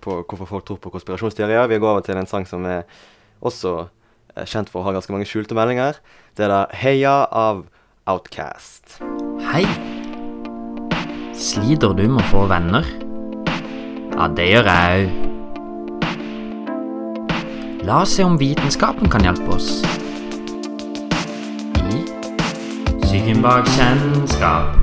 på 0.00 0.20
hvorfor 0.22 0.48
folk 0.48 0.68
tror 0.70 0.78
på 0.80 0.94
konspirasjonsteorier. 0.94 1.66
Vi 1.68 1.80
går 1.82 1.96
over 1.96 2.06
til 2.06 2.16
en 2.16 2.30
sang 2.30 2.46
som 2.48 2.64
er 2.64 2.86
også 3.44 3.74
eh, 4.36 4.46
kjent 4.46 4.70
for 4.72 4.80
å 4.80 4.88
ha 4.88 4.94
ganske 4.96 5.12
mange 5.12 5.28
skjulte 5.28 5.58
meldinger. 5.58 5.98
Det 6.38 6.46
er 6.46 6.54
da 6.54 6.62
'Heia' 6.70 7.26
av 7.28 7.66
Outcast. 8.08 9.00
Hei. 9.50 9.66
Sliter 11.40 11.94
du 11.96 12.02
med 12.04 12.20
å 12.20 12.28
få 12.28 12.42
venner? 12.50 12.84
Ja, 14.12 14.26
det 14.36 14.44
gjør 14.44 14.66
jeg 14.68 15.06
òg. 15.06 15.12
La 17.88 18.02
oss 18.02 18.12
se 18.18 18.26
om 18.28 18.36
vitenskapen 18.36 19.08
kan 19.08 19.24
hjelpe 19.24 19.54
oss. 19.54 19.70
I 21.80 22.02
Psyken 23.06 23.40
bak 23.40 23.64
kjennskap. 23.72 24.76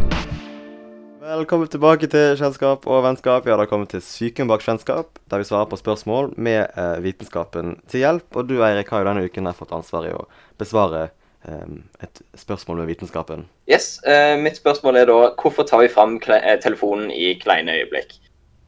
Velkommen 1.28 1.70
tilbake 1.70 2.10
til 2.10 2.34
Kjennskap 2.40 2.90
og 2.90 3.06
vennskap. 3.06 3.46
Vi 3.46 3.54
har 3.54 3.62
da 3.62 3.70
kommet 3.70 3.94
til 3.94 4.02
Psyken 4.02 4.50
bak 4.50 4.66
kjennskap, 4.66 5.22
der 5.30 5.44
vi 5.44 5.46
svarer 5.46 5.70
på 5.70 5.78
spørsmål 5.78 6.34
med 6.42 6.74
eh, 6.74 6.98
vitenskapen 7.06 7.76
til 7.86 8.02
hjelp. 8.02 8.26
Og 8.34 8.50
du 8.50 8.58
Eirik 8.66 8.90
har 8.90 9.06
jo 9.06 9.12
denne 9.12 9.30
uken 9.30 9.54
fått 9.54 9.78
ansvar 9.78 10.10
i 10.10 10.18
å 10.18 10.26
besvare 10.58 11.12
et 11.48 12.22
spørsmål 12.36 12.82
med 12.82 12.90
vitenskapen. 12.92 13.46
Yes, 13.70 14.04
eh, 14.04 14.36
Mitt 14.40 14.58
spørsmål 14.60 15.00
er 15.00 15.10
da 15.10 15.18
hvorfor 15.40 15.68
tar 15.68 15.84
vi 15.84 15.92
fram 15.92 16.18
eh, 16.28 16.58
telefonen 16.64 17.12
i 17.12 17.34
kleine 17.40 17.76
øyeblikk? 17.80 18.18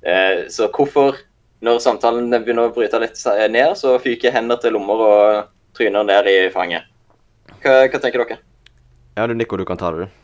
Eh, 0.02 0.48
så 0.50 0.70
hvorfor, 0.72 1.18
når 1.62 1.80
samtalen 1.84 2.30
begynner 2.32 2.70
å 2.70 2.76
bryte 2.76 3.02
litt 3.02 3.20
ned, 3.52 3.76
så 3.78 3.98
fyker 4.00 4.32
hender 4.32 4.62
til 4.62 4.78
lommer 4.78 5.04
og 5.08 5.50
tryner 5.76 6.08
ned 6.08 6.30
i 6.32 6.38
fanget? 6.54 6.88
Hva, 7.60 7.84
hva 7.90 8.00
tenker 8.00 8.24
dere? 8.24 8.40
Ja, 9.18 9.28
du 9.28 9.36
Nico, 9.36 9.58
du 9.58 9.66
kan 9.68 9.78
ta 9.78 9.92
det, 9.92 10.08
du. 10.08 10.16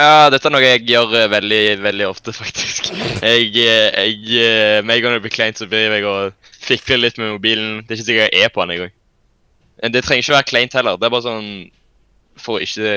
Ja, 0.00 0.30
dette 0.32 0.48
er 0.48 0.54
noe 0.54 0.64
jeg 0.64 0.86
gjør 0.88 1.28
veldig, 1.28 1.64
veldig 1.82 2.06
ofte, 2.08 2.32
faktisk. 2.40 2.88
Jeg, 3.20 3.50
jeg 3.52 4.84
Med 4.86 4.96
en 4.96 5.02
gang 5.04 5.18
det 5.18 5.24
blir 5.26 5.34
kleint, 5.34 5.60
så 5.60 5.68
blir 5.68 5.92
jeg 5.92 6.08
og 6.08 6.32
fikler 6.56 7.04
litt 7.04 7.20
med 7.20 7.34
mobilen. 7.34 7.82
Det 7.84 7.92
er 7.92 8.00
ikke 8.00 8.08
sikkert 8.08 8.32
jeg 8.38 8.48
er 8.48 8.54
på 8.54 8.64
den 8.64 8.76
engang. 8.78 8.96
Det 9.80 10.02
trenger 10.04 10.24
ikke 10.24 10.36
være 10.36 10.48
kleint 10.50 10.76
heller. 10.76 10.98
Det 11.00 11.08
er 11.08 11.14
bare 11.14 11.24
sånn 11.24 11.50
for 12.40 12.58
å 12.58 12.64
ikke 12.64 12.90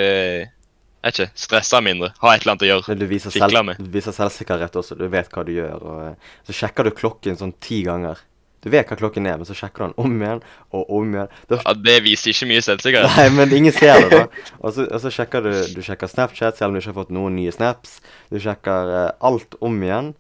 Jeg 1.04 1.12
ikke, 1.12 1.30
stresse 1.36 1.80
mindre. 1.84 2.14
Ha 2.22 2.32
et 2.32 2.44
eller 2.44 2.54
annet 2.54 2.64
å 2.64 2.68
gjøre. 2.70 2.84
Men 2.94 3.00
du 3.02 3.08
viser, 3.10 3.34
selv, 3.36 3.58
med. 3.68 3.80
du 3.80 3.90
viser 3.92 4.16
selvsikkerhet 4.16 4.76
også. 4.80 4.96
Du 4.96 5.10
vet 5.12 5.34
hva 5.36 5.44
du 5.44 5.52
gjør. 5.52 5.82
Og 5.84 5.98
eh, 6.06 6.30
så 6.48 6.56
sjekker 6.62 6.88
du 6.88 6.94
klokken 6.96 7.36
sånn 7.40 7.52
ti 7.60 7.82
ganger. 7.84 8.22
Du 8.64 8.70
vet 8.72 8.88
hva 8.88 8.96
klokken 8.96 9.28
er, 9.28 9.36
men 9.36 9.48
så 9.48 9.56
sjekker 9.58 9.84
du 9.84 9.90
den 9.90 9.98
om 10.00 10.14
igjen 10.24 10.40
og 10.72 10.94
om 10.96 11.10
igjen. 11.18 11.34
Da, 11.52 11.60
Ja, 11.66 11.74
Det 11.76 11.98
viser 12.06 12.32
ikke 12.32 12.48
mye 12.54 12.64
selvsikkerhet. 12.64 13.18
nei, 13.20 13.28
men 13.36 13.56
ingen 13.58 13.76
ser 13.76 14.00
det, 14.00 14.22
da. 14.22 14.46
Og 14.64 14.78
så, 14.78 14.88
og 14.88 15.04
så 15.04 15.12
sjekker 15.12 15.44
du 15.44 15.52
Du 15.76 15.82
sjekker 15.84 16.08
Snapchat, 16.08 16.56
selv 16.56 16.72
om 16.72 16.78
du 16.78 16.80
ikke 16.80 16.94
har 16.94 17.00
fått 17.02 17.12
noen 17.12 17.36
nye 17.36 17.52
snaps. 17.52 18.00
Du 18.32 18.40
sjekker 18.40 18.94
uh, 18.96 19.10
alt 19.20 19.60
om 19.60 19.76
igjen. 19.84 20.14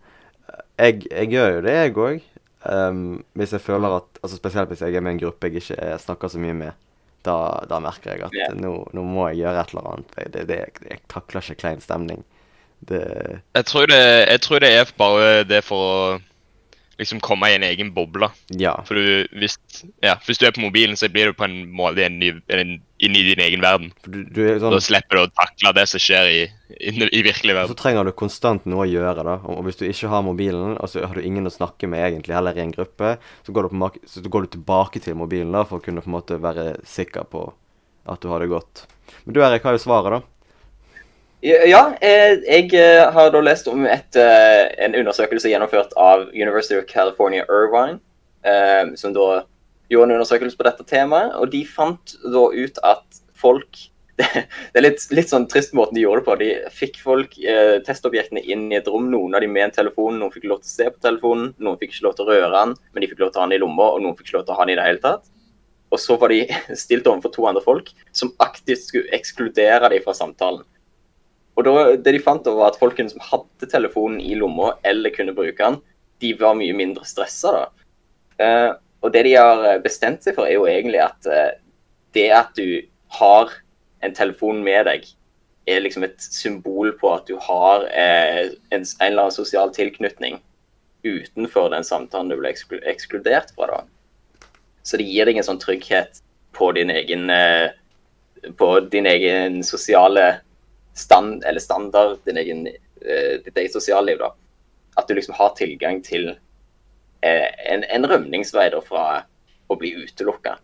Jeg, 0.76 1.06
jeg 1.08 1.32
gjør 1.32 1.50
jo 1.56 1.64
det, 1.64 1.78
jeg 1.80 1.96
òg. 1.96 2.28
Um, 2.64 3.24
hvis 3.36 3.52
jeg 3.52 3.60
føler 3.60 3.98
at 3.98 4.20
altså 4.24 4.38
Spesielt 4.40 4.70
hvis 4.72 4.82
jeg 4.86 4.96
er 4.96 5.04
med 5.04 5.18
en 5.18 5.24
gruppe 5.26 5.50
jeg 5.50 5.60
ikke 5.60 5.76
er, 5.84 5.98
snakker 6.00 6.32
så 6.32 6.40
mye 6.40 6.56
med, 6.56 6.78
da, 7.28 7.36
da 7.68 7.80
merker 7.84 8.14
jeg 8.14 8.24
at 8.24 8.36
yeah. 8.38 8.54
nå, 8.56 8.72
nå 8.96 9.04
må 9.04 9.26
jeg 9.32 9.42
gjøre 9.44 9.64
et 9.64 9.74
eller 9.74 9.90
annet. 9.92 10.14
Det, 10.34 10.46
det, 10.48 10.60
jeg 10.88 11.02
takler 11.12 11.44
ikke 11.44 11.60
klein 11.64 11.84
stemning. 11.84 12.24
Det 12.84 13.04
Jeg 13.56 13.66
tror, 13.66 13.88
det, 13.92 14.00
jeg 14.30 14.42
tror 14.44 14.64
det 14.64 14.72
er 14.76 14.96
bare 15.00 15.44
det 15.48 15.64
for 15.68 15.88
å 15.88 15.98
liksom 17.00 17.22
komme 17.24 17.50
i 17.50 17.56
en 17.58 17.66
egen 17.66 17.92
boble. 17.96 18.30
Ja. 18.60 18.76
For 18.88 19.00
du, 19.00 19.28
hvis, 19.40 19.58
ja, 20.04 20.18
hvis 20.26 20.40
du 20.40 20.48
er 20.48 20.56
på 20.56 20.64
mobilen, 20.64 20.98
så 21.00 21.10
blir 21.12 21.32
du 21.32 21.38
på 21.38 21.48
en 21.48 21.64
måte 21.76 22.06
en 22.06 22.20
ny, 22.22 22.34
en, 22.54 22.76
inn 23.06 23.16
i 23.20 23.24
din 23.28 23.42
egen 23.44 23.62
verden. 23.64 23.92
For 24.04 24.14
du, 24.14 24.20
du 24.32 24.42
er 24.46 24.60
Da 24.62 24.70
sånn 24.78 24.86
slipper 24.86 25.20
du 25.20 25.22
å 25.26 25.32
takle 25.36 25.74
det 25.78 25.86
som 25.92 26.02
skjer 26.04 26.30
i, 26.32 26.42
i, 26.80 26.94
i 27.04 27.24
virkelig 27.26 27.56
Så 27.70 27.78
trenger 27.80 28.08
du 28.08 28.14
konstant 28.18 28.66
noe 28.70 28.86
å 28.86 28.90
gjøre, 28.90 29.26
da. 29.28 29.38
Og 29.52 29.64
hvis 29.68 29.80
du 29.80 29.86
ikke 29.88 30.12
har 30.12 30.26
mobilen, 30.26 30.78
og 30.78 30.92
så 30.92 31.04
har 31.06 31.18
du 31.18 31.26
ingen 31.26 31.50
å 31.50 31.54
snakke 31.54 31.90
med 31.92 32.04
egentlig 32.08 32.38
heller 32.38 32.58
i 32.58 32.64
en 32.66 32.74
gruppe, 32.76 33.16
så 33.46 33.56
går 33.56 33.68
du, 33.68 33.74
på, 33.74 33.82
mak- 33.84 34.02
så 34.10 34.24
går 34.26 34.48
du 34.48 34.54
tilbake 34.58 35.04
til 35.04 35.18
mobilen 35.20 35.54
da, 35.56 35.66
for 35.68 35.80
å 35.80 35.86
kunne 35.86 36.04
på 36.04 36.12
en 36.12 36.18
måte 36.18 36.40
være 36.44 36.74
sikker 36.88 37.28
på 37.34 37.48
at 38.10 38.24
du 38.24 38.30
har 38.32 38.44
det 38.44 38.52
godt. 38.52 38.86
Men 39.24 39.36
du 39.36 39.44
Erik 39.44 39.64
har 39.68 39.76
jo 39.78 39.84
svaret, 39.84 40.18
da. 40.20 40.28
Ja, 41.44 41.58
ja, 41.68 41.80
eh, 42.00 42.38
jeg 42.48 42.70
eh, 42.80 43.02
har 43.12 43.32
da 43.34 43.40
lest 43.44 43.68
om 43.68 43.84
et, 43.84 44.16
eh, 44.16 44.62
en 44.86 44.94
undersøkelse 44.96 45.50
gjennomført 45.52 45.92
av 46.00 46.30
University 46.32 46.78
of 46.80 46.86
California 46.88 47.44
Irvine, 47.52 48.00
som 49.00 49.14
da 49.16 49.26
gjorde 49.92 50.12
en 50.12 50.18
undersøkelse 50.20 50.60
på 50.60 50.68
dette 50.68 50.86
temaet, 50.90 51.34
og 51.40 51.50
de 51.54 51.64
fant 51.68 52.16
da 52.24 52.46
ut 52.54 52.80
at 52.88 53.24
folk 53.40 53.90
Det, 54.22 54.78
er 54.78 54.84
litt, 54.84 55.04
litt 55.10 55.32
sånn 55.32 55.48
trist 55.50 55.72
måten 55.74 55.98
de 55.98 56.04
gjorde 56.04 56.22
det 56.22 56.28
på. 56.28 56.34
De 56.38 56.50
fikk 56.78 57.00
folk, 57.02 57.32
eh, 57.50 57.80
testobjektene 57.82 58.44
inn 58.46 58.68
i 58.70 58.78
et 58.78 58.90
rom, 58.90 59.08
noen 59.10 59.34
av 59.34 59.42
dem 59.42 59.50
med 59.56 59.66
en 59.66 59.74
telefon, 59.80 60.20
noen 60.22 60.30
fikk 60.34 60.46
lov 60.52 60.60
til 60.62 60.70
å 60.70 60.74
se 60.74 60.90
på 60.94 61.02
telefonen, 61.02 61.48
noen 61.58 61.80
fikk 61.82 61.96
ikke 61.96 62.06
lov 62.06 62.14
til 62.20 62.28
å 62.28 62.30
røre 62.30 62.52
den, 62.54 62.76
men 62.94 63.02
de 63.02 63.10
fikk 63.10 63.24
lov 63.24 63.32
til 63.34 63.42
å 63.42 63.44
ha 63.44 63.48
den 63.50 63.58
i 63.58 63.64
lomma, 63.64 63.88
og 63.90 64.04
noen 64.04 64.14
fikk 64.20 64.30
ikke 64.30 64.38
lov 64.38 64.46
til 64.46 64.54
å 64.54 64.60
ha 64.60 64.68
den 64.68 64.76
i 64.76 64.78
det 64.78 64.86
hele 64.86 65.02
tatt. 65.02 65.32
Og 65.94 66.02
så 66.02 66.18
var 66.22 66.34
de 66.34 66.44
stilt 66.84 67.10
overfor 67.10 67.34
to 67.34 67.48
andre 67.50 67.66
folk 67.66 67.90
som 68.14 68.34
aktivt 68.46 68.86
skulle 68.86 69.18
ekskludere 69.18 69.90
dem 69.94 70.06
fra 70.06 70.14
samtalen. 70.18 70.62
Og 71.58 71.68
da, 71.68 71.74
det 71.98 72.16
de 72.16 72.22
fant 72.22 72.48
var 72.50 72.72
at 72.72 72.80
folkene 72.82 73.10
som 73.10 73.22
hadde 73.22 73.70
telefonen 73.70 74.22
i 74.22 74.34
lomma 74.38 74.76
eller 74.90 75.14
kunne 75.14 75.36
bruke 75.38 75.58
den, 75.58 75.82
de 76.22 76.32
var 76.40 76.56
mye 76.58 76.74
mindre 76.78 77.06
stressa 77.06 77.52
da. 77.54 77.66
Eh, 78.42 78.72
og 79.04 79.12
det 79.12 79.26
de 79.28 79.36
har 79.36 79.66
eh, 79.68 79.82
bestemt 79.84 80.24
seg 80.24 80.38
for, 80.38 80.48
er 80.48 80.58
jo 80.58 80.70
egentlig 80.70 81.02
at 81.04 81.28
eh, 81.28 81.52
det 82.16 82.30
at 82.36 82.56
du 82.56 82.80
har 83.20 83.52
en 84.04 84.16
telefon 84.16 84.64
med 84.64 84.88
deg, 84.88 85.06
er 85.68 85.80
liksom 85.80 86.04
et 86.04 86.20
symbol 86.20 86.92
på 87.00 87.12
at 87.14 87.28
du 87.28 87.38
har 87.40 87.86
eh, 87.88 88.52
en, 88.76 88.86
eller 89.04 89.26
annen 89.26 89.36
sosial 89.36 89.72
tilknytning 89.76 90.42
utenfor 91.04 91.70
den 91.72 91.84
samtalen 91.88 92.32
du 92.32 92.40
ble 92.40 92.52
ekskludert 92.92 93.52
fra. 93.56 93.70
da. 93.72 94.50
Så 94.84 95.00
det 95.00 95.08
gir 95.08 95.28
deg 95.28 95.40
en 95.40 95.48
sånn 95.48 95.60
trygghet 95.60 96.22
på 96.56 96.70
din 96.76 96.92
egen 96.94 97.32
på 98.60 98.68
din 98.92 99.08
egen 99.08 99.62
sosiale 99.64 100.26
stand, 101.00 101.46
eller 101.48 101.64
standard, 101.64 102.20
din 102.28 102.40
egen, 102.40 102.66
ditt 102.68 103.58
eget 103.58 103.76
sosialliv. 103.76 104.20
da. 104.20 104.32
At 105.00 105.08
du 105.08 105.16
liksom 105.16 105.36
har 105.40 105.56
tilgang 105.60 106.02
til 106.04 106.34
en, 107.24 107.84
en 107.88 108.10
rømningsvei 108.12 108.70
da, 108.74 108.82
fra 108.84 109.08
å 109.72 109.78
bli 109.80 109.94
utelukka. 110.04 110.58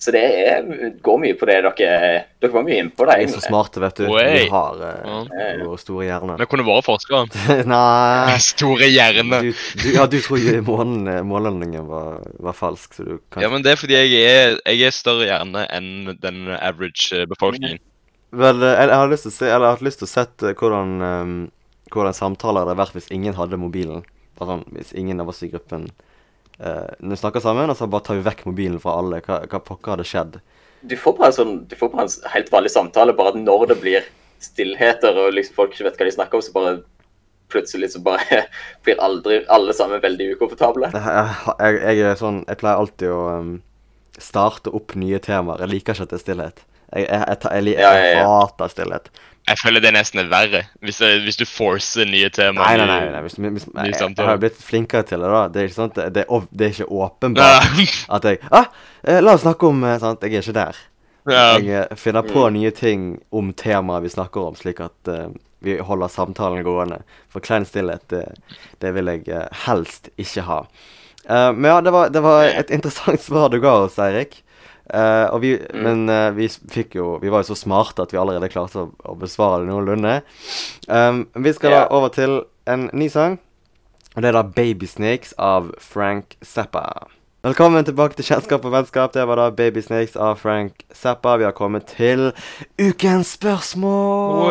Så 0.00 0.14
det 0.14 0.20
er, 0.24 0.62
går 1.04 1.18
mye 1.20 1.34
på 1.36 1.44
det 1.44 1.58
dere 1.60 1.96
Dere 2.40 2.52
var 2.54 2.62
mye 2.64 2.78
inne 2.80 2.92
på 2.96 3.04
det. 3.04 3.18
Vi 3.20 3.24
er 3.26 3.32
så 3.34 3.42
smarte, 3.44 3.82
vet 3.82 3.98
du. 4.00 4.06
Oi. 4.08 4.22
Vi 4.32 4.44
har 4.48 4.78
uh, 4.80 5.26
Ja. 5.28 5.50
våre 5.60 5.76
store 5.82 6.06
hjerner. 6.06 6.38
Vi 6.40 6.46
kunne 6.48 6.64
vært 6.64 6.86
forskere. 6.86 7.26
Nei 7.68 8.38
Store 8.46 8.88
hjerne. 8.88 9.42
du, 9.44 9.50
du, 9.82 9.90
Ja, 9.92 10.06
du 10.08 10.16
tror 10.24 10.40
månen- 10.64 11.20
månelandingen 11.28 11.84
var, 11.90 12.22
var 12.40 12.56
falsk, 12.56 12.96
så 12.96 13.04
du 13.10 13.12
kan 13.28 13.44
Ja, 13.44 13.50
men 13.52 13.66
det 13.66 13.74
er 13.74 13.82
fordi 13.82 13.98
jeg 13.98 14.24
er, 14.30 14.56
jeg 14.72 14.88
er 14.88 14.96
større 14.96 15.28
hjerne 15.28 15.66
enn 15.68 16.14
den 16.24 16.46
average 16.56 17.12
eh, 17.20 17.26
befolkningen. 17.28 17.82
Vel, 18.32 18.62
eh, 18.64 18.72
jeg, 18.78 18.88
jeg 18.94 19.00
har 19.02 19.12
lyst 19.12 19.26
til 19.28 19.34
å 19.34 19.36
se 19.36 19.46
Eller 19.50 19.66
jeg 19.66 19.68
har 19.68 19.76
hatt 19.76 19.84
lyst 19.90 20.00
til 20.00 20.08
å 20.08 20.14
sette 20.14 20.54
hvordan, 20.56 20.96
um, 21.04 21.36
hvordan 21.92 22.16
samtaler 22.16 22.62
det 22.62 22.70
hadde 22.72 22.80
vært 22.86 22.96
hvis 22.96 23.12
ingen 23.12 23.36
hadde 23.36 23.60
mobilen. 23.60 24.00
Bare 24.40 24.54
sånn, 24.54 24.64
hvis 24.76 24.94
ingen 24.96 25.20
av 25.20 25.28
oss 25.30 25.42
i 25.44 25.50
gruppen 25.52 25.90
uh, 26.58 26.88
Når 26.98 27.12
vi 27.12 27.20
snakker 27.20 27.44
sammen, 27.44 27.70
og 27.70 27.76
så 27.78 27.88
bare 27.90 28.06
tar 28.06 28.18
vi 28.18 28.24
vekk 28.26 28.46
mobilen 28.48 28.80
fra 28.82 28.96
alle. 29.00 29.20
Hva, 29.26 29.42
hva 29.44 29.60
pokker 29.64 29.94
hadde 29.94 30.08
skjedd? 30.08 30.40
Du 30.80 30.96
får 30.96 31.18
bare 31.18 31.28
en 31.28 31.36
sånn, 31.36 31.58
du 31.68 31.76
får 31.76 31.92
bare 31.92 32.08
en 32.08 32.32
helt 32.34 32.48
vanlig 32.52 32.72
samtale, 32.72 33.14
bare 33.16 33.34
at 33.34 33.42
når 33.42 33.66
det 33.74 33.78
blir 33.82 34.08
stillheter 34.40 35.18
og 35.20 35.34
liksom 35.36 35.58
folk 35.58 35.74
ikke 35.74 35.90
vet 35.90 36.00
hva 36.00 36.08
de 36.08 36.14
snakker 36.14 36.38
om, 36.40 36.44
så 36.44 36.54
bare 36.54 36.78
plutselig 37.52 37.92
så 37.92 38.00
bare 38.00 38.44
blir 38.86 39.00
aldri 39.02 39.42
alle 39.52 39.74
sammen 39.76 40.00
veldig 40.02 40.30
ukomfortable. 40.36 40.90
Jeg, 40.94 41.80
jeg, 41.82 42.04
er 42.06 42.16
sånn 42.20 42.44
Jeg 42.46 42.60
pleier 42.62 42.80
alltid 42.80 43.12
å 43.12 43.20
um, 43.40 43.54
starte 44.20 44.72
opp 44.76 44.96
nye 45.00 45.20
temaer. 45.22 45.64
Jeg 45.64 45.74
liker 45.74 45.96
ikke 45.96 46.08
at 46.08 46.14
det 46.14 46.20
er 46.20 46.24
stillhet. 46.24 46.64
Jeg, 46.90 47.06
jeg, 47.06 47.38
jeg, 47.44 47.74
jeg 47.76 48.24
hater 48.26 48.72
stillhet. 48.72 49.12
Jeg 49.48 49.58
føler 49.58 49.82
det 49.82 49.90
nesten 49.96 50.20
er 50.22 50.28
verre, 50.30 50.60
hvis, 50.84 51.00
det, 51.02 51.08
hvis 51.24 51.38
du 51.40 51.42
forcer 51.48 52.06
nye 52.06 52.28
temaer. 52.30 52.78
Nei, 52.78 52.86
nei, 52.86 52.98
nei. 53.00 53.14
nei. 53.14 53.22
Hvis, 53.24 53.34
hvis, 53.40 53.66
ny 53.72 53.88
jeg, 53.88 54.12
jeg 54.14 54.28
har 54.28 54.38
blitt 54.42 54.60
flinkere 54.62 55.06
til 55.08 55.24
det, 55.24 55.30
da. 55.32 55.40
Det 55.50 55.62
er 55.62 55.70
ikke, 55.70 55.78
sant? 55.78 55.96
Det, 55.96 56.06
det, 56.14 56.24
er, 56.28 56.46
det 56.50 56.70
ikke 56.74 56.86
åpenbart 56.86 57.80
at 58.16 58.28
jeg 58.28 58.40
ah, 58.54 58.70
eh, 59.02 59.18
La 59.24 59.34
oss 59.34 59.42
snakke 59.46 59.70
om 59.70 59.82
eh, 59.88 59.98
sant? 60.02 60.22
Jeg 60.22 60.38
er 60.38 60.46
ikke 60.46 60.56
der. 60.60 60.80
Jeg 61.30 61.66
eh, 61.80 61.96
finner 61.98 62.26
på 62.26 62.44
nye 62.54 62.70
ting 62.74 63.10
om 63.34 63.50
temaet 63.56 64.06
vi 64.06 64.12
snakker 64.12 64.52
om, 64.52 64.58
slik 64.58 64.80
at 64.84 65.10
uh, 65.10 65.26
vi 65.64 65.76
holder 65.84 66.12
samtalen 66.12 66.64
gående. 66.64 67.00
For 67.32 67.44
klein 67.44 67.66
stillhet, 67.68 68.06
det, 68.12 68.24
det 68.80 68.94
vil 68.96 69.10
jeg 69.10 69.48
helst 69.66 70.12
ikke 70.20 70.46
ha. 70.46 70.60
Uh, 71.26 71.50
men 71.52 71.68
ja, 71.72 71.80
det 71.84 71.92
var, 71.96 72.14
det 72.14 72.22
var 72.24 72.46
et 72.48 72.70
interessant 72.70 73.22
svar 73.26 73.50
du 73.52 73.58
ga 73.62 73.80
oss, 73.84 73.98
Eirik. 74.00 74.40
Og 74.90 75.42
vi, 75.42 75.52
Men 75.74 76.08
uh, 76.10 76.32
vi 76.34 76.48
fikk 76.48 76.96
jo 76.98 77.12
Vi 77.22 77.30
var 77.30 77.44
jo 77.44 77.52
så 77.52 77.58
smarte 77.58 78.02
at 78.02 78.10
vi 78.14 78.18
allerede 78.18 78.50
klarte 78.50 78.82
å, 78.82 78.88
å 79.06 79.14
besvare 79.20 79.62
det 79.62 79.70
noenlunde. 79.70 80.16
Um, 80.88 81.24
vi 81.38 81.52
skal 81.54 81.76
da 81.76 81.84
over 81.94 82.10
til 82.14 82.40
en 82.70 82.88
ny 82.92 83.06
sang. 83.12 83.38
Og 84.16 84.22
det 84.22 84.28
er 84.28 84.32
da 84.32 84.42
'Baby 84.42 84.86
Snakes' 84.86 85.34
av 85.38 85.70
Frank 85.78 86.36
Zappa. 86.42 87.06
Velkommen 87.44 87.84
tilbake 87.84 88.14
til 88.18 88.24
Kjennskap 88.24 88.64
og 88.64 88.72
vennskap. 88.72 89.14
Det 89.14 89.26
var 89.26 89.36
da 89.36 89.50
'Baby 89.50 89.80
Snakes' 89.80 90.16
av 90.16 90.36
Frank 90.36 90.72
Zappa. 90.92 91.36
Vi 91.36 91.44
har 91.44 91.52
kommet 91.52 91.86
til 91.86 92.32
ukens 92.78 93.26
spørsmål. 93.26 94.50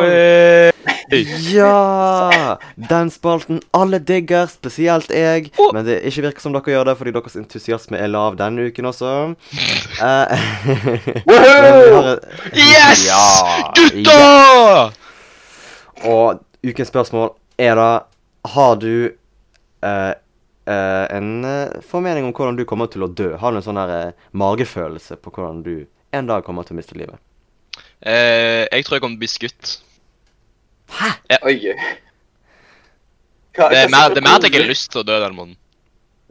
Ja! 1.52 2.58
Den 2.90 3.10
spalten 3.10 3.60
alle 3.76 3.98
digger, 3.98 4.46
spesielt 4.50 5.10
jeg. 5.14 5.50
Men 5.72 5.84
det 5.86 6.00
ikke 6.10 6.26
virker 6.28 6.44
som 6.44 6.54
dere 6.54 6.74
gjør 6.74 6.84
det, 6.90 6.96
fordi 7.00 7.14
deres 7.16 7.36
entusiasme 7.40 7.98
er 8.00 8.10
lav 8.12 8.36
denne 8.40 8.68
uken 8.70 8.90
også. 8.90 9.12
Eh, 10.00 10.26
et- 11.34 12.24
Yes! 12.56 13.04
Ja, 13.06 13.70
Gutta! 13.76 14.10
ja. 14.10 14.90
Og 16.10 16.40
ukens 16.64 16.88
spørsmål 16.88 17.34
er 17.60 17.74
da 17.76 17.88
Har 18.54 18.74
du 18.80 19.10
uh, 19.84 20.12
uh, 20.70 21.06
en 21.12 21.28
formening 21.84 22.24
om 22.24 22.32
hvordan 22.32 22.56
du 22.56 22.64
kommer 22.64 22.88
til 22.88 23.04
å 23.04 23.08
dø? 23.12 23.34
Har 23.36 23.52
du 23.52 23.58
en 23.60 23.66
sånn 23.66 23.80
eh, 23.82 24.12
magefølelse 24.32 25.18
på 25.20 25.32
hvordan 25.34 25.60
du 25.66 25.74
en 26.16 26.26
dag 26.30 26.42
kommer 26.46 26.64
til 26.64 26.72
å 26.74 26.78
miste 26.80 26.96
livet? 26.96 27.20
Eh, 28.00 28.64
jeg 28.72 28.86
tror 28.86 28.96
jeg 28.96 29.02
kommer 29.04 29.18
til 29.18 29.20
å 29.20 29.24
bli 29.26 29.28
skutt. 29.28 29.74
Oi. 31.46 31.56
Hva, 33.56 33.68
Det 33.70 33.78
er 33.84 33.90
mer, 33.90 34.12
det 34.14 34.20
er 34.20 34.26
mer 34.26 34.38
at 34.38 34.46
jeg 34.46 34.54
på 34.54 34.62
har 34.62 34.70
lyst 34.70 34.90
til 34.92 35.02
å 35.02 35.06
dø 35.06 35.18
den 35.22 35.36
måneden. 35.36 35.56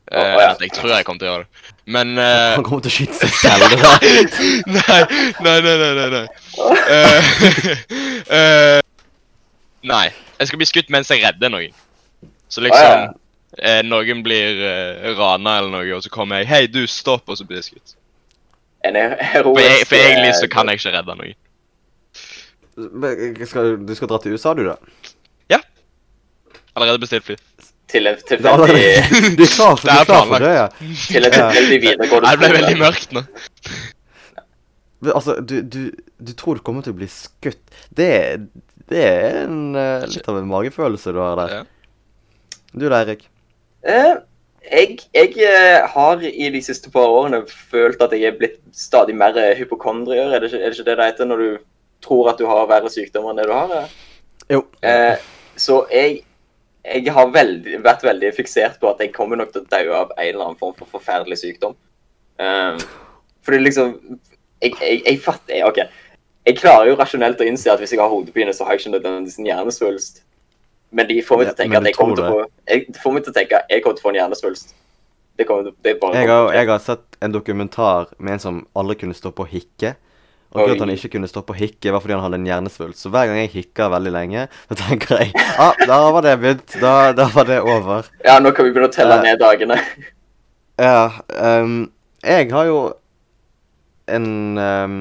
Å, 0.09 0.17
oh, 0.17 0.25
enn 0.25 0.39
ja. 0.41 0.53
jeg 0.65 0.71
tror 0.73 0.89
jeg 0.95 1.05
kommer 1.05 1.21
til 1.21 1.29
å 1.29 1.33
gjøre 1.33 1.45
det. 1.45 1.73
Men 1.93 2.15
uh, 2.17 2.55
Han 2.57 2.65
kommer 2.65 2.85
til 2.85 2.91
å 2.91 2.95
skyte 2.95 3.17
seg 3.19 3.33
selv. 3.43 3.75
da. 3.77 3.91
nei, 4.77 5.01
nei, 5.45 5.57
nei, 5.65 5.91
nei, 5.99 6.07
nei. 6.15 6.25
Eh, 6.95 7.29
eh, 8.39 8.79
nei. 9.85 10.07
Jeg 10.39 10.49
skal 10.49 10.61
bli 10.61 10.69
skutt 10.69 10.91
mens 10.93 11.11
jeg 11.13 11.21
redder 11.21 11.53
noen. 11.53 11.75
Så 12.49 12.63
liksom 12.65 13.13
eh, 13.59 13.81
Noen 13.85 14.23
blir 14.25 14.63
uh, 14.63 15.11
rana 15.19 15.59
eller 15.59 15.73
noe, 15.73 15.89
og 15.97 16.03
så 16.05 16.09
kommer 16.13 16.41
jeg 16.41 16.49
'Hei, 16.49 16.63
du, 16.71 16.81
stopp', 16.89 17.29
og 17.29 17.37
så 17.37 17.45
blir 17.45 17.61
jeg 17.61 17.71
skutt. 17.71 17.95
For, 18.79 19.59
jeg, 19.59 19.85
for 19.87 19.99
egentlig 19.99 20.33
så 20.39 20.47
eh, 20.47 20.51
kan 20.53 20.69
jeg 20.71 20.79
ikke 20.79 20.93
redde 20.95 21.15
noen. 21.19 21.37
Men, 22.91 23.45
skal, 23.47 23.75
du 23.85 23.93
skal 23.97 24.11
dra 24.11 24.19
til 24.23 24.35
USA, 24.37 24.53
du, 24.57 24.63
da? 24.67 24.75
Ja. 25.51 25.59
Allerede 26.75 27.01
bestilt 27.03 27.27
fly. 27.27 27.37
til 27.89 28.05
en 28.05 28.19
tilfeldig 28.21 28.81
du 29.39 29.43
er 29.43 29.49
klar 29.49 29.77
for, 29.79 29.87
Det 29.87 29.95
du 29.95 29.99
er 29.99 30.05
klar 30.05 30.27
for 30.29 30.43
det, 30.45 30.51
ja. 30.53 30.67
til 31.09 31.25
en 31.25 31.33
tilfeldig 31.33 31.79
videregående 31.85 32.09
skole. 32.11 32.33
Det 32.33 32.39
ble 32.43 32.51
veldig 32.59 32.77
mørkt 32.83 33.17
nå. 33.17 33.25
Men, 34.99 35.13
Altså, 35.15 35.39
du, 35.39 35.61
du, 35.63 35.91
du 36.19 36.33
tror 36.35 36.59
du 36.59 36.63
kommer 36.65 36.83
til 36.83 36.91
å 36.91 36.99
bli 36.99 37.07
skutt. 37.11 37.61
Det, 37.95 38.09
det 38.91 39.03
er 39.05 39.43
en, 39.45 39.75
eh, 39.79 40.07
litt 40.11 40.27
av 40.27 40.39
en 40.41 40.49
magefølelse 40.49 41.13
du 41.15 41.21
har 41.23 41.39
der. 41.39 41.53
Ja. 41.55 41.61
Du 42.73 42.85
da, 42.85 42.99
Eirik? 42.99 43.23
Eh, 43.87 44.17
jeg 44.69 44.99
jeg 45.15 45.37
eh, 45.47 45.87
har 45.87 46.21
i 46.21 46.49
de 46.51 46.61
siste 46.61 46.91
par 46.91 47.07
årene 47.07 47.45
følt 47.47 48.01
at 48.03 48.13
jeg 48.13 48.27
er 48.27 48.37
blitt 48.37 48.59
stadig 48.75 49.15
mer 49.17 49.37
eh, 49.39 49.55
hypokondrier. 49.57 50.33
Er 50.35 50.43
det 50.43 50.51
ikke 50.51 50.59
er 50.59 50.69
det, 50.69 50.77
ikke 50.77 50.89
det 50.89 50.97
det 50.99 51.07
heter 51.13 51.29
når 51.29 51.43
du 51.43 51.49
tror 52.03 52.31
at 52.31 52.39
du 52.39 52.47
har 52.49 52.69
verre 52.69 52.91
sykdommer 52.93 53.33
enn 53.33 53.41
det 53.41 53.47
du 53.49 53.53
har? 53.55 53.93
Jo. 54.49 54.63
Eh, 54.81 55.15
så 55.59 55.83
jeg 55.91 56.23
jeg 56.89 57.13
har 57.13 57.31
veldig, 57.33 57.81
vært 57.83 58.03
veldig 58.07 58.31
fiksert 58.33 58.79
på 58.81 58.89
at 58.89 59.01
jeg 59.03 59.13
kommer 59.13 59.39
nok 59.39 59.51
til 59.53 59.65
å 59.65 59.69
dø 59.69 59.81
av 59.93 60.13
en 60.15 60.25
eller 60.25 60.45
annen 60.45 60.59
form 60.59 60.75
for 60.77 60.89
forferdelig 60.89 61.41
sykdom. 61.41 61.75
Um, 62.39 62.79
fordi 63.43 63.59
liksom 63.65 63.95
Jeg, 64.59 64.73
jeg, 64.81 65.01
jeg 65.05 65.19
fatter 65.23 65.55
jeg, 65.55 65.67
OK. 65.67 65.77
Jeg 66.47 66.55
klarer 66.59 66.89
jo 66.89 66.95
rasjonelt 66.99 67.39
å 67.39 67.45
innse 67.47 67.69
at 67.71 67.79
hvis 67.79 67.93
jeg 67.93 67.99
har 68.01 68.09
hodepine, 68.11 68.51
så 68.51 68.65
har 68.67 68.75
jeg 68.75 68.81
ikke 68.81 68.91
nødvendigvis 68.97 69.37
en 69.39 69.47
hjernesvulst. 69.47 70.19
Men 70.91 71.07
de 71.07 71.15
får 71.23 71.39
meg 71.39 71.47
til 71.47 71.53
å 71.53 71.59
tenke 71.59 71.71
men 71.71 71.79
at 71.79 71.87
jeg 71.87 71.95
kommer 71.95 72.19
til 72.19 72.25
å 72.25 72.33
få 72.33 72.41
jeg, 72.73 72.83
får 72.99 73.15
meg 73.15 73.23
til 73.23 73.31
å 73.31 73.37
tenke 73.37 73.61
jeg 73.69 73.83
kommer 73.85 73.95
til 73.95 74.03
å 74.03 74.07
få 74.07 74.11
en 74.11 74.19
hjernesvulst. 74.19 74.73
Det 75.39 75.47
kommer 75.47 75.71
det 75.71 75.93
Jeg 75.95 76.27
har, 76.27 76.49
jeg 76.51 76.67
har 76.67 76.81
sett 76.83 77.19
en 77.23 77.31
dokumentar 77.31 78.09
med 78.17 78.35
en 78.35 78.43
som 78.43 78.59
aldri 78.75 78.97
kunne 78.99 79.15
stå 79.15 79.31
på 79.31 79.45
å 79.45 79.51
hikke. 79.53 79.93
Og 80.49 80.63
grunnen 80.63 80.73
til 80.73 80.81
at 80.81 80.87
han 80.87 80.95
ikke 80.95 81.11
kunne 81.13 81.29
stoppe 81.29 81.53
å 81.53 81.57
hikke, 81.59 81.91
var 81.93 82.01
fordi 82.01 82.15
han 82.15 82.23
hadde 82.25 82.39
en 82.39 82.47
hjernesvulst. 82.49 83.03
Så 83.03 83.11
hver 83.13 83.29
gang 83.29 83.37
jeg 83.43 83.51
hikker 83.53 83.91
veldig 83.93 84.13
lenge, 84.15 84.47
så 84.71 84.77
tenker 84.79 85.21
jeg 85.21 85.33
ah, 85.61 85.77
da 85.85 85.99
var 86.15 86.25
det 86.25 86.35
begynt. 86.41 86.77
Da, 86.81 86.93
da 87.13 87.27
var 87.35 87.45
det 87.49 87.59
over. 87.61 88.09
Ja, 88.25 88.39
nå 88.41 88.53
kan 88.57 88.65
vi 88.65 88.73
begynne 88.73 88.89
å 88.89 88.95
telle 88.95 89.19
uh, 89.19 89.25
ned 89.27 89.41
dagene. 89.41 89.77
Ja, 90.79 91.11
Um, 91.39 91.91
jeg 92.23 92.49
har 92.51 92.65
jo 92.67 92.79
en 94.11 94.57
um, 94.57 94.97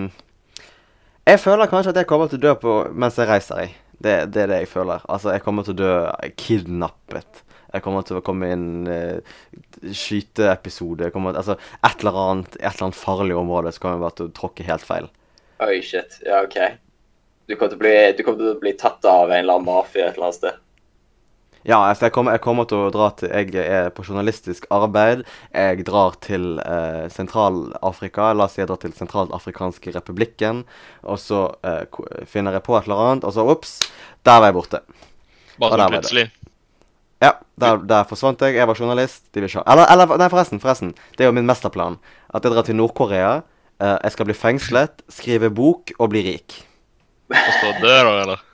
Jeg 1.26 1.40
føler 1.40 1.70
kanskje 1.70 1.92
at 1.92 2.00
jeg 2.00 2.08
kommer 2.10 2.28
til 2.30 2.38
å 2.38 2.44
dø 2.44 2.54
på 2.60 2.74
mens 2.94 3.18
jeg 3.18 3.28
reiser, 3.28 3.64
jeg. 3.64 3.74
Det, 3.98 4.14
det 4.34 4.42
er 4.44 4.50
det 4.52 4.60
jeg 4.62 4.70
føler. 4.70 5.02
Altså, 5.10 5.32
jeg 5.34 5.42
kommer 5.44 5.66
til 5.66 5.74
å 5.74 5.80
dø 5.80 5.92
kidnappet. 6.38 7.42
Jeg 7.74 7.84
kommer 7.84 8.04
til 8.06 8.20
å 8.20 8.24
komme 8.24 8.48
i 8.48 8.54
en 8.54 8.88
uh, 8.88 9.38
skyteepisode. 9.92 11.08
Jeg 11.08 11.14
kommer, 11.16 11.36
altså, 11.36 11.58
et 11.84 12.04
eller 12.04 12.20
annet 12.22 12.56
et 12.60 12.68
eller 12.70 12.88
annet 12.88 13.00
farlig 13.00 13.36
område 13.36 13.72
så 13.74 13.82
kommer 13.82 13.98
jeg 13.98 14.04
bare 14.06 14.18
til 14.20 14.28
å 14.28 14.36
tråkke 14.38 14.68
helt 14.68 14.86
feil. 14.88 15.10
Oi, 15.64 15.82
shit. 15.82 16.20
Ja, 16.26 16.42
OK. 16.44 16.58
Du 17.48 17.56
kommer 17.56 17.72
til 17.72 17.78
å 17.78 17.82
bli, 17.82 17.98
til 18.18 18.28
å 18.28 18.54
bli 18.60 18.72
tatt 18.78 19.04
av 19.08 19.30
en 19.30 19.40
eller 19.40 19.58
annen 19.58 19.66
mafia 19.66 20.08
et 20.08 20.18
eller 20.18 20.28
annet 20.28 20.38
sted. 20.38 20.64
Ja, 21.66 21.80
altså, 21.82 22.06
jeg 22.06 22.14
kommer, 22.14 22.36
jeg 22.36 22.42
kommer 22.44 22.68
til 22.70 22.84
å 22.86 22.90
dra 22.94 23.08
til 23.18 23.32
Jeg 23.34 23.64
er 23.66 23.88
på 23.92 24.04
journalistisk 24.06 24.68
arbeid. 24.72 25.24
Jeg 25.50 25.84
drar 25.88 26.14
til 26.24 26.60
eh, 26.62 27.08
Sentral-Afrika. 27.12 28.30
La 28.36 28.46
oss 28.46 28.54
si 28.56 28.62
jeg 28.62 28.70
drar 28.70 28.80
til 28.84 28.94
Sentralafrikanske 28.96 29.92
republikken. 29.96 30.62
Og 31.02 31.18
så 31.20 31.42
eh, 31.66 31.82
finner 32.30 32.56
jeg 32.56 32.64
på 32.68 32.78
et 32.78 32.88
eller 32.88 33.04
annet, 33.08 33.26
og 33.26 33.34
så 33.34 33.44
ops, 33.48 33.78
der 34.28 34.38
var 34.38 34.52
jeg 34.52 34.58
borte. 34.60 34.82
Bare 35.58 35.82
sånn 35.82 35.96
plutselig. 35.98 36.26
Ja, 37.18 37.32
der, 37.58 37.82
der 37.90 38.06
forsvant 38.06 38.44
jeg. 38.46 38.54
Jeg 38.60 38.70
var 38.70 38.78
journalist. 38.78 39.24
De 39.34 39.42
vil 39.42 39.50
ikke 39.50 39.66
Eller, 39.66 39.90
eller 39.90 40.14
nei, 40.20 40.30
forresten. 40.30 40.62
forresten. 40.62 40.94
Det 41.18 41.26
er 41.26 41.32
jo 41.32 41.36
min 41.36 41.48
mesterplan. 41.48 41.98
At 42.30 42.46
jeg 42.46 42.54
drar 42.54 42.68
til 42.68 42.78
Nord-Korea. 42.78 43.40
Eh, 43.80 43.96
jeg 44.04 44.14
skal 44.14 44.28
bli 44.28 44.36
fengslet, 44.36 45.02
skrive 45.12 45.50
bok 45.54 45.92
og 45.98 46.10
bli 46.14 46.24
rik. 46.26 46.60
Og 47.30 47.54
så 47.60 47.72
dø, 47.82 47.94
da, 47.94 48.12
eller? 48.24 48.44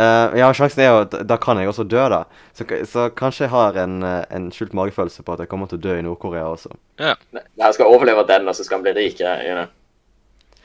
Uh, 0.00 0.32
ja, 0.38 0.46
sjansen 0.56 0.80
er 0.80 0.86
jo 0.88 1.00
at 1.02 1.14
da 1.28 1.36
kan 1.40 1.58
jeg 1.60 1.68
også 1.68 1.84
dø, 1.84 2.00
da. 2.08 2.22
Så, 2.56 2.64
så 2.88 3.08
kanskje 3.12 3.44
jeg 3.44 3.52
har 3.52 3.76
en, 3.82 3.98
eh, 4.06 4.22
en 4.32 4.46
skjult 4.54 4.72
magefølelse 4.76 5.24
på 5.26 5.34
at 5.34 5.42
jeg 5.42 5.50
kommer 5.50 5.68
til 5.68 5.76
å 5.80 5.82
dø 5.84 5.96
i 5.98 6.04
Nord-Korea 6.06 6.46
også. 6.48 6.70
Ja. 7.02 7.16
Han 7.60 7.74
skal 7.76 7.90
overleve 7.90 8.24
den, 8.28 8.48
og 8.48 8.56
så 8.56 8.64
skal 8.64 8.78
han 8.78 8.86
bli 8.86 8.94
rik. 8.96 9.20
ja, 9.20 9.34
You 9.44 9.58
know. 9.58 9.68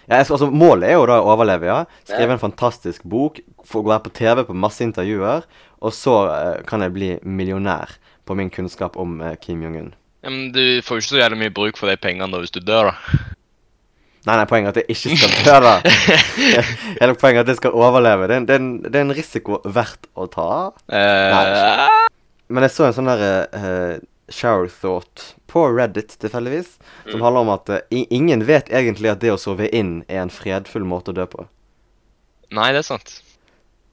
Ja, 0.05 0.19
jeg, 0.21 0.29
altså, 0.29 0.47
målet 0.53 0.91
er 0.91 0.99
jo 0.99 1.07
da 1.09 1.17
å 1.19 1.31
overleve, 1.33 1.67
ja. 1.67 1.79
Skrive 2.05 2.29
Ja. 2.29 2.37
en 2.37 2.43
fantastisk 2.45 3.03
bok, 3.03 3.41
få 3.65 3.81
være 3.83 4.05
på 4.05 4.13
TV 4.13 4.43
på 4.45 4.53
masse 4.55 4.85
intervjuer, 4.85 5.47
og 5.81 5.93
så 5.97 6.15
uh, 6.29 6.63
kan 6.69 6.85
jeg 6.85 6.93
bli 6.93 7.11
millionær 7.25 7.97
på 8.29 8.37
min 8.37 8.51
kunnskap 8.53 8.95
om 9.01 9.17
uh, 9.21 9.33
Kim 9.41 9.63
Jong-un. 9.65 9.91
ja. 10.23 10.29
Men 10.29 10.51
du 10.53 10.81
får 10.85 10.95
jo 10.95 11.01
ikke 11.01 11.11
så 11.11 11.19
jævlig 11.23 11.41
mye 11.43 11.53
bruk 11.53 11.77
for 11.81 11.89
de 11.89 11.97
pengene 11.97 12.31
da 12.31 12.39
hvis 12.39 12.53
du 12.53 12.61
dør, 12.61 12.93
da. 12.93 13.17
Nei, 14.25 14.35
nei, 14.39 14.45
poenget 14.49 14.71
er 14.71 14.81
at 14.81 14.89
jeg 14.89 14.95
ikke 14.95 15.17
skal 15.21 15.45
dø, 15.45 15.55
da. 15.61 15.73
Hele 17.01 17.13
poenget 17.21 17.43
er 17.43 17.45
at 17.45 17.51
jeg 17.53 17.59
skal 17.59 17.75
overleve. 17.77 18.25
Det 18.29 18.33
er, 18.33 18.41
en- 18.41 18.47
det, 18.49 18.55
er 18.55 18.63
en, 18.63 18.71
det 18.81 18.97
er 18.97 19.05
en 19.05 19.13
risiko 19.13 19.59
verdt 19.65 20.07
å 20.17 20.25
ta. 20.33 20.47
Nei. 20.89 22.07
Men 22.49 22.65
jeg 22.65 22.73
så 22.73 22.87
en 22.87 22.95
sånn 22.97 23.09
der 23.09 23.23
uh, 23.53 23.93
shower 24.33 24.69
thought 24.81 25.27
på 25.49 25.67
Reddit 25.73 26.17
tilfeldigvis, 26.21 26.75
som 27.11 27.21
handler 27.25 27.45
om 27.45 27.51
at 27.53 27.69
uh, 27.73 27.79
ingen 27.93 28.43
vet 28.49 28.69
egentlig 28.73 29.13
at 29.13 29.21
det 29.21 29.33
å 29.33 29.39
sove 29.41 29.69
inn 29.69 29.99
er 30.09 30.23
en 30.23 30.33
fredfull 30.33 30.85
måte 30.89 31.13
å 31.13 31.17
dø 31.17 31.25
på. 31.29 31.45
Nei, 32.53 32.71
det 32.73 32.81
er 32.83 32.87
sant. 32.89 33.19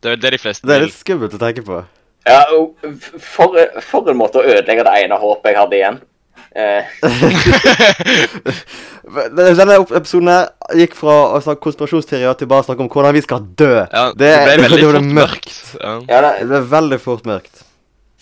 Det 0.02 0.16
er 0.16 0.20
det 0.20 0.32
de 0.34 0.40
fleste 0.42 0.66
Det 0.66 0.74
er 0.76 0.86
litt 0.86 0.96
skummelt 0.96 1.36
å 1.36 1.40
tenke 1.40 1.64
på. 1.66 1.82
Ja, 2.28 2.40
for, 3.20 3.56
for 3.82 4.08
en 4.10 4.18
måte 4.18 4.40
å 4.40 4.46
ødelegge 4.46 4.84
det 4.86 4.96
ene 5.04 5.18
håpet 5.18 5.52
jeg 5.52 5.58
hadde 5.58 5.78
igjen. 5.78 6.00
Eh, 6.52 6.84
Denne 9.56 9.76
episoden 9.82 10.28
her 10.30 10.76
gikk 10.78 10.94
fra 10.98 11.14
å 11.36 11.40
snakke 11.42 11.64
konspirasjonsteorier 11.66 12.36
til 12.38 12.48
bare 12.50 12.64
å 12.64 12.66
snakke 12.68 12.84
om 12.84 12.90
hvordan 12.92 13.16
vi 13.16 13.22
skal 13.24 13.44
dø. 13.58 13.74
Ja, 13.88 14.04
det, 14.16 14.30
det 14.30 14.38
ble 14.46 14.56
veldig 14.66 14.78
det 14.82 14.86
ble 14.86 15.00
fort 15.00 15.12
mørkt. 15.18 15.52
Ja. 15.80 15.92
ja, 16.08 16.20
Det 16.22 16.32
det, 16.40 16.48
ble 16.52 16.60
veldig 16.76 16.98
fort 17.02 17.28
mørkt. 17.28 17.62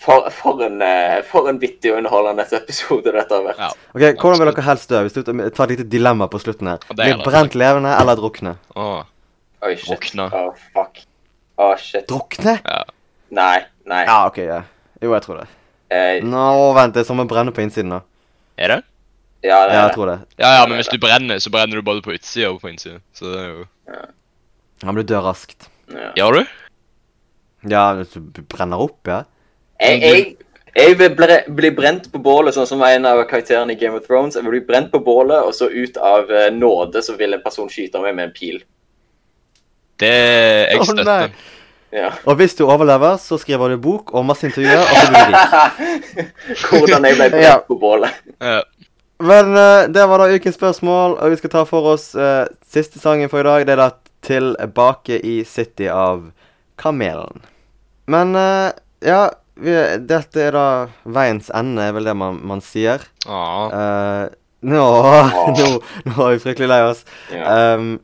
for, 0.00 0.30
for, 0.32 0.62
en, 0.64 0.78
eh, 0.82 1.18
for 1.28 1.50
en 1.50 1.58
vittig 1.61 1.92
og 1.92 1.98
underholdende 2.00 2.46
episode 2.61 3.12
dette 3.18 3.34
har 3.36 3.44
vært. 3.50 3.61
Ja. 3.61 3.70
Ok, 3.92 4.06
Hvordan 4.22 4.40
vil 4.40 4.50
dere 4.52 4.66
helst 4.70 4.88
dø? 4.94 5.02
Hvis 5.04 5.18
du 5.18 5.22
tar 5.26 5.66
et 5.66 5.74
lite 5.76 5.88
dilemma 5.92 6.30
på 6.32 6.40
slutten 6.40 6.72
her. 6.72 6.78
Blir 6.88 7.02
det 7.02 7.11
er 7.12 7.20
Bli 7.20 7.28
brent 7.28 7.58
levende 7.61 7.92
eller 7.98 8.16
drukne? 8.20 8.56
Oh. 8.74 9.02
Oi, 9.61 9.74
shit. 9.76 9.90
Drukne. 9.90 10.30
Oh, 10.32 10.54
fuck. 10.72 11.02
Oh, 11.61 11.74
shit. 11.76 12.06
Drukne? 12.08 12.61
ja. 12.64 12.82
Nei, 13.30 13.61
nei. 13.86 14.04
Ja, 14.08 14.24
OK. 14.26 14.38
ja. 14.42 14.62
Jo, 15.02 15.12
jeg 15.14 15.22
tror 15.22 15.42
det. 15.44 15.50
Eh, 15.91 16.20
Nå, 16.22 16.45
vent. 16.76 16.95
Det 16.95 17.03
er 17.03 17.09
som 17.09 17.18
å 17.22 17.26
brenne 17.28 17.53
på 17.55 17.62
innsiden, 17.64 17.91
da. 17.97 18.01
Er 18.61 18.68
det? 18.76 18.80
ja, 19.43 19.57
det 19.66 19.72
Ja, 19.72 19.80
er 19.80 19.80
jeg 19.80 19.88
det. 19.88 19.95
tror 19.97 20.07
det. 20.11 20.18
Ja, 20.38 20.51
ja, 20.59 20.66
men 20.68 20.76
hvis 20.78 20.91
du 20.93 20.99
brenner, 21.01 21.38
så 21.41 21.51
brenner 21.51 21.76
du 21.80 21.82
både 21.82 22.03
på 22.05 22.12
utsida 22.12 22.51
og 22.53 22.61
på 22.61 22.68
innsida. 22.70 23.01
Så 23.16 23.30
det 23.32 23.41
er 23.41 23.49
jo 23.49 23.64
Han 24.84 24.95
blir 24.97 25.05
død 25.05 25.24
raskt. 25.24 25.68
Ja. 25.93 26.12
Gjør 26.16 26.38
du? 26.38 26.45
Ja, 27.68 27.86
hvis 27.99 28.12
du 28.14 28.43
brenner 28.49 28.80
opp, 28.80 29.01
ja. 29.09 29.22
Jeg, 29.80 30.01
jeg, 30.03 30.36
jeg 30.76 30.99
vil 31.01 31.14
ble, 31.16 31.38
bli 31.57 31.70
brent 31.76 32.07
på 32.12 32.20
bålet, 32.22 32.55
sånn 32.55 32.68
som 32.68 32.82
en 32.84 33.07
av 33.09 33.20
karakterene 33.28 33.72
i 33.72 33.80
Game 33.80 33.97
of 33.97 34.07
Thrones. 34.07 34.36
Jeg 34.36 34.45
vil 34.45 34.55
bli 34.59 34.62
brent 34.68 34.91
på 34.93 35.01
bålet, 35.05 35.41
og 35.43 35.53
så 35.57 35.68
ut 35.72 35.97
av 35.97 36.30
eh, 36.30 36.51
nåde 36.53 37.03
så 37.03 37.16
vil 37.18 37.34
en 37.36 37.43
person 37.45 37.68
skyte 37.68 38.01
meg 38.01 38.14
med 38.16 38.28
en 38.30 38.36
pil. 38.36 38.61
Det 40.01 40.12
Jeg 40.70 40.80
Å, 40.80 40.84
støtter. 40.84 41.05
nei. 41.05 41.32
Ja. 41.95 42.11
Og 42.24 42.36
hvis 42.38 42.55
du 42.59 42.64
overlever, 42.68 43.16
så 43.18 43.38
skriver 43.41 43.72
du 43.74 43.80
bok 43.82 44.12
og 44.14 44.26
masse 44.28 44.47
intervjuer, 44.47 44.82
og 44.84 44.95
så 44.95 45.09
blir 45.11 45.24
du 45.26 45.34
rik. 45.34 46.34
Hvordan 46.70 47.09
jeg 47.09 47.18
ble 47.18 47.30
brent 47.32 47.47
Ja. 47.49 47.57
på 47.66 47.78
bålet. 47.80 48.20
Ja. 48.41 48.61
Men 49.20 49.51
uh, 49.53 49.84
det 49.93 50.05
var 50.09 50.22
da 50.22 50.30
ukens 50.32 50.57
spørsmål, 50.57 51.18
og 51.20 51.32
vi 51.34 51.36
skal 51.41 51.53
ta 51.53 51.64
for 51.68 51.91
oss 51.93 52.14
uh, 52.16 52.47
siste 52.64 53.03
sangen 53.03 53.28
for 53.32 53.43
i 53.43 53.49
dag. 53.49 53.66
Det 53.68 53.74
er 53.74 53.82
da 53.82 53.91
'Tilbake 54.20 55.16
i 55.24 55.41
City' 55.49 55.88
av 55.93 56.30
Kamelen. 56.80 57.41
Men 58.07 58.36
uh, 58.36 58.70
ja, 59.05 59.30
vi, 59.61 59.74
dette 60.09 60.41
er 60.41 60.53
da 60.57 60.66
veiens 61.05 61.51
ende, 61.57 61.84
er 61.84 61.93
vel 61.97 62.09
det 62.09 62.14
man, 62.16 62.41
man 62.49 62.61
sier. 62.64 63.03
Ah. 63.28 63.68
Eh, 63.72 64.26
nå, 64.68 64.84
nå, 65.59 65.68
nå 66.09 66.14
er 66.26 66.36
vi 66.36 66.43
fryktelig 66.45 66.68
lei 66.70 66.80
oss. 66.88 67.03
Ja. 67.32 67.74
Um, 67.76 67.99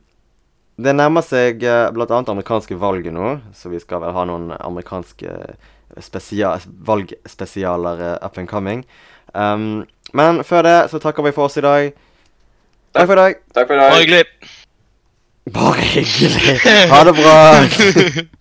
det 0.77 0.93
nærmer 0.93 1.25
seg 1.25 1.63
uh, 1.65 1.87
bl.a. 1.93 2.05
amerikanske 2.21 2.77
valg 2.77 3.07
nå, 3.13 3.37
så 3.57 3.71
vi 3.71 3.79
skal 3.81 4.03
vel 4.03 4.13
ha 4.13 4.25
noen 4.29 4.51
amerikanske 4.59 5.33
spesia 6.03 6.55
valgspesialer 6.85 8.03
uh, 8.03 8.25
up 8.25 8.37
and 8.37 8.49
coming. 8.49 8.85
Um, 9.33 9.85
men 10.13 10.43
før 10.47 10.61
det 10.67 10.77
så 10.93 11.01
takker 11.01 11.25
vi 11.25 11.33
for 11.35 11.49
oss 11.49 11.57
i 11.57 11.65
dag. 11.65 11.91
Takk 12.93 13.09
for 13.09 13.17
i 13.17 13.21
dag. 13.23 13.41
Takk 13.57 13.67
for 13.67 13.75
i 13.75 13.81
Bare 13.81 13.91
dag. 13.91 13.99
hyggelig. 14.05 14.23
Bare 15.53 15.91
hyggelig. 15.93 16.57
Ha 16.93 17.03
det 17.09 17.15
bra. 17.17 17.37